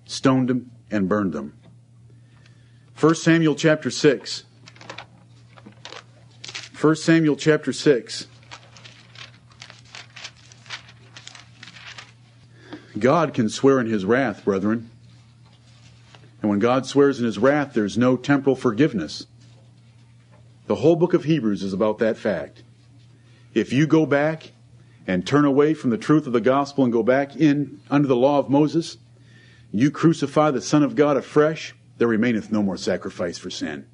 Stoned 0.05 0.51
him 0.51 0.71
and 0.91 1.09
burned 1.09 1.33
them. 1.33 1.55
1 3.03 3.17
Samuel 3.17 3.57
chapter 3.57 3.91
6. 3.91 4.45
1 6.81 6.95
Samuel 6.95 7.35
chapter 7.35 7.73
6. 7.73 8.29
God 12.97 13.35
can 13.35 13.49
swear 13.49 13.81
in 13.81 13.89
his 13.89 14.05
wrath, 14.05 14.45
brethren. 14.45 14.89
And 16.41 16.49
when 16.49 16.61
God 16.61 16.87
swears 16.87 17.19
in 17.19 17.27
his 17.27 17.41
wrath, 17.41 17.73
there's 17.73 17.99
no 17.99 18.17
temporal 18.17 18.55
forgiveness. 18.55 19.27
The 20.69 20.77
whole 20.77 20.95
book 20.95 21.13
of 21.13 21.25
Hebrews 21.25 21.65
is 21.65 21.73
about 21.73 21.99
that 21.99 22.17
fact. 22.17 22.63
If 23.53 23.73
you 23.73 23.89
go 23.89 24.07
back 24.07 24.53
and 25.09 25.27
turn 25.27 25.45
away 25.45 25.75
from 25.75 25.91
the 25.91 25.99
truth 25.99 26.29
of 26.29 26.33
the 26.33 26.41
gospel 26.41 26.85
and 26.85 26.93
go 26.93 27.03
back 27.03 27.35
in 27.35 27.81
under 27.91 28.07
the 28.07 28.15
law 28.15 28.39
of 28.39 28.49
Moses, 28.49 28.97
you 29.73 29.91
crucify 29.91 30.53
the 30.53 30.63
Son 30.63 30.85
of 30.85 30.95
God 30.95 31.17
afresh, 31.17 31.75
there 31.99 32.09
remaineth 32.09 32.51
no 32.51 32.63
more 32.63 32.77
sacrifice 32.77 33.39
for 33.39 33.51
sin, 33.51 33.87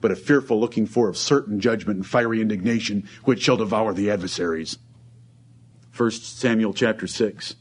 but 0.00 0.10
a 0.10 0.16
fearful 0.16 0.58
looking 0.58 0.86
for 0.86 1.08
of 1.08 1.16
certain 1.16 1.60
judgment 1.60 1.96
and 1.96 2.06
fiery 2.06 2.40
indignation 2.40 3.08
which 3.24 3.42
shall 3.42 3.56
devour 3.56 3.92
the 3.92 4.10
adversaries. 4.10 4.78
1 5.96 6.10
Samuel 6.12 6.72
chapter 6.72 7.06
6. 7.06 7.56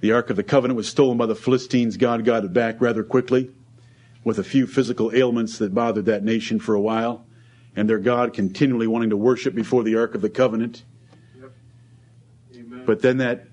The 0.00 0.12
Ark 0.12 0.30
of 0.30 0.36
the 0.36 0.42
Covenant 0.42 0.76
was 0.76 0.88
stolen 0.88 1.16
by 1.16 1.26
the 1.26 1.34
Philistines. 1.34 1.96
God 1.96 2.24
got 2.24 2.44
it 2.44 2.52
back 2.52 2.80
rather 2.80 3.04
quickly 3.04 3.50
with 4.24 4.38
a 4.38 4.44
few 4.44 4.66
physical 4.66 5.12
ailments 5.14 5.58
that 5.58 5.74
bothered 5.74 6.06
that 6.06 6.24
nation 6.24 6.58
for 6.58 6.74
a 6.74 6.80
while, 6.80 7.26
and 7.74 7.88
their 7.88 7.98
God 7.98 8.32
continually 8.32 8.86
wanting 8.86 9.10
to 9.10 9.16
worship 9.16 9.54
before 9.54 9.82
the 9.82 9.96
Ark 9.96 10.14
of 10.14 10.20
the 10.20 10.30
Covenant. 10.30 10.84
Amen. 12.54 12.84
But 12.84 13.02
then 13.02 13.18
that 13.18 13.46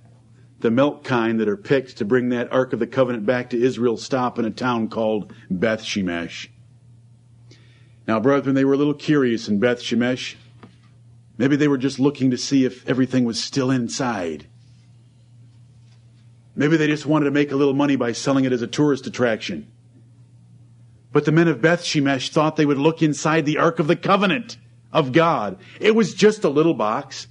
the 0.60 0.72
milk 0.72 1.04
kind 1.04 1.40
that 1.40 1.48
are 1.48 1.58
picked 1.58 1.98
to 1.98 2.06
bring 2.06 2.30
that 2.30 2.52
Ark 2.52 2.74
of 2.74 2.80
the 2.80 2.88
Covenant 2.88 3.26
back 3.26 3.50
to 3.52 3.62
Israel 3.62 3.98
stop 3.98 4.38
in 4.38 4.46
a 4.46 4.52
town 4.52 4.90
called 4.90 5.34
Beth 5.50 5.82
Shemesh. 5.82 6.50
Now, 8.08 8.20
brethren, 8.20 8.56
they 8.56 8.66
were 8.66 8.74
a 8.74 8.78
little 8.78 8.94
curious 8.94 9.48
in 9.48 9.60
Beth 9.60 9.80
Shemesh. 9.80 10.36
Maybe 11.38 11.56
they 11.56 11.68
were 11.68 11.78
just 11.78 12.00
looking 12.00 12.32
to 12.32 12.38
see 12.38 12.66
if 12.66 12.88
everything 12.90 13.24
was 13.24 13.42
still 13.42 13.72
inside. 13.72 14.48
Maybe 16.56 16.76
they 16.76 16.88
just 16.88 17.06
wanted 17.06 17.26
to 17.26 17.32
make 17.32 17.52
a 17.52 17.56
little 17.56 17.74
money 17.74 17.96
by 17.96 18.12
selling 18.12 18.44
it 18.44 18.52
as 18.52 18.62
a 18.62 18.68
tourist 18.68 19.08
attraction. 19.08 19.72
But 21.14 21.24
the 21.26 21.32
men 21.32 21.48
of 21.48 21.62
Beth 21.62 21.84
Shemesh 21.84 22.30
thought 22.30 22.58
they 22.58 22.66
would 22.66 22.78
look 22.78 23.02
inside 23.02 23.46
the 23.46 23.58
Ark 23.58 23.80
of 23.80 23.88
the 23.88 23.96
Covenant 23.96 24.58
of 24.92 25.14
God. 25.14 25.58
It 25.80 25.96
was 25.96 26.14
just 26.14 26.44
a 26.44 26.50
little 26.50 26.74
box. 26.74 27.28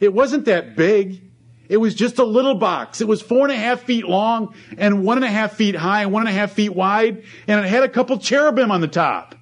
It 0.00 0.14
wasn't 0.14 0.46
that 0.46 0.76
big. 0.76 1.29
It 1.70 1.76
was 1.76 1.94
just 1.94 2.18
a 2.18 2.24
little 2.24 2.56
box. 2.56 3.00
It 3.00 3.06
was 3.06 3.22
four 3.22 3.44
and 3.44 3.52
a 3.52 3.56
half 3.56 3.82
feet 3.82 4.04
long 4.04 4.56
and 4.76 5.04
one 5.04 5.18
and 5.18 5.24
a 5.24 5.30
half 5.30 5.52
feet 5.52 5.76
high 5.76 6.02
and 6.02 6.12
one 6.12 6.26
and 6.26 6.28
a 6.28 6.38
half 6.38 6.50
feet 6.50 6.74
wide, 6.74 7.22
and 7.46 7.64
it 7.64 7.68
had 7.68 7.84
a 7.84 7.88
couple 7.88 8.18
cherubim 8.18 8.72
on 8.72 8.80
the 8.80 8.88
top. 8.88 9.36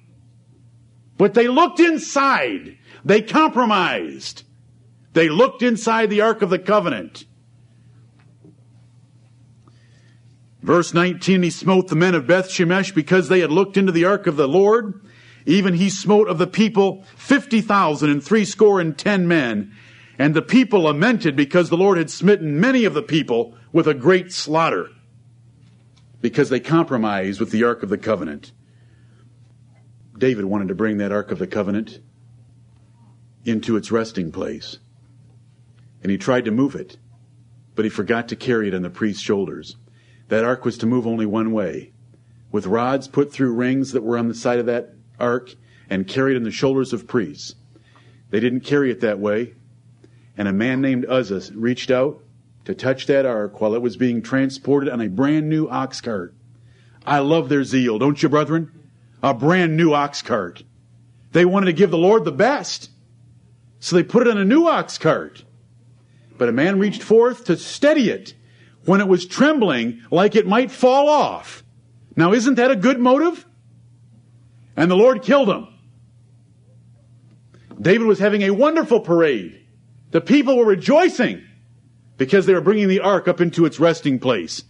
But 1.17 1.33
they 1.33 1.47
looked 1.47 1.79
inside. 1.79 2.77
They 3.03 3.23
compromised. 3.23 4.43
They 5.13 5.27
looked 5.27 5.63
inside 5.63 6.11
the 6.11 6.21
Ark 6.21 6.43
of 6.43 6.51
the 6.51 6.59
Covenant. 6.59 7.25
Verse 10.61 10.93
19, 10.93 11.41
he 11.41 11.49
smote 11.49 11.87
the 11.87 11.95
men 11.95 12.13
of 12.13 12.27
Beth 12.27 12.49
Shemesh 12.49 12.93
because 12.93 13.27
they 13.27 13.39
had 13.39 13.51
looked 13.51 13.75
into 13.75 13.91
the 13.91 14.05
ark 14.05 14.27
of 14.27 14.35
the 14.35 14.47
Lord. 14.47 15.01
Even 15.47 15.73
he 15.73 15.89
smote 15.89 16.27
of 16.27 16.37
the 16.37 16.45
people 16.45 17.03
fifty 17.15 17.61
thousand 17.61 18.11
and 18.11 18.23
threescore 18.23 18.79
and 18.79 18.95
ten 18.95 19.27
men. 19.27 19.73
And 20.19 20.33
the 20.33 20.41
people 20.41 20.81
lamented 20.81 21.37
because 21.37 21.69
the 21.69 21.77
Lord 21.77 21.97
had 21.97 22.09
smitten 22.09 22.59
many 22.59 22.83
of 22.83 22.93
the 22.93 23.01
people 23.01 23.55
with 23.71 23.87
a 23.87 23.93
great 23.93 24.33
slaughter 24.33 24.89
because 26.21 26.49
they 26.49 26.59
compromised 26.59 27.39
with 27.39 27.51
the 27.51 27.63
ark 27.63 27.83
of 27.83 27.89
the 27.89 27.97
covenant. 27.97 28.51
David 30.17 30.43
wanted 30.43 30.67
to 30.67 30.75
bring 30.75 30.97
that 30.97 31.13
ark 31.13 31.31
of 31.31 31.39
the 31.39 31.47
covenant 31.47 31.99
into 33.45 33.77
its 33.77 33.93
resting 33.93 34.29
place. 34.29 34.79
And 36.03 36.11
he 36.11 36.17
tried 36.17 36.43
to 36.45 36.51
move 36.51 36.75
it, 36.75 36.97
but 37.75 37.85
he 37.85 37.89
forgot 37.89 38.27
to 38.27 38.35
carry 38.35 38.67
it 38.67 38.75
on 38.75 38.81
the 38.81 38.89
priest's 38.89 39.23
shoulders. 39.23 39.77
That 40.27 40.43
ark 40.43 40.65
was 40.65 40.77
to 40.79 40.85
move 40.85 41.07
only 41.07 41.25
one 41.25 41.53
way, 41.53 41.93
with 42.51 42.65
rods 42.65 43.07
put 43.07 43.31
through 43.31 43.53
rings 43.53 43.93
that 43.93 44.03
were 44.03 44.17
on 44.17 44.27
the 44.27 44.33
side 44.33 44.59
of 44.59 44.65
that 44.65 44.93
ark 45.17 45.55
and 45.89 46.05
carried 46.05 46.35
on 46.35 46.43
the 46.43 46.51
shoulders 46.51 46.91
of 46.91 47.07
priests. 47.07 47.55
They 48.29 48.41
didn't 48.41 48.61
carry 48.61 48.91
it 48.91 48.99
that 48.99 49.19
way, 49.19 49.55
and 50.39 50.47
a 50.47 50.53
man 50.53 50.79
named 50.79 51.05
Uzzah 51.05 51.53
reached 51.53 51.91
out 51.91 52.23
to 52.63 52.73
touch 52.73 53.07
that 53.07 53.25
ark 53.25 53.59
while 53.59 53.75
it 53.75 53.81
was 53.81 53.97
being 53.97 54.21
transported 54.21 54.87
on 54.87 55.01
a 55.01 55.09
brand 55.09 55.49
new 55.49 55.67
ox 55.67 55.99
cart. 55.99 56.33
I 57.05 57.19
love 57.19 57.49
their 57.49 57.65
zeal, 57.65 57.99
don't 57.99 58.23
you, 58.23 58.29
brethren? 58.29 58.71
A 59.21 59.33
brand 59.33 59.75
new 59.75 59.93
ox 59.93 60.21
cart. 60.21 60.63
They 61.33 61.43
wanted 61.43 61.65
to 61.65 61.73
give 61.73 61.91
the 61.91 61.97
Lord 61.97 62.23
the 62.23 62.31
best, 62.31 62.89
so 63.81 63.97
they 63.97 64.03
put 64.03 64.25
it 64.25 64.29
on 64.29 64.37
a 64.37 64.45
new 64.45 64.65
ox 64.65 64.97
cart. 64.97 65.43
But 66.37 66.47
a 66.47 66.53
man 66.53 66.79
reached 66.79 67.03
forth 67.03 67.43
to 67.45 67.57
steady 67.57 68.09
it 68.09 68.33
when 68.85 69.01
it 69.01 69.09
was 69.09 69.25
trembling 69.25 70.01
like 70.09 70.37
it 70.37 70.47
might 70.47 70.71
fall 70.71 71.09
off. 71.09 71.65
Now, 72.15 72.31
isn't 72.31 72.55
that 72.55 72.71
a 72.71 72.77
good 72.77 72.97
motive? 72.97 73.45
And 74.77 74.89
the 74.89 74.95
Lord 74.95 75.21
killed 75.21 75.49
him. 75.49 75.67
David 77.81 78.07
was 78.07 78.19
having 78.19 78.43
a 78.43 78.51
wonderful 78.51 79.01
parade. 79.01 79.59
The 80.11 80.21
people 80.21 80.57
were 80.57 80.65
rejoicing 80.65 81.43
because 82.17 82.45
they 82.45 82.53
were 82.53 82.61
bringing 82.61 82.87
the 82.87 82.99
ark 82.99 83.27
up 83.27 83.41
into 83.41 83.65
its 83.65 83.79
resting 83.79 84.19
place. 84.19 84.63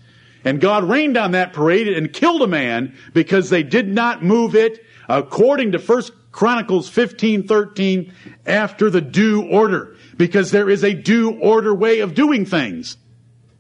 And 0.43 0.61
God 0.61 0.85
rained 0.85 1.17
on 1.17 1.31
that 1.31 1.53
parade 1.53 1.87
and 1.87 2.13
killed 2.13 2.41
a 2.41 2.47
man 2.47 2.95
because 3.13 3.49
they 3.49 3.63
did 3.63 3.89
not 3.89 4.23
move 4.23 4.55
it 4.55 4.83
according 5.07 5.73
to 5.73 5.79
1 5.79 6.03
Chronicles 6.31 6.87
15, 6.89 7.47
13 7.47 8.13
after 8.45 8.89
the 8.89 9.01
due 9.01 9.43
order. 9.43 9.95
Because 10.17 10.51
there 10.51 10.69
is 10.69 10.83
a 10.83 10.93
due 10.93 11.31
order 11.39 11.73
way 11.73 11.99
of 11.99 12.13
doing 12.13 12.45
things. 12.45 12.97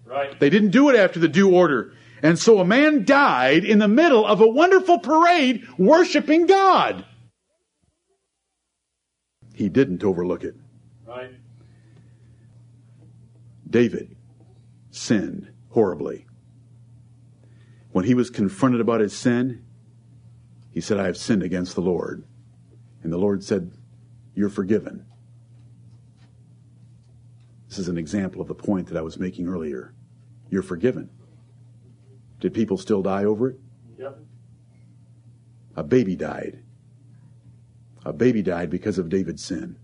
Right. 0.05 0.37
They 0.39 0.49
didn't 0.49 0.71
do 0.71 0.89
it 0.89 0.95
after 0.95 1.19
the 1.19 1.27
due 1.27 1.53
order. 1.53 1.93
And 2.21 2.37
so 2.37 2.59
a 2.59 2.65
man 2.65 3.05
died 3.05 3.63
in 3.63 3.79
the 3.79 3.87
middle 3.87 4.25
of 4.25 4.41
a 4.41 4.47
wonderful 4.47 4.99
parade 4.99 5.65
worshiping 5.77 6.47
God. 6.47 7.05
He 9.53 9.69
didn't 9.69 10.03
overlook 10.03 10.43
it. 10.43 10.55
Right. 11.05 11.31
David 13.69 14.15
sinned 14.91 15.51
horribly. 15.69 16.25
When 17.91 18.05
he 18.05 18.13
was 18.13 18.29
confronted 18.29 18.81
about 18.81 19.01
his 19.01 19.15
sin, 19.15 19.63
he 20.71 20.81
said, 20.81 20.99
I 20.99 21.05
have 21.05 21.17
sinned 21.17 21.43
against 21.43 21.75
the 21.75 21.81
Lord. 21.81 22.23
And 23.03 23.11
the 23.11 23.17
Lord 23.17 23.43
said, 23.43 23.71
You're 24.35 24.49
forgiven. 24.49 25.05
This 27.67 27.79
is 27.79 27.87
an 27.87 27.97
example 27.97 28.41
of 28.41 28.47
the 28.47 28.55
point 28.55 28.87
that 28.87 28.97
I 28.97 29.01
was 29.01 29.19
making 29.19 29.47
earlier. 29.47 29.93
You're 30.49 30.63
forgiven. 30.63 31.09
Did 32.39 32.53
people 32.53 32.77
still 32.77 33.01
die 33.01 33.25
over 33.25 33.49
it? 33.49 33.59
Yep. 33.97 34.19
A 35.75 35.83
baby 35.83 36.15
died. 36.15 36.63
A 38.05 38.13
baby 38.13 38.41
died 38.41 38.69
because 38.69 38.97
of 38.97 39.09
David's 39.09 39.43
sin. 39.43 39.75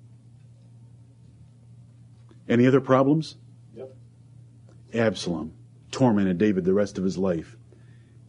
Any 2.48 2.66
other 2.66 2.82
problems? 2.82 3.38
Absalom 4.96 5.54
tormented 5.92 6.38
David 6.38 6.66
the 6.66 6.74
rest 6.74 6.98
of 6.98 7.04
his 7.04 7.18
life. 7.18 7.58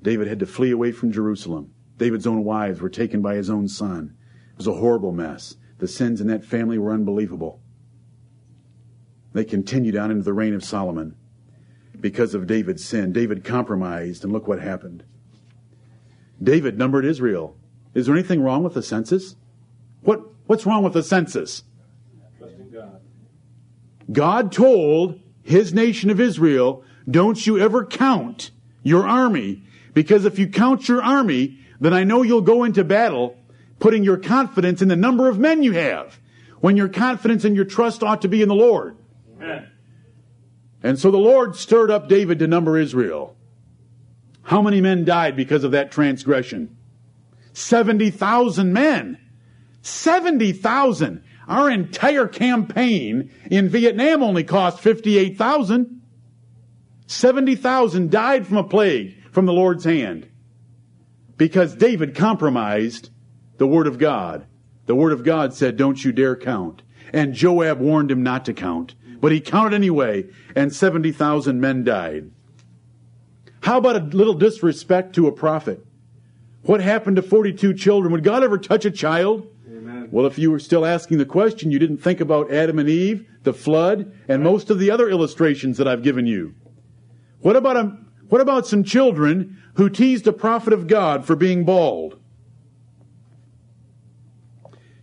David 0.03 0.29
had 0.29 0.39
to 0.41 0.47
flee 0.47 0.71
away 0.71 0.93
from 0.93 1.13
Jerusalem. 1.13 1.73
David's 1.99 2.27
own 2.27 2.45
wives 2.45 2.81
were 2.81 2.89
taken 2.89 3.23
by 3.23 3.35
his 3.35 3.51
own 3.51 3.69
son. 3.69 4.15
It 4.53 4.59
was 4.59 4.67
a 4.67 4.75
horrible 4.75 5.13
mess. 5.13 5.57
The 5.79 5.89
sins 5.89 6.21
in 6.21 6.27
that 6.29 6.45
family 6.45 6.79
were 6.79 6.93
unbelievable. 6.93 7.61
They 9.33 9.45
continued 9.45 9.97
on 9.97 10.11
into 10.11 10.23
the 10.23 10.33
reign 10.33 10.55
of 10.55 10.65
Solomon 10.65 11.17
because 12.01 12.35
of 12.35 12.47
David's 12.47 12.85
sin. 12.85 13.13
David 13.13 13.45
compromised, 13.45 14.25
and 14.25 14.33
look 14.33 14.47
what 14.47 14.61
happened. 14.61 15.05
David 16.43 16.79
numbered 16.79 17.05
Israel. 17.05 17.57
Is 17.95 18.07
there 18.07 18.15
anything 18.15 18.43
wrong 18.43 18.63
with 18.63 18.75
the 18.75 18.83
census? 18.83 19.37
What, 20.03 20.21
what's 20.47 20.67
wrong 20.67 20.83
with 20.83 20.93
the 20.93 21.03
census? 21.03 21.65
God. 22.73 23.01
God 24.13 24.53
told 24.53 25.21
his 25.47 25.73
nation 25.73 26.11
of 26.11 26.21
Israel, 26.21 26.83
don't 27.09 27.47
you 27.47 27.57
ever 27.59 27.85
count 27.85 28.51
your 28.83 29.07
army, 29.07 29.63
because 29.95 30.25
if 30.25 30.41
you 30.41 30.49
count 30.49 30.89
your 30.89 31.01
army, 31.01 31.59
then 31.81 31.95
I 31.95 32.03
know 32.03 32.23
you'll 32.23 32.41
go 32.41 32.65
into 32.65 32.83
battle 32.83 33.39
putting 33.79 34.03
your 34.03 34.17
confidence 34.17 34.83
in 34.83 34.89
the 34.89 34.97
number 34.97 35.29
of 35.29 35.39
men 35.39 35.63
you 35.63 35.73
have, 35.73 36.19
when 36.61 36.77
your 36.77 36.89
confidence 36.89 37.45
and 37.45 37.55
your 37.55 37.65
trust 37.65 38.03
ought 38.03 38.23
to 38.23 38.29
be 38.29 38.43
in 38.43 38.49
the 38.49 38.55
Lord. 38.55 38.97
Amen. 39.37 39.69
And 40.83 40.99
so 40.99 41.11
the 41.11 41.19
Lord 41.19 41.55
stirred 41.55 41.91
up 41.93 42.09
David 42.09 42.41
to 42.41 42.49
number 42.49 42.77
Israel. 42.77 43.37
How 44.43 44.63
many 44.63 44.81
men 44.81 45.05
died 45.05 45.37
because 45.37 45.63
of 45.63 45.73
that 45.73 45.93
transgression? 45.93 46.77
70,000 47.53 48.73
men. 48.73 49.19
70,000. 49.83 51.23
Our 51.49 51.71
entire 51.71 52.27
campaign 52.27 53.31
in 53.51 53.69
Vietnam 53.69 54.23
only 54.23 54.45
cost 54.45 54.81
58,000. 54.81 56.03
70,000 57.07 58.11
died 58.11 58.47
from 58.47 58.57
a 58.57 58.65
plague 58.65 59.15
from 59.31 59.47
the 59.47 59.53
Lord's 59.53 59.85
hand 59.85 60.29
because 61.37 61.75
David 61.75 62.15
compromised 62.15 63.11
the 63.59 63.67
Word 63.67 63.87
of 63.87 63.99
God. 63.99 64.47
The 64.87 64.95
Word 64.95 65.13
of 65.13 65.25
God 65.25 65.55
said, 65.55 65.77
Don't 65.77 66.05
you 66.05 66.13
dare 66.13 66.37
count. 66.37 66.83
And 67.13 67.35
Joab 67.35 67.79
warned 67.79 68.11
him 68.11 68.23
not 68.23 68.45
to 68.47 68.53
count. 68.53 68.95
But 69.21 69.33
he 69.33 69.41
counted 69.41 69.75
anyway, 69.75 70.27
and 70.55 70.75
70,000 70.75 71.61
men 71.61 71.85
died. 71.85 72.31
How 73.61 73.79
about 73.79 73.97
a 73.97 74.01
little 74.01 74.35
disrespect 74.35 75.15
to 75.15 75.27
a 75.27 75.33
prophet? 75.33 75.85
What 76.63 76.81
happened 76.81 77.17
to 77.17 77.23
42 77.23 77.75
children? 77.75 78.13
Would 78.13 78.25
God 78.25 78.43
ever 78.43 78.59
touch 78.59 78.85
a 78.85 78.91
child? 78.91 79.47
Well, 80.11 80.27
if 80.27 80.39
you 80.39 80.51
were 80.51 80.59
still 80.59 80.87
asking 80.87 81.19
the 81.19 81.27
question, 81.27 81.71
you 81.71 81.79
didn't 81.79 81.99
think 81.99 82.21
about 82.21 82.53
Adam 82.53 82.79
and 82.79 82.89
Eve, 82.89 83.29
the 83.43 83.53
flood, 83.53 84.13
and 84.29 84.43
most 84.43 84.71
of 84.71 84.79
the 84.79 84.91
other 84.91 85.09
illustrations 85.09 85.79
that 85.79 85.89
I've 85.89 86.03
given 86.03 86.27
you. 86.27 86.55
What 87.41 87.57
about 87.57 87.77
a, 87.77 87.97
what 88.29 88.41
about 88.41 88.67
some 88.67 88.85
children 88.85 89.63
who 89.75 89.89
teased 89.89 90.27
a 90.27 90.33
prophet 90.33 90.73
of 90.73 90.87
God 90.87 91.25
for 91.25 91.37
being 91.37 91.65
bald? 91.65 92.21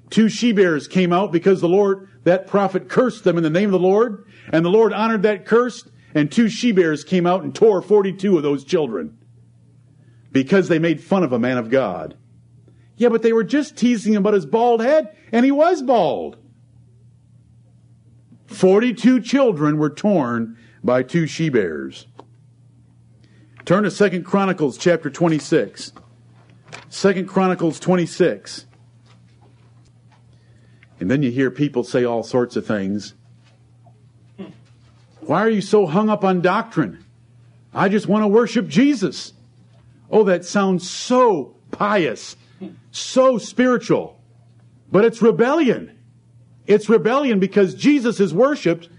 Two 0.09 0.29
she 0.29 0.51
bears 0.51 0.87
came 0.87 1.11
out 1.11 1.31
because 1.31 1.59
the 1.59 1.69
Lord, 1.69 2.07
that 2.23 2.47
prophet 2.47 2.87
cursed 2.87 3.23
them 3.23 3.37
in 3.37 3.43
the 3.43 3.49
name 3.49 3.65
of 3.65 3.81
the 3.81 3.87
Lord, 3.87 4.25
and 4.51 4.63
the 4.63 4.69
Lord 4.69 4.93
honored 4.93 5.23
that 5.23 5.45
curse, 5.45 5.89
and 6.13 6.31
two 6.31 6.49
she 6.49 6.71
bears 6.71 7.03
came 7.03 7.25
out 7.25 7.43
and 7.43 7.53
tore 7.53 7.81
42 7.81 8.37
of 8.37 8.43
those 8.43 8.63
children 8.63 9.17
because 10.31 10.67
they 10.67 10.79
made 10.79 11.01
fun 11.01 11.23
of 11.23 11.31
a 11.31 11.39
man 11.39 11.57
of 11.57 11.69
God. 11.69 12.17
Yeah, 12.95 13.09
but 13.09 13.21
they 13.21 13.33
were 13.33 13.43
just 13.43 13.75
teasing 13.75 14.13
him 14.13 14.21
about 14.21 14.33
his 14.33 14.45
bald 14.45 14.81
head, 14.81 15.15
and 15.31 15.45
he 15.45 15.51
was 15.51 15.81
bald. 15.81 16.37
42 18.47 19.21
children 19.21 19.77
were 19.77 19.89
torn 19.89 20.57
by 20.83 21.03
two 21.03 21.25
she 21.25 21.49
bears. 21.49 22.07
Turn 23.65 23.83
to 23.83 23.91
Second 23.91 24.23
Chronicles 24.23 24.77
chapter 24.77 25.09
26. 25.09 25.93
Second 26.89 27.27
Chronicles 27.27 27.79
26. 27.79 28.65
And 30.99 31.09
then 31.09 31.23
you 31.23 31.31
hear 31.31 31.49
people 31.49 31.83
say 31.83 32.03
all 32.03 32.23
sorts 32.23 32.55
of 32.55 32.65
things. 32.65 33.13
Why 35.21 35.41
are 35.41 35.49
you 35.49 35.61
so 35.61 35.85
hung 35.85 36.09
up 36.09 36.23
on 36.23 36.41
doctrine? 36.41 37.03
I 37.73 37.89
just 37.89 38.07
want 38.07 38.23
to 38.23 38.27
worship 38.27 38.67
Jesus. 38.67 39.33
Oh, 40.11 40.23
that 40.25 40.45
sounds 40.45 40.89
so 40.89 41.55
pious, 41.71 42.35
so 42.91 43.37
spiritual. 43.37 44.19
But 44.91 45.05
it's 45.05 45.21
rebellion. 45.21 45.97
It's 46.67 46.89
rebellion 46.89 47.39
because 47.39 47.75
Jesus 47.75 48.19
is 48.19 48.33
worshiped 48.33 48.89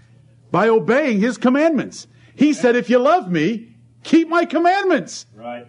by 0.51 0.67
obeying 0.67 1.19
his 1.19 1.37
commandments. 1.37 2.07
He 2.35 2.53
said, 2.53 2.75
if 2.75 2.89
you 2.89 2.99
love 2.99 3.31
me, 3.31 3.75
keep 4.03 4.27
my 4.27 4.45
commandments. 4.45 5.25
Right. 5.35 5.67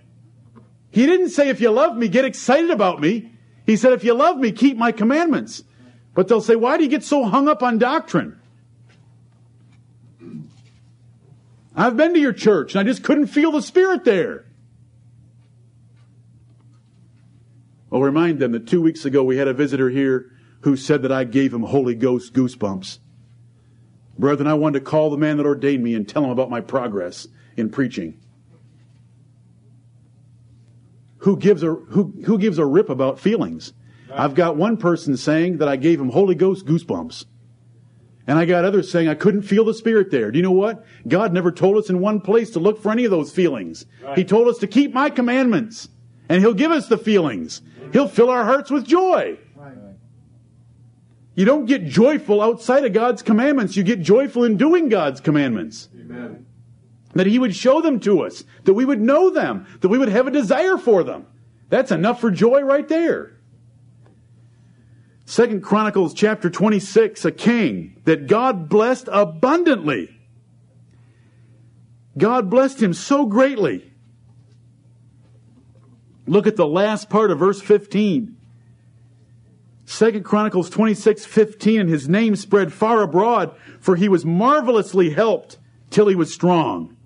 He 0.90 1.06
didn't 1.06 1.30
say, 1.30 1.48
if 1.48 1.60
you 1.60 1.70
love 1.70 1.96
me, 1.96 2.08
get 2.08 2.24
excited 2.24 2.70
about 2.70 3.00
me. 3.00 3.32
He 3.66 3.76
said, 3.76 3.92
if 3.92 4.04
you 4.04 4.14
love 4.14 4.38
me, 4.38 4.52
keep 4.52 4.76
my 4.76 4.92
commandments. 4.92 5.62
But 6.14 6.28
they'll 6.28 6.40
say, 6.40 6.56
why 6.56 6.76
do 6.76 6.84
you 6.84 6.90
get 6.90 7.04
so 7.04 7.24
hung 7.24 7.48
up 7.48 7.62
on 7.62 7.78
doctrine? 7.78 8.40
I've 11.74 11.96
been 11.96 12.14
to 12.14 12.20
your 12.20 12.32
church 12.32 12.74
and 12.74 12.80
I 12.80 12.90
just 12.90 13.04
couldn't 13.04 13.26
feel 13.26 13.52
the 13.52 13.60
Spirit 13.60 14.04
there. 14.04 14.46
I'll 17.96 18.02
remind 18.02 18.40
them 18.40 18.52
that 18.52 18.66
two 18.66 18.82
weeks 18.82 19.06
ago 19.06 19.24
we 19.24 19.38
had 19.38 19.48
a 19.48 19.54
visitor 19.54 19.88
here 19.88 20.30
who 20.60 20.76
said 20.76 21.00
that 21.00 21.10
I 21.10 21.24
gave 21.24 21.54
him 21.54 21.62
Holy 21.62 21.94
Ghost 21.94 22.34
goosebumps. 22.34 22.98
Brethren, 24.18 24.46
I 24.46 24.52
wanted 24.52 24.80
to 24.80 24.84
call 24.84 25.08
the 25.08 25.16
man 25.16 25.38
that 25.38 25.46
ordained 25.46 25.82
me 25.82 25.94
and 25.94 26.06
tell 26.06 26.22
him 26.22 26.28
about 26.28 26.50
my 26.50 26.60
progress 26.60 27.26
in 27.56 27.70
preaching. 27.70 28.20
Who 31.20 31.38
gives 31.38 31.62
a, 31.62 31.72
who, 31.72 32.12
who 32.26 32.36
gives 32.36 32.58
a 32.58 32.66
rip 32.66 32.90
about 32.90 33.18
feelings? 33.18 33.72
I've 34.12 34.34
got 34.34 34.58
one 34.58 34.76
person 34.76 35.16
saying 35.16 35.56
that 35.56 35.68
I 35.68 35.76
gave 35.76 35.98
him 35.98 36.10
Holy 36.10 36.34
Ghost 36.34 36.66
goosebumps. 36.66 37.24
And 38.26 38.38
I 38.38 38.44
got 38.44 38.66
others 38.66 38.92
saying 38.92 39.08
I 39.08 39.14
couldn't 39.14 39.42
feel 39.42 39.64
the 39.64 39.72
Spirit 39.72 40.10
there. 40.10 40.30
Do 40.30 40.36
you 40.36 40.42
know 40.42 40.52
what? 40.52 40.84
God 41.08 41.32
never 41.32 41.50
told 41.50 41.78
us 41.78 41.88
in 41.88 42.00
one 42.00 42.20
place 42.20 42.50
to 42.50 42.58
look 42.58 42.82
for 42.82 42.92
any 42.92 43.06
of 43.06 43.10
those 43.10 43.32
feelings. 43.32 43.86
Right. 44.02 44.18
He 44.18 44.24
told 44.24 44.48
us 44.48 44.58
to 44.58 44.66
keep 44.66 44.92
my 44.92 45.08
commandments. 45.08 45.88
And 46.28 46.42
He'll 46.42 46.52
give 46.52 46.72
us 46.72 46.88
the 46.88 46.98
feelings. 46.98 47.62
He'll 47.92 48.08
fill 48.08 48.30
our 48.30 48.44
hearts 48.44 48.70
with 48.70 48.86
joy. 48.86 49.38
You 51.36 51.44
don't 51.44 51.66
get 51.66 51.84
joyful 51.84 52.40
outside 52.40 52.84
of 52.86 52.94
God's 52.94 53.22
commandments. 53.22 53.76
You 53.76 53.82
get 53.82 54.00
joyful 54.00 54.44
in 54.44 54.56
doing 54.56 54.88
God's 54.88 55.20
commandments. 55.20 55.88
Amen. 55.94 56.46
That 57.14 57.26
He 57.26 57.38
would 57.38 57.54
show 57.54 57.82
them 57.82 58.00
to 58.00 58.22
us. 58.22 58.42
That 58.64 58.72
we 58.72 58.86
would 58.86 59.02
know 59.02 59.28
them. 59.28 59.66
That 59.80 59.88
we 59.88 59.98
would 59.98 60.08
have 60.08 60.26
a 60.26 60.30
desire 60.30 60.78
for 60.78 61.04
them. 61.04 61.26
That's 61.68 61.90
enough 61.90 62.22
for 62.22 62.30
joy 62.30 62.62
right 62.62 62.88
there. 62.88 63.36
Second 65.26 65.62
Chronicles 65.62 66.14
chapter 66.14 66.48
26, 66.48 67.24
a 67.24 67.32
king 67.32 68.00
that 68.04 68.28
God 68.28 68.68
blessed 68.68 69.08
abundantly. 69.12 70.16
God 72.16 72.48
blessed 72.48 72.82
him 72.82 72.94
so 72.94 73.26
greatly. 73.26 73.85
Look 76.26 76.46
at 76.46 76.56
the 76.56 76.66
last 76.66 77.08
part 77.08 77.30
of 77.30 77.38
verse 77.38 77.60
15. 77.60 78.36
Second 79.84 80.24
Chronicles 80.24 80.68
26, 80.68 81.24
15, 81.24 81.80
and 81.80 81.88
his 81.88 82.08
name 82.08 82.34
spread 82.34 82.72
far 82.72 83.02
abroad, 83.02 83.54
for 83.78 83.94
he 83.94 84.08
was 84.08 84.24
marvelously 84.24 85.10
helped 85.10 85.58
till 85.90 86.08
he 86.08 86.16
was 86.16 86.34
strong. 86.34 86.96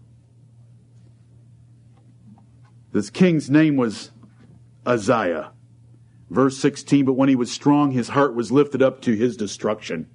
This 2.93 3.11
king's 3.11 3.51
name 3.51 3.77
was 3.77 4.11
Uzziah. 4.87 5.53
Verse 6.31 6.57
16, 6.59 7.05
but 7.05 7.13
when 7.13 7.29
he 7.29 7.37
was 7.37 7.51
strong, 7.51 7.91
his 7.91 8.09
heart 8.09 8.35
was 8.35 8.51
lifted 8.51 8.83
up 8.83 9.03
to 9.03 9.15
his 9.15 9.37
destruction. 9.37 10.09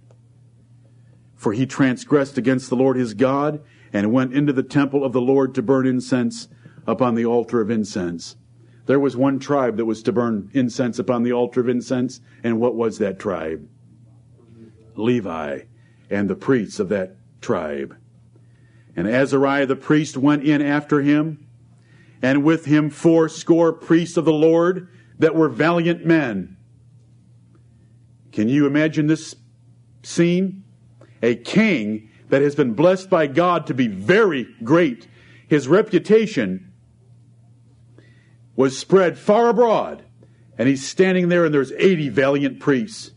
For 1.36 1.54
he 1.54 1.66
transgressed 1.66 2.38
against 2.38 2.70
the 2.70 2.76
Lord 2.76 2.98
his 2.98 3.14
God 3.14 3.62
and 3.94 4.12
went 4.12 4.34
into 4.34 4.54
the 4.54 4.64
temple 4.64 5.06
of 5.06 5.14
the 5.14 5.22
Lord 5.22 5.54
to 5.56 5.62
burn 5.62 5.86
incense 5.86 6.48
upon 6.88 7.16
the 7.16 7.26
altar 7.26 7.62
of 7.62 7.70
incense. 7.70 8.38
There 8.86 9.00
was 9.00 9.18
one 9.18 9.40
tribe 9.40 9.78
that 9.78 9.86
was 9.86 10.04
to 10.04 10.12
burn 10.12 10.50
incense 10.54 11.00
upon 11.00 11.24
the 11.24 11.34
altar 11.34 11.62
of 11.62 11.70
incense, 11.70 12.22
and 12.44 12.60
what 12.60 12.76
was 12.76 13.00
that 13.00 13.20
tribe? 13.20 13.68
Levi 14.96 15.62
and 16.10 16.30
the 16.30 16.36
priests 16.36 16.80
of 16.80 16.90
that 16.90 17.18
tribe. 17.42 17.98
And 18.96 19.08
Azariah 19.08 19.66
the 19.66 19.76
priest 19.76 20.18
went 20.18 20.44
in 20.44 20.62
after 20.62 21.02
him, 21.02 21.48
and 22.22 22.44
with 22.44 22.66
him 22.66 22.90
fourscore 22.90 23.74
priests 23.74 24.18
of 24.18 24.26
the 24.26 24.34
Lord 24.34 24.88
that 25.20 25.36
were 25.36 25.50
valiant 25.50 26.06
men. 26.06 26.58
Can 28.32 28.50
you 28.50 28.68
imagine 28.68 29.08
this 29.08 29.36
scene? 30.04 30.64
A 31.22 31.36
king 31.36 32.10
that 32.30 32.42
has 32.42 32.56
been 32.56 32.74
blessed 32.74 33.10
by 33.10 33.28
God 33.28 33.68
to 33.68 33.74
be 33.74 33.88
very 33.88 34.48
great. 34.64 35.08
His 35.48 35.68
reputation 35.68 36.65
was 38.56 38.78
spread 38.78 39.18
far 39.18 39.50
abroad, 39.50 40.04
and 40.58 40.70
he's 40.70 40.88
standing 40.88 41.30
there, 41.30 41.46
and 41.46 41.54
there's 41.54 41.72
80 41.74 42.10
valiant 42.10 42.60
priests 42.60 43.12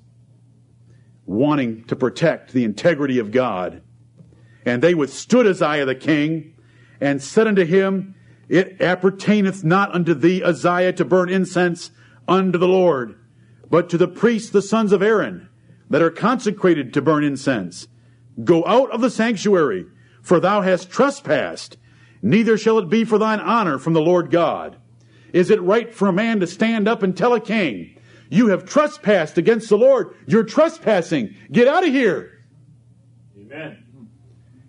wanting 1.27 1.85
to 1.85 1.95
protect 1.95 2.53
the 2.53 2.65
integrity 2.65 3.19
of 3.19 3.31
God. 3.31 3.83
And 4.65 4.83
they 4.83 4.95
withstood 4.95 5.47
Uzziah 5.47 5.85
the 5.85 5.95
king 5.95 6.55
and 7.01 7.23
said 7.23 7.47
unto 7.47 7.65
him, 7.65 8.15
It 8.49 8.81
appertaineth 8.81 9.63
not 9.63 9.95
unto 9.95 10.15
thee, 10.15 10.43
Uzziah, 10.43 10.95
to 10.95 11.05
burn 11.05 11.29
incense 11.29 11.91
unto 12.27 12.59
the 12.59 12.67
Lord, 12.67 13.19
but 13.71 13.89
to 13.91 13.99
the 13.99 14.09
priests, 14.09 14.51
the 14.51 14.63
sons 14.63 14.93
of 14.93 15.03
Aaron, 15.03 15.49
that 15.91 16.03
are 16.03 16.11
consecrated 16.11 16.93
to 16.95 17.03
burn 17.03 17.23
incense. 17.23 17.89
Go 18.43 18.65
out 18.67 18.91
of 18.91 19.01
the 19.01 19.11
sanctuary, 19.11 19.87
for 20.23 20.41
thou 20.41 20.63
hast 20.63 20.91
trespassed, 20.91 21.77
neither 22.23 22.59
shall 22.59 22.79
it 22.79 22.89
be 22.89 23.05
for 23.05 23.19
thine 23.19 23.41
honor 23.41 23.79
from 23.79 23.93
the 23.93 24.01
Lord 24.01 24.31
God. 24.31 24.78
Is 25.33 25.51
it 25.51 25.61
right 25.63 25.93
for 25.93 26.09
a 26.09 26.13
man 26.13 26.41
to 26.41 26.47
stand 26.47 26.89
up 26.89 27.03
and 27.03 27.17
tell 27.17 27.35
a 27.35 27.41
king, 27.41 27.99
You 28.31 28.49
have 28.49 28.65
trespassed 28.65 29.39
against 29.39 29.69
the 29.69 29.79
Lord? 29.79 30.15
You're 30.27 30.45
trespassing. 30.45 31.35
Get 31.51 31.69
out 31.69 31.87
of 31.87 31.93
here. 31.93 32.45
Amen. 33.39 33.85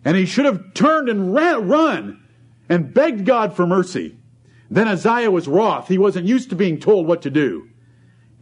And 0.06 0.16
he 0.16 0.26
should 0.26 0.46
have 0.46 0.74
turned 0.74 1.10
and 1.10 1.34
ran, 1.34 1.68
run 1.68 2.24
and 2.70 2.94
begged 2.94 3.26
God 3.26 3.56
for 3.56 3.68
mercy. 3.68 4.18
Then 4.70 4.88
Uzziah 4.88 5.32
was 5.32 5.48
wroth. 5.48 5.88
He 5.88 5.98
wasn't 5.98 6.28
used 6.28 6.50
to 6.52 6.56
being 6.56 6.80
told 6.80 7.08
what 7.08 7.22
to 7.24 7.30
do 7.30 7.70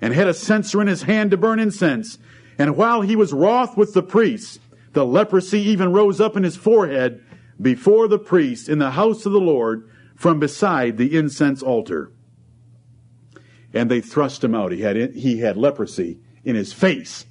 and 0.02 0.14
had 0.14 0.28
a 0.28 0.34
censer 0.34 0.82
in 0.82 0.88
his 0.88 1.04
hand 1.04 1.32
to 1.32 1.38
burn 1.38 1.60
incense. 1.60 2.20
And 2.58 2.76
while 2.76 3.02
he 3.02 3.16
was 3.16 3.34
wroth 3.34 3.78
with 3.78 3.94
the 3.94 4.04
priests, 4.04 4.60
the 4.94 5.06
leprosy 5.06 5.62
even 5.62 5.94
rose 5.94 6.20
up 6.20 6.36
in 6.36 6.44
his 6.44 6.56
forehead 6.56 7.24
before 7.62 8.08
the 8.08 8.20
priest 8.20 8.70
in 8.70 8.80
the 8.80 8.92
house 8.92 9.26
of 9.26 9.32
the 9.32 9.40
Lord 9.40 9.90
from 10.18 10.40
beside 10.40 10.98
the 10.98 11.16
incense 11.16 11.64
altar. 11.64 12.12
And 13.74 13.90
they 13.90 14.02
thrust 14.02 14.44
him 14.44 14.54
out. 14.54 14.74
He 14.74 14.82
had, 14.82 15.14
he 15.14 15.40
had 15.40 15.56
leprosy 15.56 16.20
in 16.44 16.56
his 16.56 16.74
face. 16.74 17.26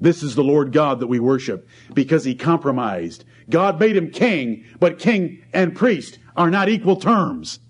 This 0.00 0.22
is 0.22 0.34
the 0.34 0.44
Lord 0.44 0.72
God 0.72 1.00
that 1.00 1.08
we 1.08 1.20
worship 1.20 1.68
because 1.92 2.24
he 2.24 2.34
compromised. 2.34 3.24
God 3.50 3.78
made 3.78 3.96
him 3.96 4.10
king, 4.10 4.64
but 4.80 4.98
king 4.98 5.44
and 5.52 5.76
priest 5.76 6.18
are 6.36 6.50
not 6.50 6.68
equal 6.68 6.96
terms. 6.96 7.60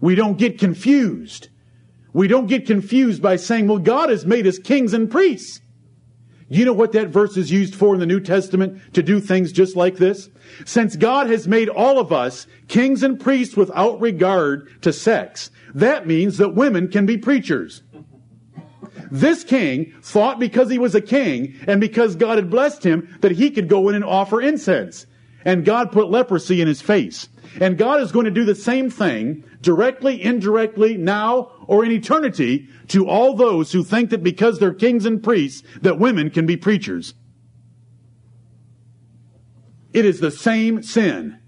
We 0.00 0.14
don't 0.14 0.38
get 0.38 0.58
confused. 0.58 1.48
We 2.12 2.28
don't 2.28 2.46
get 2.46 2.66
confused 2.66 3.22
by 3.22 3.36
saying, 3.36 3.68
well, 3.68 3.78
God 3.78 4.10
has 4.10 4.26
made 4.26 4.46
us 4.46 4.58
kings 4.58 4.92
and 4.92 5.10
priests. 5.10 5.61
You 6.52 6.66
know 6.66 6.74
what 6.74 6.92
that 6.92 7.08
verse 7.08 7.38
is 7.38 7.50
used 7.50 7.74
for 7.74 7.94
in 7.94 8.00
the 8.00 8.04
New 8.04 8.20
Testament 8.20 8.78
to 8.92 9.02
do 9.02 9.20
things 9.20 9.52
just 9.52 9.74
like 9.74 9.96
this? 9.96 10.28
Since 10.66 10.96
God 10.96 11.30
has 11.30 11.48
made 11.48 11.70
all 11.70 11.98
of 11.98 12.12
us 12.12 12.46
kings 12.68 13.02
and 13.02 13.18
priests 13.18 13.56
without 13.56 13.98
regard 14.02 14.68
to 14.82 14.92
sex, 14.92 15.50
that 15.74 16.06
means 16.06 16.36
that 16.36 16.54
women 16.54 16.88
can 16.88 17.06
be 17.06 17.16
preachers. 17.16 17.82
This 19.10 19.44
king 19.44 19.94
thought 20.02 20.38
because 20.38 20.68
he 20.68 20.78
was 20.78 20.94
a 20.94 21.00
king 21.00 21.58
and 21.66 21.80
because 21.80 22.16
God 22.16 22.36
had 22.36 22.50
blessed 22.50 22.84
him 22.84 23.16
that 23.22 23.32
he 23.32 23.50
could 23.50 23.68
go 23.70 23.88
in 23.88 23.94
and 23.94 24.04
offer 24.04 24.38
incense. 24.38 25.06
And 25.46 25.64
God 25.64 25.90
put 25.90 26.10
leprosy 26.10 26.60
in 26.60 26.68
his 26.68 26.82
face. 26.82 27.30
And 27.60 27.78
God 27.78 28.00
is 28.00 28.12
going 28.12 28.24
to 28.24 28.30
do 28.30 28.44
the 28.44 28.54
same 28.54 28.90
thing 28.90 29.44
directly, 29.60 30.22
indirectly, 30.22 30.96
now, 30.96 31.52
or 31.66 31.84
in 31.84 31.92
eternity 31.92 32.68
to 32.88 33.08
all 33.08 33.34
those 33.34 33.72
who 33.72 33.84
think 33.84 34.10
that 34.10 34.22
because 34.22 34.58
they're 34.58 34.74
kings 34.74 35.04
and 35.06 35.22
priests 35.22 35.62
that 35.82 35.98
women 35.98 36.30
can 36.30 36.46
be 36.46 36.56
preachers. 36.56 37.14
It 39.92 40.04
is 40.04 40.20
the 40.20 40.30
same 40.30 40.82
sin. 40.82 41.38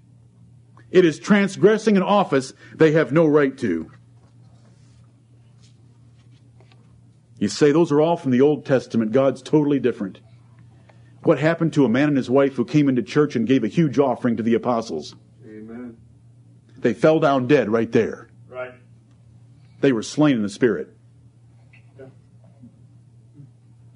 It 0.91 1.05
is 1.05 1.19
transgressing 1.19 1.97
an 1.97 2.03
office 2.03 2.53
they 2.75 2.93
have 2.93 3.11
no 3.11 3.27
right 3.27 3.57
to. 3.59 3.91
You 7.39 7.49
say 7.49 7.73
those 7.73 7.91
are 7.91 8.01
all 8.01 8.17
from 8.17 8.31
the 8.31 8.41
Old 8.41 8.65
Testament. 8.65 9.13
God's 9.13 9.43
totally 9.43 9.81
different. 9.81 10.21
What 11.25 11.39
happened 11.39 11.73
to 11.73 11.85
a 11.85 11.89
man 11.89 12.09
and 12.09 12.17
his 12.17 12.31
wife 12.31 12.55
who 12.55 12.65
came 12.65 12.89
into 12.89 13.03
church 13.03 13.35
and 13.35 13.47
gave 13.47 13.65
a 13.65 13.69
huge 13.69 13.99
offering 13.99 14.37
to 14.37 14.43
the 14.43 14.55
apostles? 14.55 15.17
They 16.85 16.93
fell 16.93 17.19
down 17.19 17.47
dead 17.47 17.71
right 17.71 17.91
there. 17.91 18.29
Right. 18.47 18.75
They 19.81 19.91
were 19.91 20.03
slain 20.03 20.37
in 20.37 20.43
the 20.43 20.51
Spirit. 20.51 20.95
Yeah. 21.99 22.05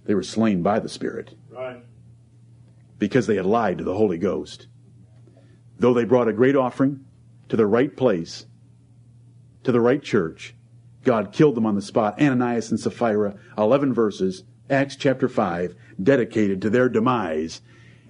They 0.07 0.15
were 0.15 0.23
slain 0.23 0.63
by 0.63 0.79
the 0.79 0.89
Spirit 0.89 1.35
Right. 1.51 1.85
because 2.99 3.27
they 3.27 3.37
had 3.37 3.45
lied 3.45 3.77
to 3.77 3.85
the 3.85 3.95
Holy 3.95 4.17
Ghost. 4.17 4.69
Though 5.79 5.93
they 5.93 6.05
brought 6.05 6.29
a 6.29 6.33
great 6.33 6.57
offering 6.57 7.05
to 7.51 7.57
the 7.57 7.67
right 7.67 7.95
place, 7.95 8.47
to 9.65 9.71
the 9.71 9.83
right 9.83 10.03
church, 10.03 10.55
God 11.05 11.31
killed 11.31 11.57
them 11.57 11.67
on 11.67 11.75
the 11.75 11.83
spot. 11.83 12.19
Ananias 12.19 12.71
and 12.71 12.81
Sapphira, 12.81 13.35
11 13.59 13.93
verses, 13.93 14.45
Acts 14.71 14.97
chapter 14.97 15.29
5, 15.29 15.75
dedicated 16.03 16.63
to 16.63 16.71
their 16.71 16.89
demise. 16.89 17.61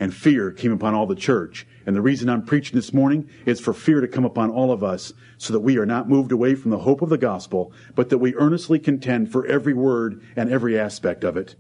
And 0.01 0.15
fear 0.15 0.51
came 0.53 0.73
upon 0.73 0.95
all 0.95 1.07
the 1.07 1.15
church. 1.15 1.67
And 1.85 1.97
the 1.97 2.03
reason 2.03 2.29
I'm 2.29 2.45
preaching 2.45 2.77
this 2.77 2.93
morning 2.93 3.29
is 3.47 3.61
for 3.61 3.73
fear 3.73 4.01
to 4.01 4.09
come 4.09 4.25
upon 4.25 4.51
all 4.51 4.71
of 4.71 4.85
us 4.85 5.13
so 5.39 5.53
that 5.53 5.61
we 5.61 5.79
are 5.79 5.87
not 5.87 6.09
moved 6.09 6.31
away 6.31 6.55
from 6.55 6.71
the 6.71 6.79
hope 6.79 7.03
of 7.03 7.09
the 7.09 7.19
gospel, 7.19 7.73
but 7.95 8.09
that 8.11 8.19
we 8.19 8.35
earnestly 8.37 8.79
contend 8.79 9.33
for 9.33 9.47
every 9.47 9.75
word 9.75 10.23
and 10.37 10.51
every 10.51 10.79
aspect 10.79 11.25
of 11.25 11.37
it. 11.37 11.57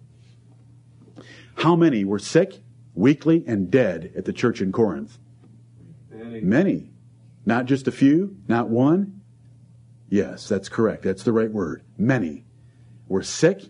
How 1.56 1.74
many 1.74 2.04
were 2.04 2.20
sick, 2.20 2.60
weakly, 2.94 3.42
and 3.46 3.70
dead 3.70 4.12
at 4.16 4.24
the 4.24 4.32
church 4.32 4.60
in 4.60 4.70
Corinth? 4.70 5.18
Many. 6.10 6.40
Many. 6.40 6.90
Not 7.44 7.64
just 7.64 7.88
a 7.88 7.92
few, 7.92 8.36
not 8.46 8.68
one. 8.68 9.20
Yes, 10.08 10.48
that's 10.48 10.68
correct. 10.68 11.02
That's 11.02 11.24
the 11.24 11.32
right 11.32 11.50
word. 11.50 11.82
Many 11.96 12.44
were 13.08 13.22
sick, 13.22 13.62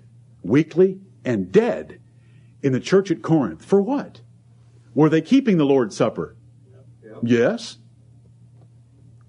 weakly, 0.43 1.01
and 1.25 1.51
dead 1.51 2.01
in 2.63 2.73
the 2.73 2.81
church 2.81 3.11
at 3.11 3.23
Corinth. 3.23 3.65
For 3.65 3.81
what? 3.81 4.21
Were 4.95 5.09
they 5.09 5.21
keeping 5.21 5.57
the 5.57 5.67
Lord's 5.67 5.97
Supper? 5.97 6.37
Yep. 7.05 7.19
Yes. 7.23 7.79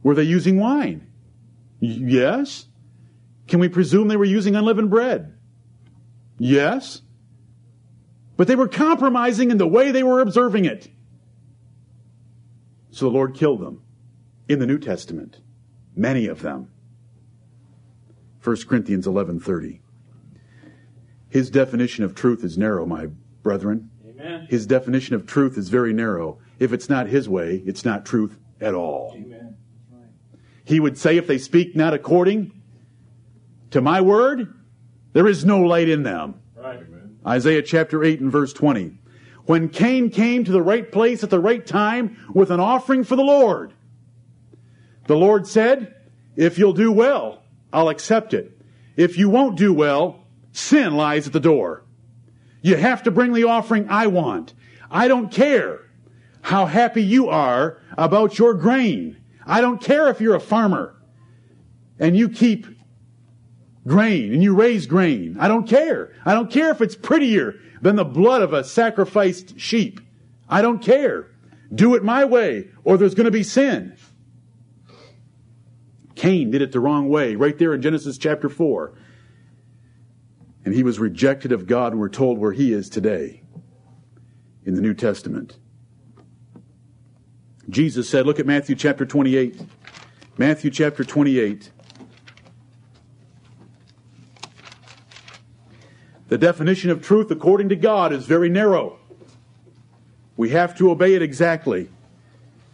Were 0.04 0.16
they 0.16 0.24
using 0.24 0.60
wine? 0.60 1.08
Yes. 1.80 2.68
Can 3.48 3.60
we 3.60 3.70
presume 3.70 4.08
they 4.08 4.18
were 4.18 4.26
using 4.26 4.56
unleavened 4.56 4.90
bread? 4.90 5.34
Yes. 6.38 7.02
But 8.38 8.48
they 8.48 8.56
were 8.56 8.68
compromising 8.68 9.52
in 9.52 9.58
the 9.58 9.68
way 9.68 9.92
they 9.92 10.04
were 10.04 10.22
observing 10.22 10.66
it. 10.66 10.90
So 12.92 13.06
the 13.06 13.12
Lord 13.12 13.36
killed 13.36 13.60
them 13.60 13.82
in 14.48 14.60
the 14.60 14.66
New 14.66 14.80
Testament, 14.80 15.42
many 15.96 16.28
of 16.28 16.42
them. 16.42 16.70
1 18.42 18.68
Corinthians 18.68 19.06
11:30. 19.06 19.82
His 21.30 21.50
definition 21.50 22.04
of 22.04 22.16
truth 22.16 22.44
is 22.44 22.58
narrow, 22.58 22.86
my 22.86 23.10
brethren. 23.44 23.90
Amen. 24.20 24.48
His 24.50 24.66
definition 24.66 25.16
of 25.16 25.26
truth 25.26 25.58
is 25.58 25.70
very 25.70 25.94
narrow. 25.94 26.40
If 26.60 26.74
it's 26.74 26.90
not 26.90 27.08
his 27.08 27.30
way, 27.30 27.64
it's 27.66 27.86
not 27.86 28.06
truth 28.06 28.38
at 28.60 28.74
all. 28.74 29.14
Amen. 29.16 29.56
He 30.66 30.80
would 30.80 30.98
say, 30.98 31.18
if 31.18 31.26
they 31.26 31.38
speak 31.38 31.76
not 31.76 31.94
according 31.94 32.52
to 33.72 33.82
my 33.82 34.02
word, 34.02 34.54
there 35.14 35.28
is 35.28 35.44
no 35.44 35.62
light 35.62 35.90
in 35.90 36.04
them. 36.04 36.42
Right. 36.56 36.80
Isaiah 37.26 37.64
chapter 37.64 38.04
8 38.04 38.20
and 38.20 38.32
verse 38.32 38.54
20. 38.54 38.98
When 39.46 39.70
Cain 39.70 40.12
came 40.12 40.44
to 40.44 40.52
the 40.52 40.62
right 40.62 40.92
place 40.92 41.24
at 41.24 41.32
the 41.32 41.40
right 41.40 41.66
time 41.66 42.18
with 42.34 42.52
an 42.52 42.60
offering 42.60 43.04
for 43.04 43.16
the 43.16 43.24
Lord, 43.24 43.74
the 45.08 45.16
Lord 45.16 45.48
said, 45.48 45.96
If 46.36 46.60
you'll 46.60 46.74
do 46.74 46.92
well, 46.92 47.42
I'll 47.74 47.90
accept 47.90 48.36
it. 48.36 48.56
If 48.96 49.18
you 49.18 49.30
won't 49.30 49.58
do 49.58 49.74
well, 49.74 50.24
sin 50.52 50.96
lies 50.96 51.26
at 51.26 51.34
the 51.34 51.40
door. 51.40 51.84
You 52.62 52.76
have 52.76 53.04
to 53.04 53.12
bring 53.12 53.34
the 53.34 53.46
offering 53.46 53.88
I 53.90 54.08
want. 54.08 54.54
I 54.92 55.08
don't 55.08 55.32
care 55.32 55.90
how 56.42 56.66
happy 56.66 57.04
you 57.04 57.30
are 57.30 57.80
about 57.98 58.38
your 58.38 58.54
grain. 58.54 59.18
I 59.46 59.62
don't 59.62 59.82
care 59.82 60.10
if 60.10 60.22
you're 60.22 60.36
a 60.36 60.40
farmer 60.40 60.96
and 62.00 62.18
you 62.18 62.30
keep 62.30 62.66
grain 63.88 64.34
and 64.34 64.44
you 64.44 64.56
raise 64.56 64.86
grain. 64.86 65.38
I 65.40 65.48
don't 65.48 65.68
care. 65.68 66.14
I 66.26 66.34
don't 66.34 66.52
care 66.52 66.72
if 66.72 66.82
it's 66.82 66.96
prettier 66.96 67.56
than 67.82 67.96
the 67.96 68.06
blood 68.06 68.42
of 68.42 68.54
a 68.54 68.64
sacrificed 68.64 69.60
sheep. 69.60 70.02
I 70.50 70.62
don't 70.62 70.80
care. 70.80 71.28
Do 71.74 71.96
it 71.96 72.04
my 72.04 72.26
way 72.26 72.70
or 72.84 72.98
there's 72.98 73.16
going 73.16 73.26
to 73.26 73.32
be 73.32 73.44
sin. 73.44 73.96
Cain 76.16 76.52
did 76.52 76.62
it 76.62 76.74
the 76.74 76.80
wrong 76.80 77.08
way, 77.08 77.36
right 77.36 77.58
there 77.58 77.74
in 77.74 77.82
Genesis 77.82 78.18
chapter 78.18 78.50
4. 78.50 78.94
And 80.66 80.74
he 80.74 80.84
was 80.84 81.00
rejected 81.00 81.52
of 81.52 81.68
God, 81.68 81.96
we're 81.96 82.10
told 82.10 82.38
where 82.38 82.52
he 82.52 82.74
is 82.74 82.90
today 82.90 83.42
in 84.66 84.76
the 84.76 84.82
New 84.82 84.94
Testament. 84.94 85.58
Jesus 87.70 88.10
said, 88.10 88.26
look 88.26 88.40
at 88.40 88.46
Matthew 88.46 88.76
chapter 88.76 89.06
28. 89.06 89.62
Matthew 90.38 90.72
chapter 90.72 91.04
28. 91.04 91.72
The 96.30 96.38
definition 96.38 96.92
of 96.92 97.02
truth 97.02 97.32
according 97.32 97.70
to 97.70 97.76
God 97.76 98.14
is 98.14 98.26
very 98.26 98.50
narrow. 98.50 99.00
We 100.38 100.50
have 100.50 100.78
to 100.78 100.92
obey 100.92 101.16
it 101.16 101.22
exactly. 101.22 101.90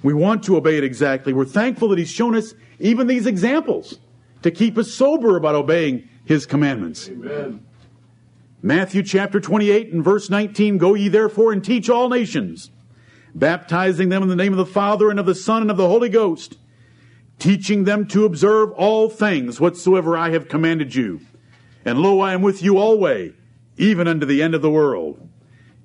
We 0.03 0.13
want 0.13 0.43
to 0.43 0.57
obey 0.57 0.77
it 0.77 0.83
exactly. 0.83 1.33
We're 1.33 1.45
thankful 1.45 1.87
that 1.89 1.97
He's 1.97 2.11
shown 2.11 2.35
us 2.35 2.53
even 2.79 3.07
these 3.07 3.25
examples 3.25 3.97
to 4.43 4.51
keep 4.51 4.77
us 4.77 4.93
sober 4.93 5.35
about 5.37 5.55
obeying 5.55 6.07
His 6.25 6.45
commandments. 6.45 7.09
Amen. 7.09 7.65
Matthew 8.65 9.03
chapter 9.03 9.39
28 9.39 9.93
and 9.93 10.03
verse 10.03 10.27
19 10.31 10.79
Go 10.79 10.95
ye 10.95 11.07
therefore 11.07 11.53
and 11.53 11.63
teach 11.63 11.87
all 11.87 12.09
nations, 12.09 12.71
baptizing 13.35 14.09
them 14.09 14.23
in 14.23 14.27
the 14.27 14.35
name 14.35 14.53
of 14.53 14.57
the 14.57 14.65
Father 14.65 15.11
and 15.11 15.19
of 15.19 15.27
the 15.27 15.35
Son 15.35 15.61
and 15.61 15.69
of 15.69 15.77
the 15.77 15.87
Holy 15.87 16.09
Ghost, 16.09 16.57
teaching 17.37 17.83
them 17.83 18.07
to 18.07 18.25
observe 18.25 18.71
all 18.71 19.07
things 19.07 19.59
whatsoever 19.59 20.17
I 20.17 20.31
have 20.31 20.49
commanded 20.49 20.95
you. 20.95 21.21
And 21.85 21.99
lo, 21.99 22.21
I 22.21 22.33
am 22.33 22.41
with 22.41 22.63
you 22.63 22.79
always, 22.79 23.33
even 23.77 24.07
unto 24.07 24.25
the 24.25 24.41
end 24.41 24.55
of 24.55 24.63
the 24.63 24.71
world, 24.71 25.29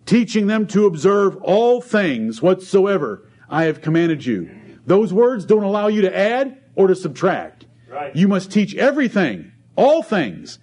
teaching 0.07 0.47
them 0.47 0.67
to 0.69 0.87
observe 0.87 1.37
all 1.43 1.83
things 1.83 2.41
whatsoever 2.41 3.29
I 3.51 3.65
have 3.65 3.83
commanded 3.83 4.25
you. 4.25 4.51
Those 4.87 5.13
words 5.13 5.45
don't 5.45 5.65
allow 5.65 5.89
you 5.89 6.01
to 6.01 6.17
add 6.17 6.59
or 6.77 6.87
to 6.87 6.97
subtract. 6.97 7.67
Right. 7.91 8.17
You 8.17 8.27
must 8.27 8.51
teach 8.51 8.75
everything, 8.75 9.53
all 9.77 10.03
things, 10.03 10.59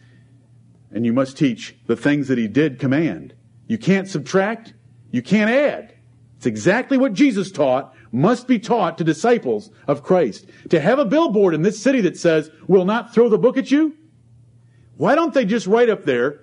and 0.98 1.06
you 1.06 1.14
must 1.14 1.38
teach 1.38 1.76
the 1.86 1.96
things 1.96 2.28
that 2.28 2.40
he 2.40 2.48
did 2.48 2.80
command. 2.80 3.36
You 3.68 3.78
can't 3.78 4.08
subtract, 4.08 4.74
you 5.12 5.22
can't 5.22 5.52
add. 5.52 5.94
It's 6.38 6.48
exactly 6.48 6.98
what 6.98 7.14
Jesus 7.14 7.52
taught, 7.52 7.94
must 8.12 8.48
be 8.48 8.58
taught 8.58 8.98
to 8.98 9.04
disciples 9.04 9.70
of 9.86 10.02
Christ. 10.02 10.48
To 10.72 10.80
have 10.80 10.98
a 10.98 11.06
billboard 11.06 11.54
in 11.54 11.62
this 11.62 11.80
city 11.80 12.02
that 12.02 12.18
says, 12.18 12.50
we'll 12.68 12.84
not 12.84 13.14
throw 13.14 13.30
the 13.30 13.38
book 13.38 13.58
at 13.58 13.70
you? 13.70 13.96
Why 14.96 15.14
don't 15.14 15.36
they 15.36 15.46
just 15.46 15.68
write 15.68 15.88
up 15.92 16.04
there, 16.04 16.40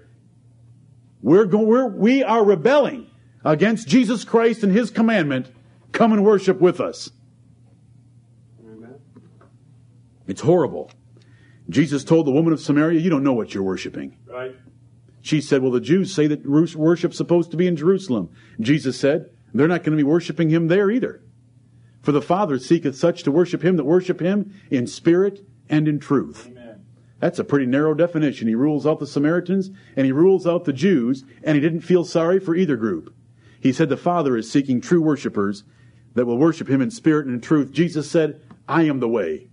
we're, 1.21 1.47
go- 1.47 1.59
we're 1.59 1.89
we 1.89 2.23
are 2.23 2.45
rebelling 2.45 3.11
against 3.45 3.89
Jesus 3.89 4.23
Christ 4.23 4.63
and 4.63 4.73
his 4.73 4.89
commandment, 4.89 5.51
come 5.91 6.13
and 6.13 6.25
worship 6.25 6.61
with 6.61 6.81
us. 6.81 7.11
Amen. 8.65 9.01
It's 10.29 10.43
horrible. 10.43 10.93
Jesus 11.69 12.05
told 12.05 12.27
the 12.27 12.31
woman 12.31 12.53
of 12.53 12.61
Samaria, 12.61 13.01
you 13.01 13.11
don't 13.11 13.25
know 13.25 13.33
what 13.33 13.53
you're 13.53 13.65
worshiping. 13.65 14.17
Right. 14.35 14.57
She 15.23 15.41
said, 15.41 15.63
Well, 15.63 15.71
the 15.71 15.81
Jews 15.81 16.13
say 16.13 16.27
that 16.27 16.45
worship's 16.45 17.17
supposed 17.17 17.53
to 17.53 17.57
be 17.57 17.69
in 17.69 17.77
Jerusalem. 17.77 18.31
Jesus 18.59 18.99
said, 18.99 19.31
They're 19.55 19.69
not 19.69 19.85
going 19.85 19.97
to 19.97 20.05
be 20.05 20.09
worshiping 20.09 20.51
him 20.51 20.67
there 20.67 20.91
either. 20.91 21.23
For 22.03 22.11
the 22.11 22.21
Father 22.21 22.59
seeketh 22.59 22.97
such 22.97 23.23
to 23.23 23.31
worship 23.31 23.65
him 23.65 23.77
that 23.77 23.85
worship 23.85 24.21
him 24.21 24.53
in 24.73 24.89
spirit 24.89 25.47
and 25.69 25.87
in 25.87 26.01
truth. 26.01 26.49
Amen. 26.49 26.85
That's 27.21 27.39
a 27.39 27.45
pretty 27.45 27.67
narrow 27.67 27.95
definition. 27.95 28.49
He 28.49 28.57
rules 28.57 28.87
out 28.87 28.99
the 28.99 29.07
Samaritans 29.07 29.71
and 29.95 30.05
he 30.05 30.11
rules 30.11 30.49
out 30.49 30.65
the 30.65 30.73
Jews, 30.73 31.25
and 31.45 31.55
he 31.55 31.61
didn't 31.61 31.83
feel 31.83 32.05
sorry 32.05 32.41
for 32.41 32.57
either 32.57 32.77
group. 32.77 33.15
He 33.61 33.73
said 33.73 33.89
the 33.89 33.97
Father 33.97 34.37
is 34.37 34.51
seeking 34.51 34.81
true 34.81 35.01
worshipers 35.01 35.63
that 36.15 36.27
will 36.27 36.39
worship 36.39 36.69
him 36.69 36.83
in 36.83 36.91
spirit 36.91 37.27
and 37.27 37.37
in 37.37 37.41
truth. 37.41 37.71
Jesus 37.71 38.11
said, 38.11 38.43
I 38.69 38.83
am 38.83 38.99
the 38.99 39.09
way. 39.09 39.49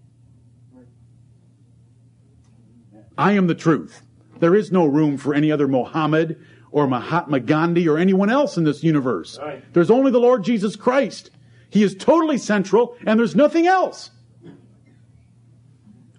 I 3.16 3.34
am 3.34 3.46
the 3.46 3.56
truth. 3.56 4.02
There 4.42 4.56
is 4.56 4.72
no 4.72 4.86
room 4.86 5.18
for 5.18 5.34
any 5.34 5.52
other 5.52 5.68
Mohammed 5.68 6.44
or 6.72 6.88
Mahatma 6.88 7.40
Gandhi 7.40 7.88
or 7.88 7.98
anyone 7.98 8.30
else 8.30 8.58
in 8.58 8.64
this 8.64 8.84
universe. 8.84 9.40
Right. 9.40 9.64
There's 9.74 9.92
only 9.92 10.12
the 10.12 10.20
Lord 10.20 10.44
Jesus 10.44 10.76
Christ. 10.76 11.30
He 11.70 11.84
is 11.84 11.96
totally 11.96 12.38
central 12.38 12.98
and 13.06 13.20
there's 13.20 13.36
nothing 13.36 13.68
else. 13.68 14.10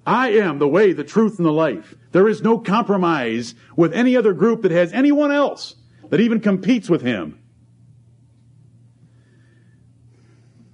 I 0.06 0.30
am 0.30 0.58
the 0.58 0.68
way, 0.68 0.92
the 0.92 1.04
truth, 1.04 1.38
and 1.38 1.46
the 1.46 1.52
life. 1.52 1.94
There 2.12 2.28
is 2.28 2.42
no 2.42 2.58
compromise 2.58 3.54
with 3.76 3.92
any 3.92 4.16
other 4.16 4.32
group 4.32 4.62
that 4.62 4.72
has 4.72 4.92
anyone 4.92 5.30
else 5.30 5.76
that 6.10 6.20
even 6.20 6.40
competes 6.40 6.88
with 6.88 7.02
him. 7.02 7.41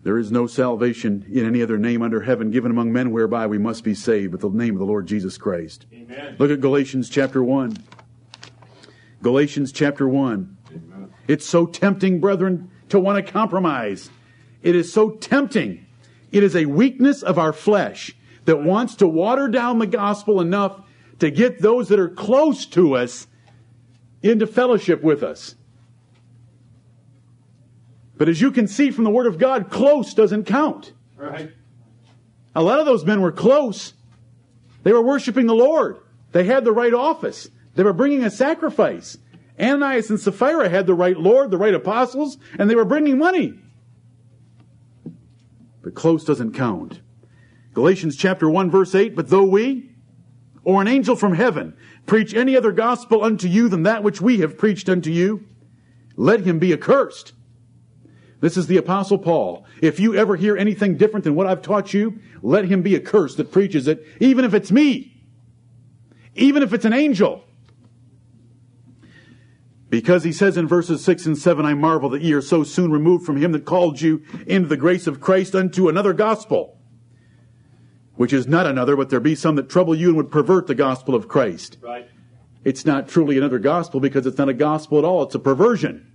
There 0.09 0.17
is 0.17 0.33
no 0.33 0.47
salvation 0.47 1.27
in 1.31 1.45
any 1.45 1.61
other 1.61 1.77
name 1.77 2.01
under 2.01 2.23
heaven 2.23 2.51
given 2.51 2.71
among 2.71 2.95
men 2.95 3.11
whereby 3.11 3.47
we 3.47 3.59
must 3.59 3.85
be 3.85 3.93
saved, 3.93 4.33
but 4.33 4.41
the 4.41 4.49
name 4.49 4.75
of 4.75 4.79
the 4.79 4.87
Lord 4.87 5.07
Jesus 5.07 5.37
Christ. 5.37 5.85
Amen. 5.93 6.35
Look 6.39 6.51
at 6.51 6.63
Galatians 6.63 7.11
chapter 7.11 7.45
1. 7.45 7.77
Galatians 9.23 9.71
chapter 9.71 10.09
1. 10.09 10.57
Amen. 10.71 11.13
It's 11.27 11.45
so 11.45 11.67
tempting, 11.67 12.21
brethren, 12.21 12.71
to 12.89 12.99
want 12.99 13.23
to 13.23 13.33
compromise. 13.33 14.09
It 14.63 14.75
is 14.75 14.91
so 14.91 15.11
tempting. 15.11 15.85
It 16.33 16.43
is 16.43 16.57
a 16.57 16.65
weakness 16.65 17.23
of 17.23 17.39
our 17.39 17.53
flesh 17.53 18.17
that 18.47 18.63
wants 18.63 18.95
to 18.95 19.07
water 19.07 19.47
down 19.47 19.79
the 19.79 19.87
gospel 19.87 20.41
enough 20.41 20.81
to 21.19 21.31
get 21.31 21.61
those 21.61 21.91
that 21.91 22.01
are 22.01 22.09
close 22.09 22.65
to 22.65 22.97
us 22.97 23.27
into 24.23 24.47
fellowship 24.47 25.03
with 25.03 25.23
us. 25.23 25.55
But 28.19 28.29
as 28.29 28.41
you 28.41 28.51
can 28.51 28.66
see 28.66 28.91
from 28.91 29.05
the 29.05 29.11
Word 29.11 29.27
of 29.27 29.39
God, 29.39 29.71
close 29.71 30.12
doesn't 30.12 30.45
count. 30.45 30.93
Right. 31.16 31.53
A 32.55 32.62
lot 32.62 32.81
of 32.81 32.87
those 32.87 33.05
men 33.05 33.21
were 33.21 33.33
close. 33.33 33.95
They 34.83 34.93
were 34.93 35.03
worshiping 35.03 35.47
the 35.47 35.55
Lord. 35.55 35.99
They 36.33 36.45
had 36.45 36.64
the 36.64 36.73
right 36.73 36.93
office. 36.93 37.49
They 37.75 37.85
were 37.85 37.93
bringing 37.93 38.25
a 38.25 38.31
sacrifice. 38.31 39.16
Ananias 39.59 40.11
and 40.11 40.21
Sapphira 40.21 40.69
had 40.69 40.87
the 40.87 40.95
right 40.95 41.16
Lord, 41.16 41.51
the 41.51 41.59
right 41.59 41.75
apostles, 41.75 42.39
and 42.59 42.69
they 42.69 42.75
were 42.75 42.85
bringing 42.85 43.19
money. 43.19 43.55
But 45.83 45.95
close 45.95 46.25
doesn't 46.25 46.55
count. 46.55 47.01
Galatians 47.73 48.16
chapter 48.16 48.51
1 48.51 48.71
verse 48.71 48.95
8, 48.95 49.14
but 49.14 49.29
though 49.29 49.45
we, 49.45 49.91
or 50.64 50.81
an 50.81 50.89
angel 50.89 51.14
from 51.14 51.35
heaven, 51.35 51.77
preach 52.07 52.35
any 52.35 52.57
other 52.57 52.73
gospel 52.73 53.23
unto 53.23 53.47
you 53.47 53.69
than 53.69 53.85
that 53.85 54.03
which 54.03 54.21
we 54.21 54.41
have 54.41 54.59
preached 54.59 54.89
unto 54.89 55.11
you, 55.11 55.47
let 56.16 56.41
him 56.41 56.59
be 56.59 56.73
accursed. 56.73 57.33
This 58.41 58.57
is 58.57 58.66
the 58.68 58.76
apostle 58.76 59.18
Paul. 59.18 59.64
If 59.82 59.99
you 59.99 60.14
ever 60.14 60.36
hear 60.36 60.57
anything 60.57 60.97
different 60.97 61.24
than 61.24 61.34
what 61.34 61.47
I've 61.47 61.62
taught 61.62 61.93
you, 61.93 62.20
let 62.41 62.66
him 62.66 62.82
be 62.82 62.95
accursed 62.95 63.36
that 63.39 63.51
preaches 63.51 63.89
it, 63.89 64.07
even 64.20 64.45
if 64.45 64.55
it's 64.55 64.70
me. 64.70 65.14
Even 66.36 66.62
if 66.62 66.72
it's 66.72 66.84
an 66.84 66.93
angel. 66.93 67.45
Because 69.91 70.22
he 70.22 70.32
says 70.32 70.57
in 70.57 70.68
verses 70.68 71.03
6 71.03 71.26
and 71.26 71.39
7, 71.39 71.64
I 71.64 71.74
marvel 71.74 72.11
that 72.11 72.22
ye 72.22 72.32
are 72.32 72.43
so 72.43 72.62
soon 72.62 72.93
removed 72.93 73.24
from 73.24 73.39
him 73.39 73.53
that 73.53 73.64
called 73.64 74.01
you 74.01 74.22
into 74.47 74.68
the 74.68 74.76
grace 74.76 75.07
of 75.07 75.20
Christ 75.20 75.55
unto 75.55 75.89
another 75.89 76.12
gospel, 76.12 76.78
which 78.14 78.32
is 78.32 78.47
not 78.47 78.66
another, 78.66 78.97
but 78.97 79.09
there 79.09 79.18
be 79.18 79.34
some 79.34 79.57
that 79.57 79.68
trouble 79.68 79.95
you 79.95 80.09
and 80.09 80.16
would 80.16 80.30
pervert 80.30 80.66
the 80.66 80.74
gospel 80.74 81.14
of 81.14 81.26
Christ. 81.26 81.78
Right. 81.80 82.09
It's 82.64 82.84
not 82.84 83.09
truly 83.09 83.39
another 83.39 83.59
gospel 83.59 83.99
because 83.99 84.26
it's 84.26 84.39
not 84.39 84.51
a 84.51 84.55
gospel 84.55 84.99
at 84.99 85.05
all, 85.05 85.22
it's 85.22 85.34
a 85.34 85.41
perversion. 85.41 86.12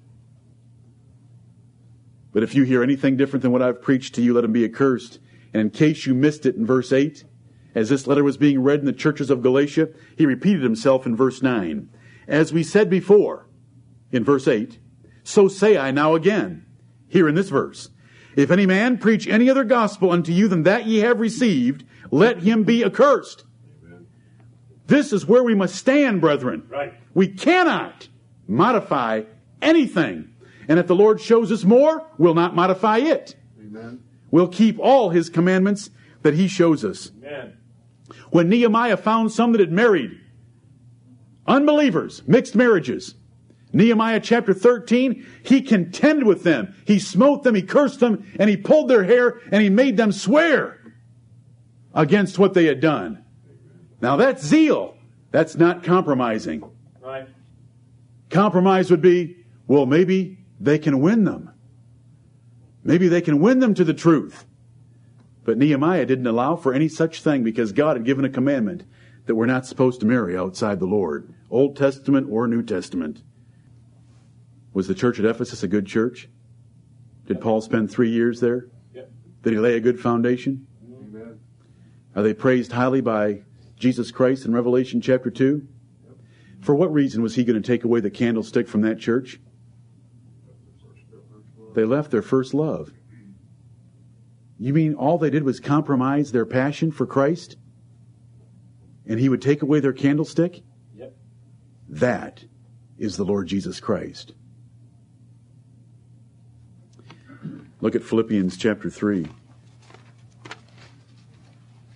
But 2.34 2.44
if 2.44 2.56
you 2.56 2.64
hear 2.64 2.84
anything 2.84 3.16
different 3.16 3.44
than 3.44 3.52
what 3.52 3.62
I've 3.62 3.82
preached 3.82 4.16
to 4.16 4.22
you, 4.22 4.34
let 4.34 4.44
him 4.44 4.52
be 4.52 4.66
accursed. 4.66 5.20
And 5.54 5.62
in 5.62 5.70
case 5.70 6.06
you 6.06 6.16
missed 6.16 6.46
it 6.46 6.56
in 6.56 6.66
verse 6.66 6.92
8, 6.92 7.24
as 7.76 7.90
this 7.90 8.08
letter 8.08 8.24
was 8.24 8.38
being 8.38 8.62
read 8.62 8.80
in 8.80 8.86
the 8.86 8.94
churches 8.94 9.30
of 9.30 9.42
Galatia, 9.42 9.90
he 10.18 10.26
repeated 10.26 10.64
himself 10.64 11.06
in 11.06 11.16
verse 11.16 11.42
9. 11.42 11.90
As 12.28 12.52
we 12.52 12.64
said 12.64 12.90
before, 12.90 13.48
in 14.12 14.24
verse 14.24 14.48
8, 14.48 14.80
so 15.24 15.48
say 15.48 15.78
I 15.78 15.92
now 15.92 16.16
again, 16.16 16.66
here 17.08 17.28
in 17.28 17.36
this 17.36 17.50
verse. 17.50 17.90
If 18.36 18.50
any 18.50 18.66
man 18.66 18.98
preach 18.98 19.28
any 19.28 19.50
other 19.50 19.64
gospel 19.64 20.12
unto 20.12 20.32
you 20.32 20.48
than 20.48 20.64
that 20.64 20.86
ye 20.88 21.00
have 21.00 21.20
received, 21.20 21.86
let 22.12 22.40
him 22.40 22.64
be 22.64 22.84
accursed. 22.84 23.44
This 24.88 25.14
is 25.14 25.26
where 25.26 25.44
we 25.44 25.56
must 25.56 25.76
stand, 25.76 26.20
brethren. 26.20 26.64
Right. 26.68 26.94
We 27.14 27.28
cannot 27.28 28.08
modify 28.48 29.24
anything. 29.62 30.33
And 30.68 30.80
if 30.80 30.88
the 30.88 30.96
Lord 30.96 31.20
shows 31.22 31.52
us 31.52 31.64
more, 31.64 32.08
we'll 32.18 32.34
not 32.34 32.56
modify 32.56 32.98
it. 32.98 33.36
Amen. 33.60 34.04
We'll 34.32 34.48
keep 34.48 34.80
all 34.80 35.10
his 35.10 35.30
commandments 35.30 35.90
that 36.22 36.34
he 36.34 36.48
shows 36.48 36.84
us. 36.84 37.12
Amen. 37.18 37.58
When 38.32 38.50
Nehemiah 38.50 38.98
found 38.98 39.32
some 39.32 39.52
that 39.52 39.62
had 39.62 39.72
married 39.72 40.20
unbelievers, 41.46 42.24
mixed 42.28 42.56
marriages, 42.56 43.16
Nehemiah 43.74 44.20
chapter 44.20 44.54
13, 44.54 45.26
he 45.44 45.62
contended 45.62 46.26
with 46.26 46.44
them. 46.44 46.76
He 46.86 47.00
smote 47.00 47.44
them, 47.44 47.56
he 47.56 47.64
cursed 47.64 48.00
them, 48.00 48.32
and 48.40 48.50
he 48.50 48.58
pulled 48.58 48.88
their 48.88 49.04
hair, 49.04 49.42
and 49.52 49.62
he 49.62 49.70
made 49.70 49.98
them 49.98 50.12
swear 50.12 50.80
against 51.94 52.38
what 52.40 52.54
they 52.54 52.66
had 52.66 52.80
done. 52.80 53.24
Now 54.02 54.16
that's 54.16 54.46
zeal. 54.46 54.96
That's 55.32 55.56
not 55.56 55.84
compromising. 55.84 56.64
Right. 57.02 57.28
Compromise 58.30 58.92
would 58.92 59.02
be, 59.02 59.38
well, 59.68 59.86
maybe 59.88 60.38
they 60.64 60.80
can 60.80 61.02
win 61.02 61.26
them. 61.26 61.52
Maybe 62.86 63.10
they 63.10 63.22
can 63.22 63.40
win 63.40 63.60
them 63.60 63.74
to 63.74 63.84
the 63.84 63.94
truth. 63.94 64.46
But 65.44 65.58
Nehemiah 65.58 66.06
didn't 66.06 66.28
allow 66.28 66.56
for 66.56 66.74
any 66.74 66.88
such 66.88 67.22
thing 67.22 67.44
because 67.44 67.74
God 67.74 67.98
had 67.98 68.06
given 68.06 68.24
a 68.24 68.30
commandment 68.30 68.86
that 69.26 69.36
we're 69.36 69.46
not 69.46 69.66
supposed 69.66 70.00
to 70.00 70.06
marry 70.06 70.38
outside 70.38 70.80
the 70.80 70.86
Lord, 70.86 71.34
Old 71.50 71.76
Testament 71.76 72.28
or 72.30 72.48
New 72.48 72.64
Testament. 72.64 73.24
Was 74.74 74.88
the 74.88 74.96
church 74.96 75.20
at 75.20 75.26
Ephesus 75.26 75.64
a 75.64 75.68
good 75.68 75.86
church? 75.86 76.30
Did 77.28 77.42
Paul 77.42 77.62
spend 77.62 77.92
three 77.92 78.10
years 78.10 78.40
there? 78.40 78.68
Yep. 78.94 79.12
Did 79.44 79.54
he 79.54 79.60
lay 79.60 79.76
a 79.76 79.82
good 79.82 80.00
foundation? 80.00 80.66
Amen. 80.86 81.40
Are 82.16 82.24
they 82.24 82.34
praised 82.34 82.72
highly 82.72 83.02
by 83.02 83.44
Jesus 83.78 84.12
Christ 84.12 84.46
in 84.46 84.54
Revelation 84.54 85.02
chapter 85.02 85.30
2? 85.30 85.68
For 86.62 86.74
what 86.74 86.94
reason 86.94 87.22
was 87.22 87.36
he 87.36 87.44
going 87.44 87.62
to 87.62 87.68
take 87.68 87.84
away 87.84 88.00
the 88.00 88.10
candlestick 88.10 88.70
from 88.70 88.82
that 88.82 89.00
church? 89.00 89.42
They 91.74 91.86
left 91.86 92.12
their 92.12 92.22
first 92.22 92.54
love. 92.54 92.92
You 94.60 94.74
mean 94.74 94.94
all 94.94 95.18
they 95.18 95.30
did 95.30 95.44
was 95.44 95.60
compromise 95.60 96.32
their 96.32 96.46
passion 96.46 96.92
for 96.92 97.06
Christ? 97.06 97.58
And 99.06 99.20
he 99.20 99.28
would 99.28 99.42
take 99.42 99.62
away 99.62 99.80
their 99.80 99.94
candlestick? 99.94 100.62
Yep. 100.96 101.14
That 101.90 102.46
is 102.98 103.18
the 103.18 103.26
Lord 103.26 103.48
Jesus 103.48 103.80
Christ. 103.80 104.34
Look 107.82 107.96
at 107.96 108.04
Philippians 108.04 108.56
chapter 108.56 108.90
3. 108.90 109.28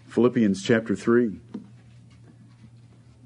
Philippians 0.08 0.62
chapter 0.62 0.96
3. 0.96 1.40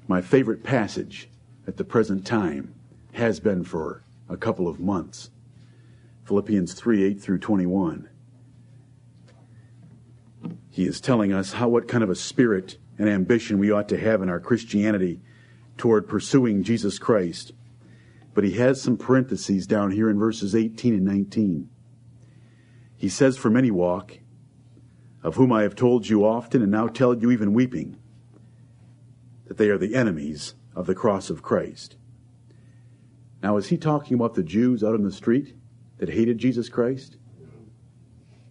My 0.06 0.20
favorite 0.20 0.62
passage 0.62 1.28
at 1.66 1.76
the 1.78 1.84
present 1.84 2.24
time 2.24 2.74
has 3.14 3.40
been 3.40 3.64
for 3.64 4.04
a 4.28 4.36
couple 4.36 4.68
of 4.68 4.78
months. 4.78 5.30
Philippians 6.24 6.74
3 6.74 7.04
8 7.04 7.20
through 7.20 7.38
21. 7.38 8.08
He 10.70 10.86
is 10.86 11.00
telling 11.00 11.32
us 11.32 11.52
how 11.54 11.68
what 11.68 11.88
kind 11.88 12.02
of 12.02 12.10
a 12.10 12.14
spirit 12.14 12.78
and 12.98 13.08
ambition 13.08 13.58
we 13.58 13.70
ought 13.70 13.88
to 13.88 13.98
have 13.98 14.22
in 14.22 14.28
our 14.28 14.40
Christianity 14.40 15.20
toward 15.76 16.08
pursuing 16.08 16.62
Jesus 16.62 16.98
Christ. 16.98 17.52
But 18.34 18.44
he 18.44 18.52
has 18.52 18.80
some 18.80 18.96
parentheses 18.96 19.66
down 19.66 19.90
here 19.90 20.08
in 20.08 20.18
verses 20.18 20.54
18 20.54 20.94
and 20.94 21.04
19. 21.04 21.68
He 22.96 23.08
says, 23.08 23.36
For 23.36 23.50
many 23.50 23.70
walk, 23.70 24.20
of 25.22 25.36
whom 25.36 25.52
I 25.52 25.62
have 25.62 25.74
told 25.74 26.08
you 26.08 26.24
often 26.24 26.62
and 26.62 26.70
now 26.70 26.86
tell 26.86 27.16
you 27.16 27.30
even 27.30 27.52
weeping, 27.52 27.96
that 29.46 29.58
they 29.58 29.68
are 29.68 29.78
the 29.78 29.94
enemies 29.94 30.54
of 30.74 30.86
the 30.86 30.94
cross 30.94 31.28
of 31.28 31.42
Christ. 31.42 31.96
Now, 33.42 33.56
is 33.56 33.68
he 33.68 33.76
talking 33.76 34.14
about 34.14 34.34
the 34.34 34.42
Jews 34.42 34.82
out 34.82 34.94
in 34.94 35.02
the 35.02 35.12
street 35.12 35.54
that 36.02 36.10
hated 36.10 36.36
Jesus 36.36 36.68
Christ? 36.68 37.16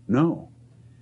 No. 0.08 0.52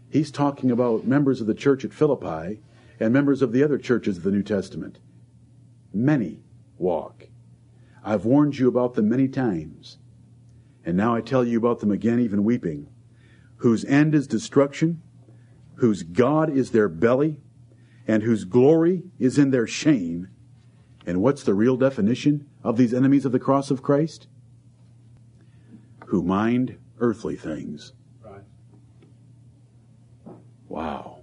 He's 0.09 0.31
talking 0.31 0.71
about 0.71 1.05
members 1.05 1.41
of 1.41 1.45
the 1.45 1.53
church 1.53 1.85
at 1.85 1.93
Philippi 1.93 2.59
and 2.99 3.13
members 3.13 3.43
of 3.43 3.51
the 3.51 3.63
other 3.63 3.77
churches 3.77 4.17
of 4.17 4.23
the 4.23 4.31
New 4.31 4.41
Testament. 4.41 4.97
Many 5.93 6.39
walk. 6.79 7.27
I've 8.03 8.25
warned 8.25 8.57
you 8.57 8.67
about 8.67 8.95
them 8.95 9.07
many 9.07 9.27
times, 9.27 9.99
and 10.83 10.97
now 10.97 11.13
I 11.13 11.21
tell 11.21 11.45
you 11.45 11.59
about 11.59 11.81
them 11.81 11.91
again, 11.91 12.19
even 12.19 12.43
weeping, 12.43 12.87
whose 13.57 13.85
end 13.85 14.15
is 14.15 14.25
destruction, 14.25 15.03
whose 15.75 16.01
God 16.01 16.49
is 16.49 16.71
their 16.71 16.89
belly, 16.89 17.41
and 18.07 18.23
whose 18.23 18.43
glory 18.43 19.03
is 19.19 19.37
in 19.37 19.51
their 19.51 19.67
shame. 19.67 20.29
And 21.05 21.21
what's 21.21 21.43
the 21.43 21.53
real 21.53 21.77
definition 21.77 22.49
of 22.63 22.75
these 22.75 22.95
enemies 22.95 23.25
of 23.25 23.33
the 23.33 23.37
cross 23.37 23.69
of 23.69 23.83
Christ? 23.83 24.25
Who 26.09 26.23
mind 26.23 26.75
earthly 26.97 27.35
things. 27.35 27.93
Right. 28.19 28.41
Wow. 30.67 31.19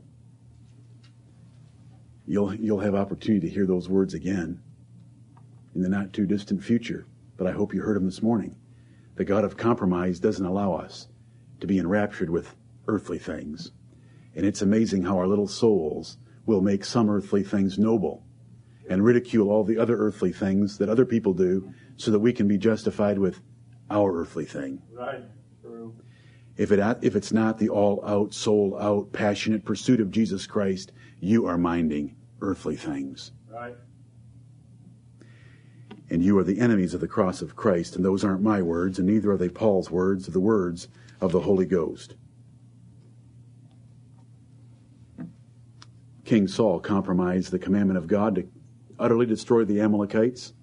You'll, 2.25 2.55
you'll 2.55 2.79
have 2.79 2.95
opportunity 2.95 3.49
to 3.49 3.53
hear 3.53 3.67
those 3.67 3.89
words 3.89 4.15
again 4.15 4.61
in 5.75 5.83
the 5.83 5.89
not 5.89 6.13
too 6.13 6.25
distant 6.25 6.63
future, 6.63 7.05
but 7.37 7.49
I 7.49 7.51
hope 7.51 7.75
you 7.75 7.83
heard 7.83 7.97
them 7.97 8.05
this 8.05 8.23
morning. 8.23 8.55
The 9.17 9.25
God 9.25 9.43
of 9.43 9.57
compromise 9.57 10.21
doesn't 10.21 10.47
allow 10.47 10.75
us 10.75 11.09
to 11.59 11.67
be 11.67 11.81
enraptured 11.81 12.31
with 12.31 12.55
earthly 12.87 13.19
things. 13.19 13.73
And 14.37 14.47
it's 14.47 14.63
amazing 14.63 15.03
how 15.03 15.19
our 15.19 15.27
little 15.27 15.49
souls 15.49 16.17
will 16.45 16.61
make 16.61 16.85
some 16.85 17.11
earthly 17.11 17.43
things 17.43 17.77
noble 17.77 18.23
and 18.89 19.05
ridicule 19.05 19.51
all 19.51 19.65
the 19.65 19.79
other 19.79 19.97
earthly 19.97 20.33
things 20.33 20.79
that 20.79 20.89
other 20.89 21.05
people 21.05 21.35
do 21.35 21.73
so 21.97 22.13
that 22.13 22.21
we 22.21 22.33
can 22.33 22.47
be 22.47 22.57
justified 22.57 23.19
with 23.19 23.41
our 23.91 24.21
earthly 24.21 24.45
thing. 24.45 24.83
Right. 24.93 25.23
True. 25.63 25.95
If, 26.57 26.73
it, 26.73 26.99
if 27.03 27.17
it's 27.17 27.33
not 27.33 27.59
the 27.59 27.69
all 27.69 28.03
out, 28.05 28.33
soul 28.33 28.79
out, 28.81 29.13
passionate 29.13 29.65
pursuit 29.65 30.01
of 30.01 30.11
Jesus 30.11 30.47
Christ, 30.47 30.93
you 31.21 31.47
are 31.47 31.59
minding 31.59 32.17
earthly 32.41 32.77
things. 32.77 33.33
Right. 33.51 33.77
And 36.09 36.23
you 36.23 36.39
are 36.39 36.45
the 36.45 36.61
enemies 36.61 36.95
of 36.95 37.01
the 37.01 37.09
cross 37.09 37.43
of 37.43 37.57
Christ, 37.57 37.97
and 37.97 38.05
those 38.05 38.25
aren't 38.25 38.43
my 38.43 38.63
words, 38.63 38.99
and 38.99 39.09
neither 39.09 39.33
are 39.33 39.37
they 39.37 39.49
Paul's 39.49 39.91
words, 39.91 40.27
the 40.27 40.41
words 40.41 40.89
of 41.21 41.33
the 41.33 41.41
Holy 41.41 41.67
Ghost. 41.67 42.15
King 46.25 46.49
Saul 46.49 46.81
compromised 46.81 47.53
the 47.53 47.59
commandment 47.59 47.99
of 47.99 48.07
God 48.07 48.35
to 48.35 48.49
utterly 48.99 49.27
destroy 49.27 49.65
the 49.65 49.81
Amalekites, 49.81 50.55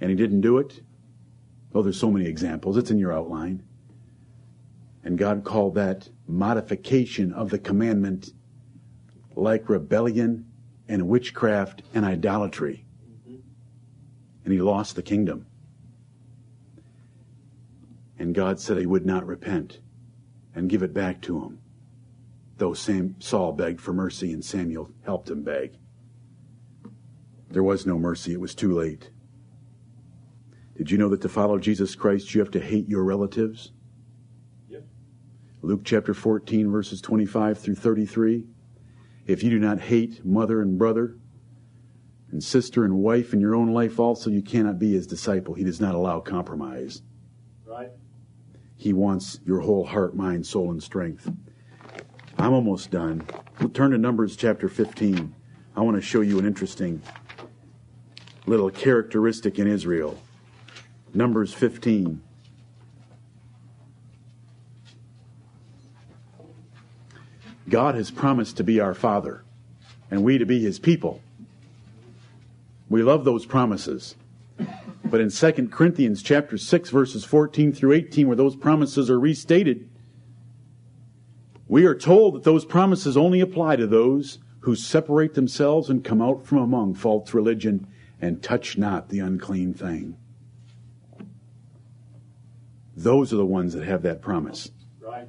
and 0.00 0.10
he 0.10 0.16
didn't 0.16 0.40
do 0.40 0.58
it. 0.58 0.80
Oh, 1.74 1.82
there's 1.82 1.98
so 1.98 2.10
many 2.10 2.26
examples. 2.26 2.76
It's 2.76 2.90
in 2.90 2.98
your 2.98 3.12
outline. 3.12 3.62
And 5.02 5.18
God 5.18 5.44
called 5.44 5.74
that 5.74 6.08
modification 6.26 7.32
of 7.32 7.50
the 7.50 7.58
commandment 7.58 8.30
like 9.34 9.68
rebellion 9.68 10.46
and 10.88 11.08
witchcraft 11.08 11.82
and 11.92 12.04
idolatry. 12.04 12.86
And 14.44 14.52
he 14.52 14.60
lost 14.60 14.94
the 14.94 15.02
kingdom. 15.02 15.46
And 18.18 18.34
God 18.34 18.60
said 18.60 18.78
he 18.78 18.86
would 18.86 19.04
not 19.04 19.26
repent 19.26 19.80
and 20.54 20.70
give 20.70 20.82
it 20.82 20.94
back 20.94 21.20
to 21.22 21.40
him. 21.42 21.58
Though 22.58 22.74
Sam, 22.74 23.16
Saul 23.18 23.52
begged 23.52 23.80
for 23.80 23.92
mercy 23.92 24.32
and 24.32 24.44
Samuel 24.44 24.90
helped 25.04 25.28
him 25.28 25.42
beg. 25.42 25.76
There 27.50 27.64
was 27.64 27.84
no 27.84 27.98
mercy, 27.98 28.32
it 28.32 28.40
was 28.40 28.54
too 28.54 28.72
late. 28.72 29.10
Did 30.76 30.90
you 30.90 30.98
know 30.98 31.08
that 31.10 31.20
to 31.22 31.28
follow 31.28 31.58
Jesus 31.58 31.94
Christ, 31.94 32.34
you 32.34 32.40
have 32.40 32.50
to 32.52 32.60
hate 32.60 32.88
your 32.88 33.04
relatives? 33.04 33.72
Yep. 34.68 34.84
Luke 35.62 35.82
chapter 35.84 36.14
14, 36.14 36.70
verses 36.70 37.00
25 37.00 37.58
through 37.58 37.76
33. 37.76 38.44
If 39.26 39.42
you 39.42 39.50
do 39.50 39.58
not 39.58 39.80
hate 39.80 40.24
mother 40.24 40.60
and 40.60 40.76
brother, 40.76 41.16
and 42.34 42.42
sister 42.42 42.84
and 42.84 42.94
wife 42.94 43.32
in 43.32 43.40
your 43.40 43.54
own 43.54 43.72
life 43.72 44.00
also, 44.00 44.28
you 44.28 44.42
cannot 44.42 44.78
be 44.78 44.92
his 44.92 45.06
disciple. 45.06 45.54
He 45.54 45.62
does 45.62 45.80
not 45.80 45.94
allow 45.94 46.18
compromise. 46.18 47.00
Right. 47.64 47.90
He 48.76 48.92
wants 48.92 49.38
your 49.44 49.60
whole 49.60 49.86
heart, 49.86 50.16
mind, 50.16 50.44
soul, 50.44 50.72
and 50.72 50.82
strength. 50.82 51.30
I'm 52.36 52.52
almost 52.52 52.90
done. 52.90 53.24
We'll 53.60 53.68
turn 53.68 53.92
to 53.92 53.98
Numbers 53.98 54.34
chapter 54.34 54.68
15. 54.68 55.32
I 55.76 55.80
want 55.80 55.96
to 55.96 56.02
show 56.02 56.22
you 56.22 56.40
an 56.40 56.44
interesting 56.44 57.00
little 58.46 58.68
characteristic 58.68 59.60
in 59.60 59.68
Israel. 59.68 60.18
Numbers 61.14 61.54
15. 61.54 62.20
God 67.68 67.94
has 67.94 68.10
promised 68.10 68.56
to 68.56 68.64
be 68.64 68.80
our 68.80 68.94
Father, 68.94 69.44
and 70.10 70.24
we 70.24 70.38
to 70.38 70.44
be 70.44 70.60
His 70.60 70.78
people. 70.78 71.22
We 72.88 73.02
love 73.02 73.24
those 73.24 73.46
promises. 73.46 74.16
But 75.04 75.20
in 75.20 75.30
2 75.30 75.68
Corinthians 75.68 76.22
chapter 76.22 76.58
6 76.58 76.90
verses 76.90 77.24
14 77.24 77.72
through 77.72 77.92
18 77.92 78.26
where 78.26 78.36
those 78.36 78.56
promises 78.56 79.08
are 79.08 79.20
restated, 79.20 79.88
we 81.68 81.86
are 81.86 81.94
told 81.94 82.34
that 82.34 82.44
those 82.44 82.64
promises 82.64 83.16
only 83.16 83.40
apply 83.40 83.76
to 83.76 83.86
those 83.86 84.38
who 84.60 84.74
separate 84.74 85.34
themselves 85.34 85.88
and 85.88 86.04
come 86.04 86.20
out 86.20 86.44
from 86.44 86.58
among 86.58 86.94
false 86.94 87.32
religion 87.32 87.86
and 88.20 88.42
touch 88.42 88.76
not 88.76 89.08
the 89.08 89.20
unclean 89.20 89.72
thing. 89.72 90.16
Those 92.96 93.32
are 93.32 93.36
the 93.36 93.46
ones 93.46 93.74
that 93.74 93.84
have 93.84 94.02
that 94.02 94.22
promise 94.22 94.70
Right. 95.00 95.28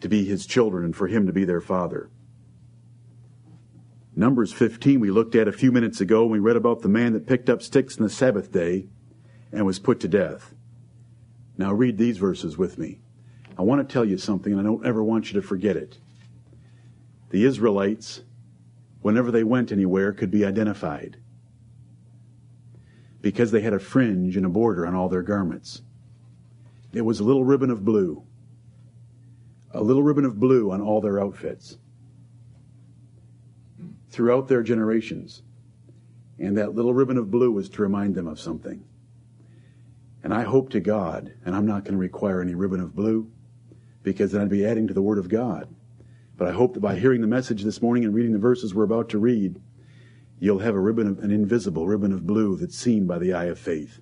to 0.00 0.08
be 0.08 0.24
his 0.24 0.46
children 0.46 0.84
and 0.84 0.94
for 0.94 1.08
him 1.08 1.26
to 1.26 1.32
be 1.32 1.44
their 1.44 1.60
father. 1.60 2.08
Numbers 4.14 4.52
15 4.52 5.00
we 5.00 5.10
looked 5.10 5.34
at 5.34 5.48
a 5.48 5.52
few 5.52 5.72
minutes 5.72 6.00
ago 6.00 6.22
when 6.22 6.32
we 6.32 6.38
read 6.38 6.56
about 6.56 6.82
the 6.82 6.88
man 6.88 7.12
that 7.12 7.26
picked 7.26 7.48
up 7.48 7.62
sticks 7.62 7.96
on 7.96 8.02
the 8.02 8.10
Sabbath 8.10 8.52
day 8.52 8.86
and 9.52 9.66
was 9.66 9.78
put 9.78 10.00
to 10.00 10.08
death. 10.08 10.54
Now 11.56 11.72
read 11.72 11.98
these 11.98 12.18
verses 12.18 12.56
with 12.56 12.78
me. 12.78 13.00
I 13.58 13.62
want 13.62 13.86
to 13.86 13.92
tell 13.92 14.04
you 14.04 14.18
something 14.18 14.52
and 14.52 14.60
I 14.60 14.64
don't 14.64 14.86
ever 14.86 15.02
want 15.02 15.32
you 15.32 15.40
to 15.40 15.46
forget 15.46 15.76
it. 15.76 15.98
The 17.30 17.44
Israelites, 17.44 18.22
whenever 19.02 19.30
they 19.30 19.44
went 19.44 19.70
anywhere, 19.70 20.12
could 20.12 20.30
be 20.30 20.44
identified 20.44 21.18
because 23.20 23.50
they 23.50 23.60
had 23.60 23.74
a 23.74 23.78
fringe 23.78 24.36
and 24.36 24.46
a 24.46 24.48
border 24.48 24.86
on 24.86 24.94
all 24.94 25.08
their 25.08 25.22
garments. 25.22 25.82
It 26.92 27.02
was 27.02 27.20
a 27.20 27.24
little 27.24 27.44
ribbon 27.44 27.70
of 27.70 27.84
blue. 27.84 28.24
A 29.72 29.82
little 29.82 30.02
ribbon 30.02 30.24
of 30.24 30.40
blue 30.40 30.70
on 30.70 30.80
all 30.80 31.00
their 31.00 31.20
outfits 31.20 31.78
throughout 34.10 34.48
their 34.48 34.62
generations. 34.62 35.42
And 36.38 36.56
that 36.58 36.74
little 36.74 36.94
ribbon 36.94 37.16
of 37.16 37.30
blue 37.30 37.52
was 37.52 37.68
to 37.70 37.82
remind 37.82 38.14
them 38.14 38.26
of 38.26 38.40
something. 38.40 38.84
And 40.22 40.34
I 40.34 40.42
hope 40.42 40.70
to 40.70 40.80
God, 40.80 41.32
and 41.44 41.54
I'm 41.54 41.66
not 41.66 41.84
going 41.84 41.94
to 41.94 41.98
require 41.98 42.42
any 42.42 42.54
ribbon 42.54 42.80
of 42.80 42.94
blue 42.94 43.30
because 44.02 44.32
then 44.32 44.42
I'd 44.42 44.48
be 44.48 44.66
adding 44.66 44.88
to 44.88 44.94
the 44.94 45.02
Word 45.02 45.18
of 45.18 45.28
God. 45.28 45.68
But 46.36 46.48
I 46.48 46.52
hope 46.52 46.74
that 46.74 46.80
by 46.80 46.98
hearing 46.98 47.20
the 47.20 47.26
message 47.26 47.62
this 47.62 47.82
morning 47.82 48.04
and 48.04 48.14
reading 48.14 48.32
the 48.32 48.38
verses 48.38 48.74
we're 48.74 48.84
about 48.84 49.10
to 49.10 49.18
read, 49.18 49.60
you'll 50.38 50.60
have 50.60 50.74
a 50.74 50.80
ribbon 50.80 51.06
of, 51.06 51.18
an 51.20 51.30
invisible 51.30 51.86
ribbon 51.86 52.12
of 52.12 52.26
blue 52.26 52.56
that's 52.56 52.76
seen 52.76 53.06
by 53.06 53.18
the 53.18 53.32
eye 53.32 53.44
of 53.44 53.58
faith. 53.58 54.00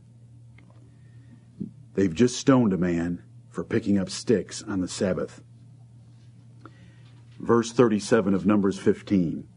They've 1.98 2.14
just 2.14 2.36
stoned 2.36 2.72
a 2.72 2.78
man 2.78 3.24
for 3.50 3.64
picking 3.64 3.98
up 3.98 4.08
sticks 4.08 4.62
on 4.62 4.80
the 4.80 4.86
Sabbath. 4.86 5.42
Verse 7.40 7.72
37 7.72 8.34
of 8.34 8.46
Numbers 8.46 8.78
15. 8.78 9.48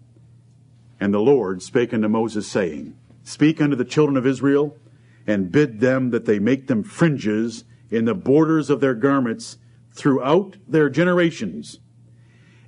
And 0.99 1.13
the 1.13 1.19
Lord 1.19 1.61
spake 1.61 1.93
unto 1.93 2.07
Moses, 2.07 2.47
saying, 2.47 2.97
Speak 3.23 3.61
unto 3.61 3.75
the 3.75 3.85
children 3.85 4.17
of 4.17 4.25
Israel, 4.25 4.75
and 5.27 5.51
bid 5.51 5.81
them 5.81 6.09
that 6.09 6.25
they 6.25 6.39
make 6.39 6.65
them 6.65 6.81
fringes 6.81 7.63
in 7.91 8.05
the 8.05 8.15
borders 8.15 8.71
of 8.71 8.79
their 8.79 8.95
garments 8.95 9.59
throughout 9.91 10.57
their 10.67 10.89
generations, 10.89 11.79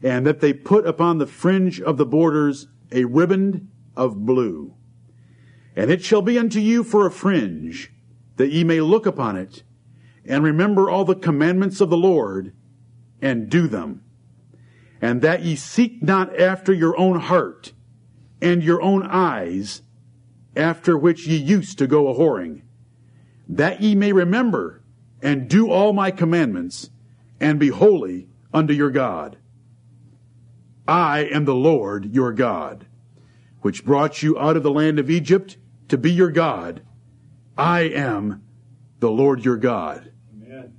and 0.03 0.23
that 0.27 0.39
they 0.39 0.53
put 0.53 0.85
upon 0.85 1.17
the 1.17 1.25
fringe 1.25 1.81
of 1.81 1.97
the 1.97 2.05
borders 2.05 2.67
a 2.91 3.05
riband 3.05 3.67
of 3.95 4.23
blue. 4.23 4.75
And 5.75 5.89
it 5.89 6.03
shall 6.03 6.21
be 6.21 6.37
unto 6.37 6.59
you 6.59 6.83
for 6.83 7.07
a 7.07 7.11
fringe, 7.11 7.91
that 8.37 8.51
ye 8.51 8.63
may 8.63 8.81
look 8.81 9.05
upon 9.05 9.35
it, 9.35 9.63
and 10.25 10.43
remember 10.43 10.89
all 10.89 11.05
the 11.05 11.15
commandments 11.15 11.81
of 11.81 11.89
the 11.89 11.97
Lord, 11.97 12.53
and 13.21 13.49
do 13.49 13.67
them. 13.67 14.03
And 15.01 15.21
that 15.21 15.43
ye 15.43 15.55
seek 15.55 16.01
not 16.01 16.39
after 16.39 16.73
your 16.73 16.97
own 16.97 17.19
heart, 17.19 17.73
and 18.41 18.63
your 18.63 18.81
own 18.81 19.03
eyes, 19.03 19.81
after 20.55 20.97
which 20.97 21.27
ye 21.27 21.37
used 21.37 21.77
to 21.77 21.87
go 21.87 22.07
a 22.07 22.15
whoring, 22.15 22.61
that 23.47 23.81
ye 23.81 23.95
may 23.95 24.11
remember 24.11 24.83
and 25.21 25.47
do 25.47 25.69
all 25.69 25.93
my 25.93 26.11
commandments, 26.11 26.89
and 27.39 27.59
be 27.59 27.69
holy 27.69 28.27
unto 28.53 28.73
your 28.73 28.91
God. 28.91 29.37
I 30.87 31.19
am 31.19 31.45
the 31.45 31.55
Lord 31.55 32.13
your 32.13 32.33
God, 32.33 32.85
which 33.61 33.85
brought 33.85 34.21
you 34.21 34.37
out 34.37 34.57
of 34.57 34.63
the 34.63 34.71
land 34.71 34.99
of 34.99 35.09
Egypt 35.09 35.57
to 35.87 35.97
be 35.97 36.11
your 36.11 36.31
God. 36.31 36.81
I 37.57 37.81
am 37.81 38.43
the 38.99 39.11
Lord 39.11 39.45
your 39.45 39.57
God. 39.57 40.11
Amen. 40.33 40.73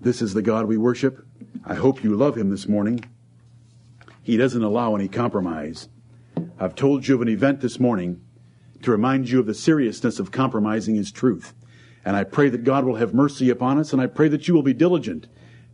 This 0.00 0.22
is 0.22 0.32
the 0.32 0.42
God 0.42 0.66
we 0.66 0.76
worship. 0.76 1.26
I 1.64 1.74
hope 1.74 2.04
you 2.04 2.14
love 2.14 2.36
him 2.36 2.50
this 2.50 2.68
morning. 2.68 3.04
He 4.22 4.36
doesn't 4.36 4.62
allow 4.62 4.94
any 4.94 5.08
compromise. 5.08 5.88
I've 6.58 6.76
told 6.76 7.08
you 7.08 7.16
of 7.16 7.22
an 7.22 7.28
event 7.28 7.60
this 7.60 7.80
morning 7.80 8.20
to 8.82 8.92
remind 8.92 9.28
you 9.28 9.40
of 9.40 9.46
the 9.46 9.54
seriousness 9.54 10.20
of 10.20 10.30
compromising 10.30 10.94
his 10.94 11.10
truth. 11.10 11.52
And 12.04 12.16
I 12.16 12.24
pray 12.24 12.48
that 12.48 12.64
God 12.64 12.84
will 12.84 12.96
have 12.96 13.12
mercy 13.12 13.50
upon 13.50 13.78
us, 13.78 13.92
and 13.92 14.00
I 14.00 14.06
pray 14.06 14.28
that 14.28 14.46
you 14.46 14.54
will 14.54 14.62
be 14.62 14.72
diligent 14.72 15.26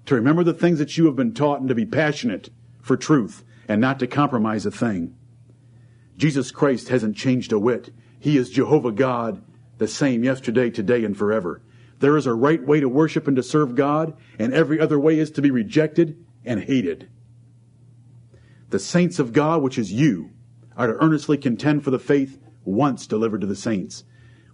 to 0.06 0.14
remember 0.14 0.42
the 0.42 0.54
things 0.54 0.78
that 0.78 0.96
you 0.96 1.04
have 1.04 1.16
been 1.16 1.34
taught 1.34 1.60
and 1.60 1.68
to 1.68 1.74
be 1.74 1.84
passionate 1.84 2.48
for 2.80 2.96
truth 2.96 3.44
and 3.68 3.80
not 3.80 3.98
to 3.98 4.06
compromise 4.06 4.64
a 4.64 4.70
thing. 4.70 5.14
Jesus 6.16 6.50
Christ 6.50 6.88
hasn't 6.88 7.16
changed 7.16 7.52
a 7.52 7.58
whit. 7.58 7.90
He 8.18 8.36
is 8.38 8.50
Jehovah 8.50 8.92
God, 8.92 9.42
the 9.78 9.88
same 9.88 10.24
yesterday, 10.24 10.70
today, 10.70 11.04
and 11.04 11.16
forever. 11.16 11.62
There 11.98 12.16
is 12.16 12.26
a 12.26 12.34
right 12.34 12.62
way 12.62 12.80
to 12.80 12.88
worship 12.88 13.26
and 13.26 13.36
to 13.36 13.42
serve 13.42 13.74
God, 13.74 14.16
and 14.38 14.52
every 14.52 14.80
other 14.80 14.98
way 14.98 15.18
is 15.18 15.30
to 15.32 15.42
be 15.42 15.50
rejected 15.50 16.24
and 16.44 16.60
hated. 16.60 17.08
The 18.70 18.78
saints 18.78 19.18
of 19.18 19.32
God, 19.32 19.62
which 19.62 19.78
is 19.78 19.92
you, 19.92 20.30
are 20.76 20.88
to 20.88 21.02
earnestly 21.02 21.38
contend 21.38 21.84
for 21.84 21.90
the 21.90 21.98
faith 21.98 22.38
once 22.64 23.06
delivered 23.06 23.40
to 23.40 23.46
the 23.46 23.56
saints. 23.56 24.04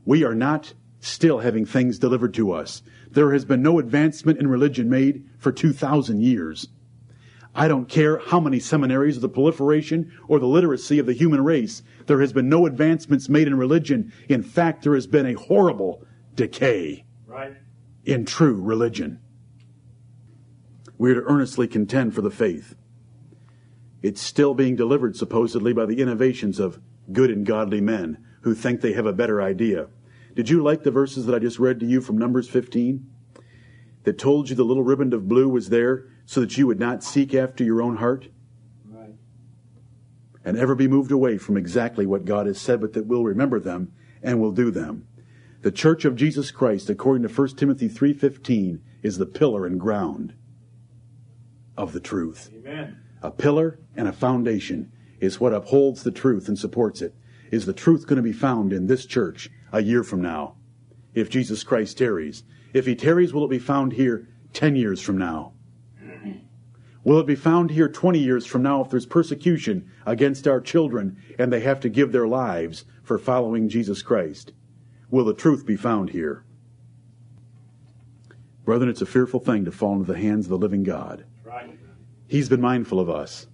We 0.04 0.24
are 0.24 0.34
not 0.34 0.74
still 1.00 1.40
having 1.40 1.66
things 1.66 1.98
delivered 1.98 2.34
to 2.34 2.52
us. 2.52 2.82
There 3.10 3.32
has 3.32 3.44
been 3.44 3.62
no 3.62 3.78
advancement 3.78 4.38
in 4.38 4.46
religion 4.46 4.88
made 4.88 5.28
for 5.38 5.50
2,000 5.50 6.20
years. 6.20 6.68
I 7.54 7.68
don't 7.68 7.88
care 7.88 8.18
how 8.18 8.40
many 8.40 8.58
seminaries 8.58 9.18
or 9.18 9.20
the 9.20 9.28
proliferation 9.28 10.12
or 10.26 10.38
the 10.38 10.46
literacy 10.46 10.98
of 10.98 11.06
the 11.06 11.12
human 11.12 11.44
race. 11.44 11.82
There 12.06 12.20
has 12.20 12.32
been 12.32 12.48
no 12.48 12.64
advancements 12.64 13.28
made 13.28 13.46
in 13.46 13.56
religion. 13.58 14.12
In 14.28 14.42
fact, 14.42 14.82
there 14.82 14.94
has 14.94 15.06
been 15.06 15.26
a 15.26 15.34
horrible 15.34 16.04
decay 16.34 17.04
Right. 17.26 17.54
in 18.04 18.24
true 18.24 18.54
religion. 18.54 19.18
We 20.96 21.10
are 21.10 21.16
to 21.16 21.24
earnestly 21.24 21.66
contend 21.68 22.14
for 22.14 22.22
the 22.22 22.30
faith. 22.30 22.74
It's 24.02 24.20
still 24.20 24.54
being 24.54 24.74
delivered 24.74 25.16
supposedly 25.16 25.72
by 25.72 25.84
the 25.86 26.00
innovations 26.00 26.58
of 26.58 26.80
good 27.12 27.30
and 27.30 27.44
godly 27.44 27.80
men 27.80 28.18
who 28.42 28.54
think 28.54 28.80
they 28.80 28.94
have 28.94 29.06
a 29.06 29.12
better 29.12 29.42
idea. 29.42 29.88
Did 30.34 30.48
you 30.48 30.62
like 30.62 30.82
the 30.82 30.90
verses 30.90 31.26
that 31.26 31.34
I 31.34 31.38
just 31.38 31.58
read 31.58 31.80
to 31.80 31.86
you 31.86 32.00
from 32.00 32.16
Numbers 32.16 32.48
15? 32.48 33.06
That 34.04 34.18
told 34.18 34.48
you 34.48 34.56
the 34.56 34.64
little 34.64 34.82
ribbon 34.82 35.12
of 35.12 35.28
blue 35.28 35.48
was 35.48 35.68
there 35.68 36.06
so 36.26 36.40
that 36.40 36.56
you 36.56 36.66
would 36.66 36.80
not 36.80 37.02
seek 37.02 37.34
after 37.34 37.64
your 37.64 37.82
own 37.82 37.96
heart 37.96 38.28
Right. 38.88 39.14
and 40.44 40.56
ever 40.56 40.74
be 40.74 40.88
moved 40.88 41.10
away 41.10 41.38
from 41.38 41.56
exactly 41.56 42.06
what 42.06 42.24
God 42.24 42.46
has 42.46 42.60
said, 42.60 42.80
but 42.80 42.92
that 42.92 43.06
we'll 43.06 43.24
remember 43.24 43.60
them 43.60 43.92
and 44.22 44.40
will 44.40 44.52
do 44.52 44.70
them. 44.70 45.06
The 45.62 45.70
church 45.72 46.04
of 46.04 46.16
Jesus 46.16 46.50
Christ, 46.50 46.90
according 46.90 47.22
to 47.22 47.28
1 47.28 47.56
Timothy 47.56 47.88
3:15, 47.88 48.80
is 49.02 49.18
the 49.18 49.26
pillar 49.26 49.66
and 49.66 49.78
ground 49.78 50.34
of 51.76 51.92
the 51.92 52.00
truth. 52.00 52.50
Amen. 52.54 52.96
A 53.22 53.30
pillar 53.30 53.78
and 53.94 54.08
a 54.08 54.12
foundation 54.12 54.90
is 55.20 55.40
what 55.40 55.54
upholds 55.54 56.02
the 56.02 56.10
truth 56.10 56.48
and 56.48 56.58
supports 56.58 57.00
it. 57.00 57.14
Is 57.52 57.66
the 57.66 57.72
truth 57.72 58.06
going 58.06 58.16
to 58.16 58.22
be 58.22 58.32
found 58.32 58.72
in 58.72 58.86
this 58.86 59.06
church 59.06 59.50
a 59.72 59.82
year 59.82 60.02
from 60.02 60.20
now? 60.20 60.56
If 61.14 61.30
Jesus 61.30 61.62
Christ 61.62 61.98
tarries. 61.98 62.42
If 62.72 62.86
he 62.86 62.94
tarries, 62.96 63.32
will 63.32 63.44
it 63.44 63.50
be 63.50 63.58
found 63.58 63.92
here 63.92 64.26
10 64.54 64.74
years 64.76 65.00
from 65.00 65.18
now? 65.18 65.51
Will 67.04 67.18
it 67.18 67.26
be 67.26 67.34
found 67.34 67.70
here 67.70 67.88
20 67.88 68.18
years 68.18 68.46
from 68.46 68.62
now 68.62 68.80
if 68.82 68.90
there's 68.90 69.06
persecution 69.06 69.90
against 70.06 70.46
our 70.46 70.60
children 70.60 71.16
and 71.38 71.52
they 71.52 71.60
have 71.60 71.80
to 71.80 71.88
give 71.88 72.12
their 72.12 72.28
lives 72.28 72.84
for 73.02 73.18
following 73.18 73.68
Jesus 73.68 74.02
Christ? 74.02 74.52
Will 75.10 75.24
the 75.24 75.34
truth 75.34 75.66
be 75.66 75.76
found 75.76 76.10
here? 76.10 76.44
Brethren, 78.64 78.88
it's 78.88 79.02
a 79.02 79.06
fearful 79.06 79.40
thing 79.40 79.64
to 79.64 79.72
fall 79.72 79.94
into 79.94 80.12
the 80.12 80.18
hands 80.18 80.46
of 80.46 80.50
the 80.50 80.58
living 80.58 80.84
God. 80.84 81.24
Right. 81.44 81.76
He's 82.28 82.48
been 82.48 82.60
mindful 82.60 83.00
of 83.00 83.10
us. 83.10 83.48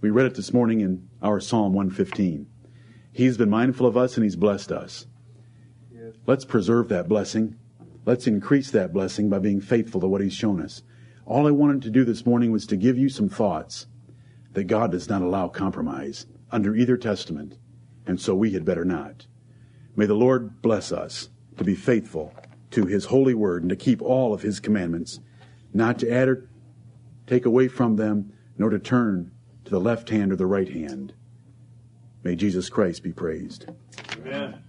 We 0.00 0.10
read 0.10 0.26
it 0.26 0.36
this 0.36 0.52
morning 0.52 0.80
in 0.80 1.08
our 1.20 1.40
Psalm 1.40 1.72
115. 1.72 2.46
He's 3.12 3.36
been 3.36 3.50
mindful 3.50 3.86
of 3.86 3.96
us 3.96 4.16
and 4.16 4.22
He's 4.22 4.36
blessed 4.36 4.70
us. 4.70 5.06
Yes. 5.92 6.14
Let's 6.26 6.44
preserve 6.44 6.88
that 6.90 7.08
blessing. 7.08 7.56
Let's 8.06 8.26
increase 8.26 8.70
that 8.70 8.92
blessing 8.92 9.28
by 9.28 9.40
being 9.40 9.60
faithful 9.60 10.00
to 10.00 10.06
what 10.06 10.20
He's 10.20 10.34
shown 10.34 10.60
us. 10.60 10.82
All 11.26 11.46
I 11.46 11.52
wanted 11.52 11.80
to 11.82 11.90
do 11.90 12.04
this 12.04 12.26
morning 12.26 12.52
was 12.52 12.66
to 12.66 12.76
give 12.76 12.98
you 12.98 13.08
some 13.08 13.30
thoughts 13.30 13.86
that 14.52 14.64
God 14.64 14.92
does 14.92 15.08
not 15.08 15.22
allow 15.22 15.48
compromise 15.48 16.26
under 16.50 16.76
either 16.76 16.98
testament, 16.98 17.56
and 18.06 18.20
so 18.20 18.34
we 18.34 18.52
had 18.52 18.64
better 18.64 18.84
not. 18.84 19.26
May 19.96 20.04
the 20.04 20.14
Lord 20.14 20.60
bless 20.60 20.92
us 20.92 21.30
to 21.56 21.64
be 21.64 21.74
faithful 21.74 22.34
to 22.72 22.84
His 22.84 23.06
holy 23.06 23.32
word 23.32 23.62
and 23.62 23.70
to 23.70 23.76
keep 23.76 24.02
all 24.02 24.34
of 24.34 24.42
His 24.42 24.60
commandments, 24.60 25.20
not 25.72 25.98
to 26.00 26.10
add 26.10 26.28
or 26.28 26.50
take 27.26 27.46
away 27.46 27.68
from 27.68 27.96
them, 27.96 28.32
nor 28.58 28.68
to 28.68 28.78
turn 28.78 29.30
to 29.64 29.70
the 29.70 29.80
left 29.80 30.10
hand 30.10 30.30
or 30.30 30.36
the 30.36 30.46
right 30.46 30.68
hand. 30.68 31.14
May 32.22 32.36
Jesus 32.36 32.68
Christ 32.68 33.02
be 33.02 33.12
praised. 33.12 33.66
Amen. 34.12 34.62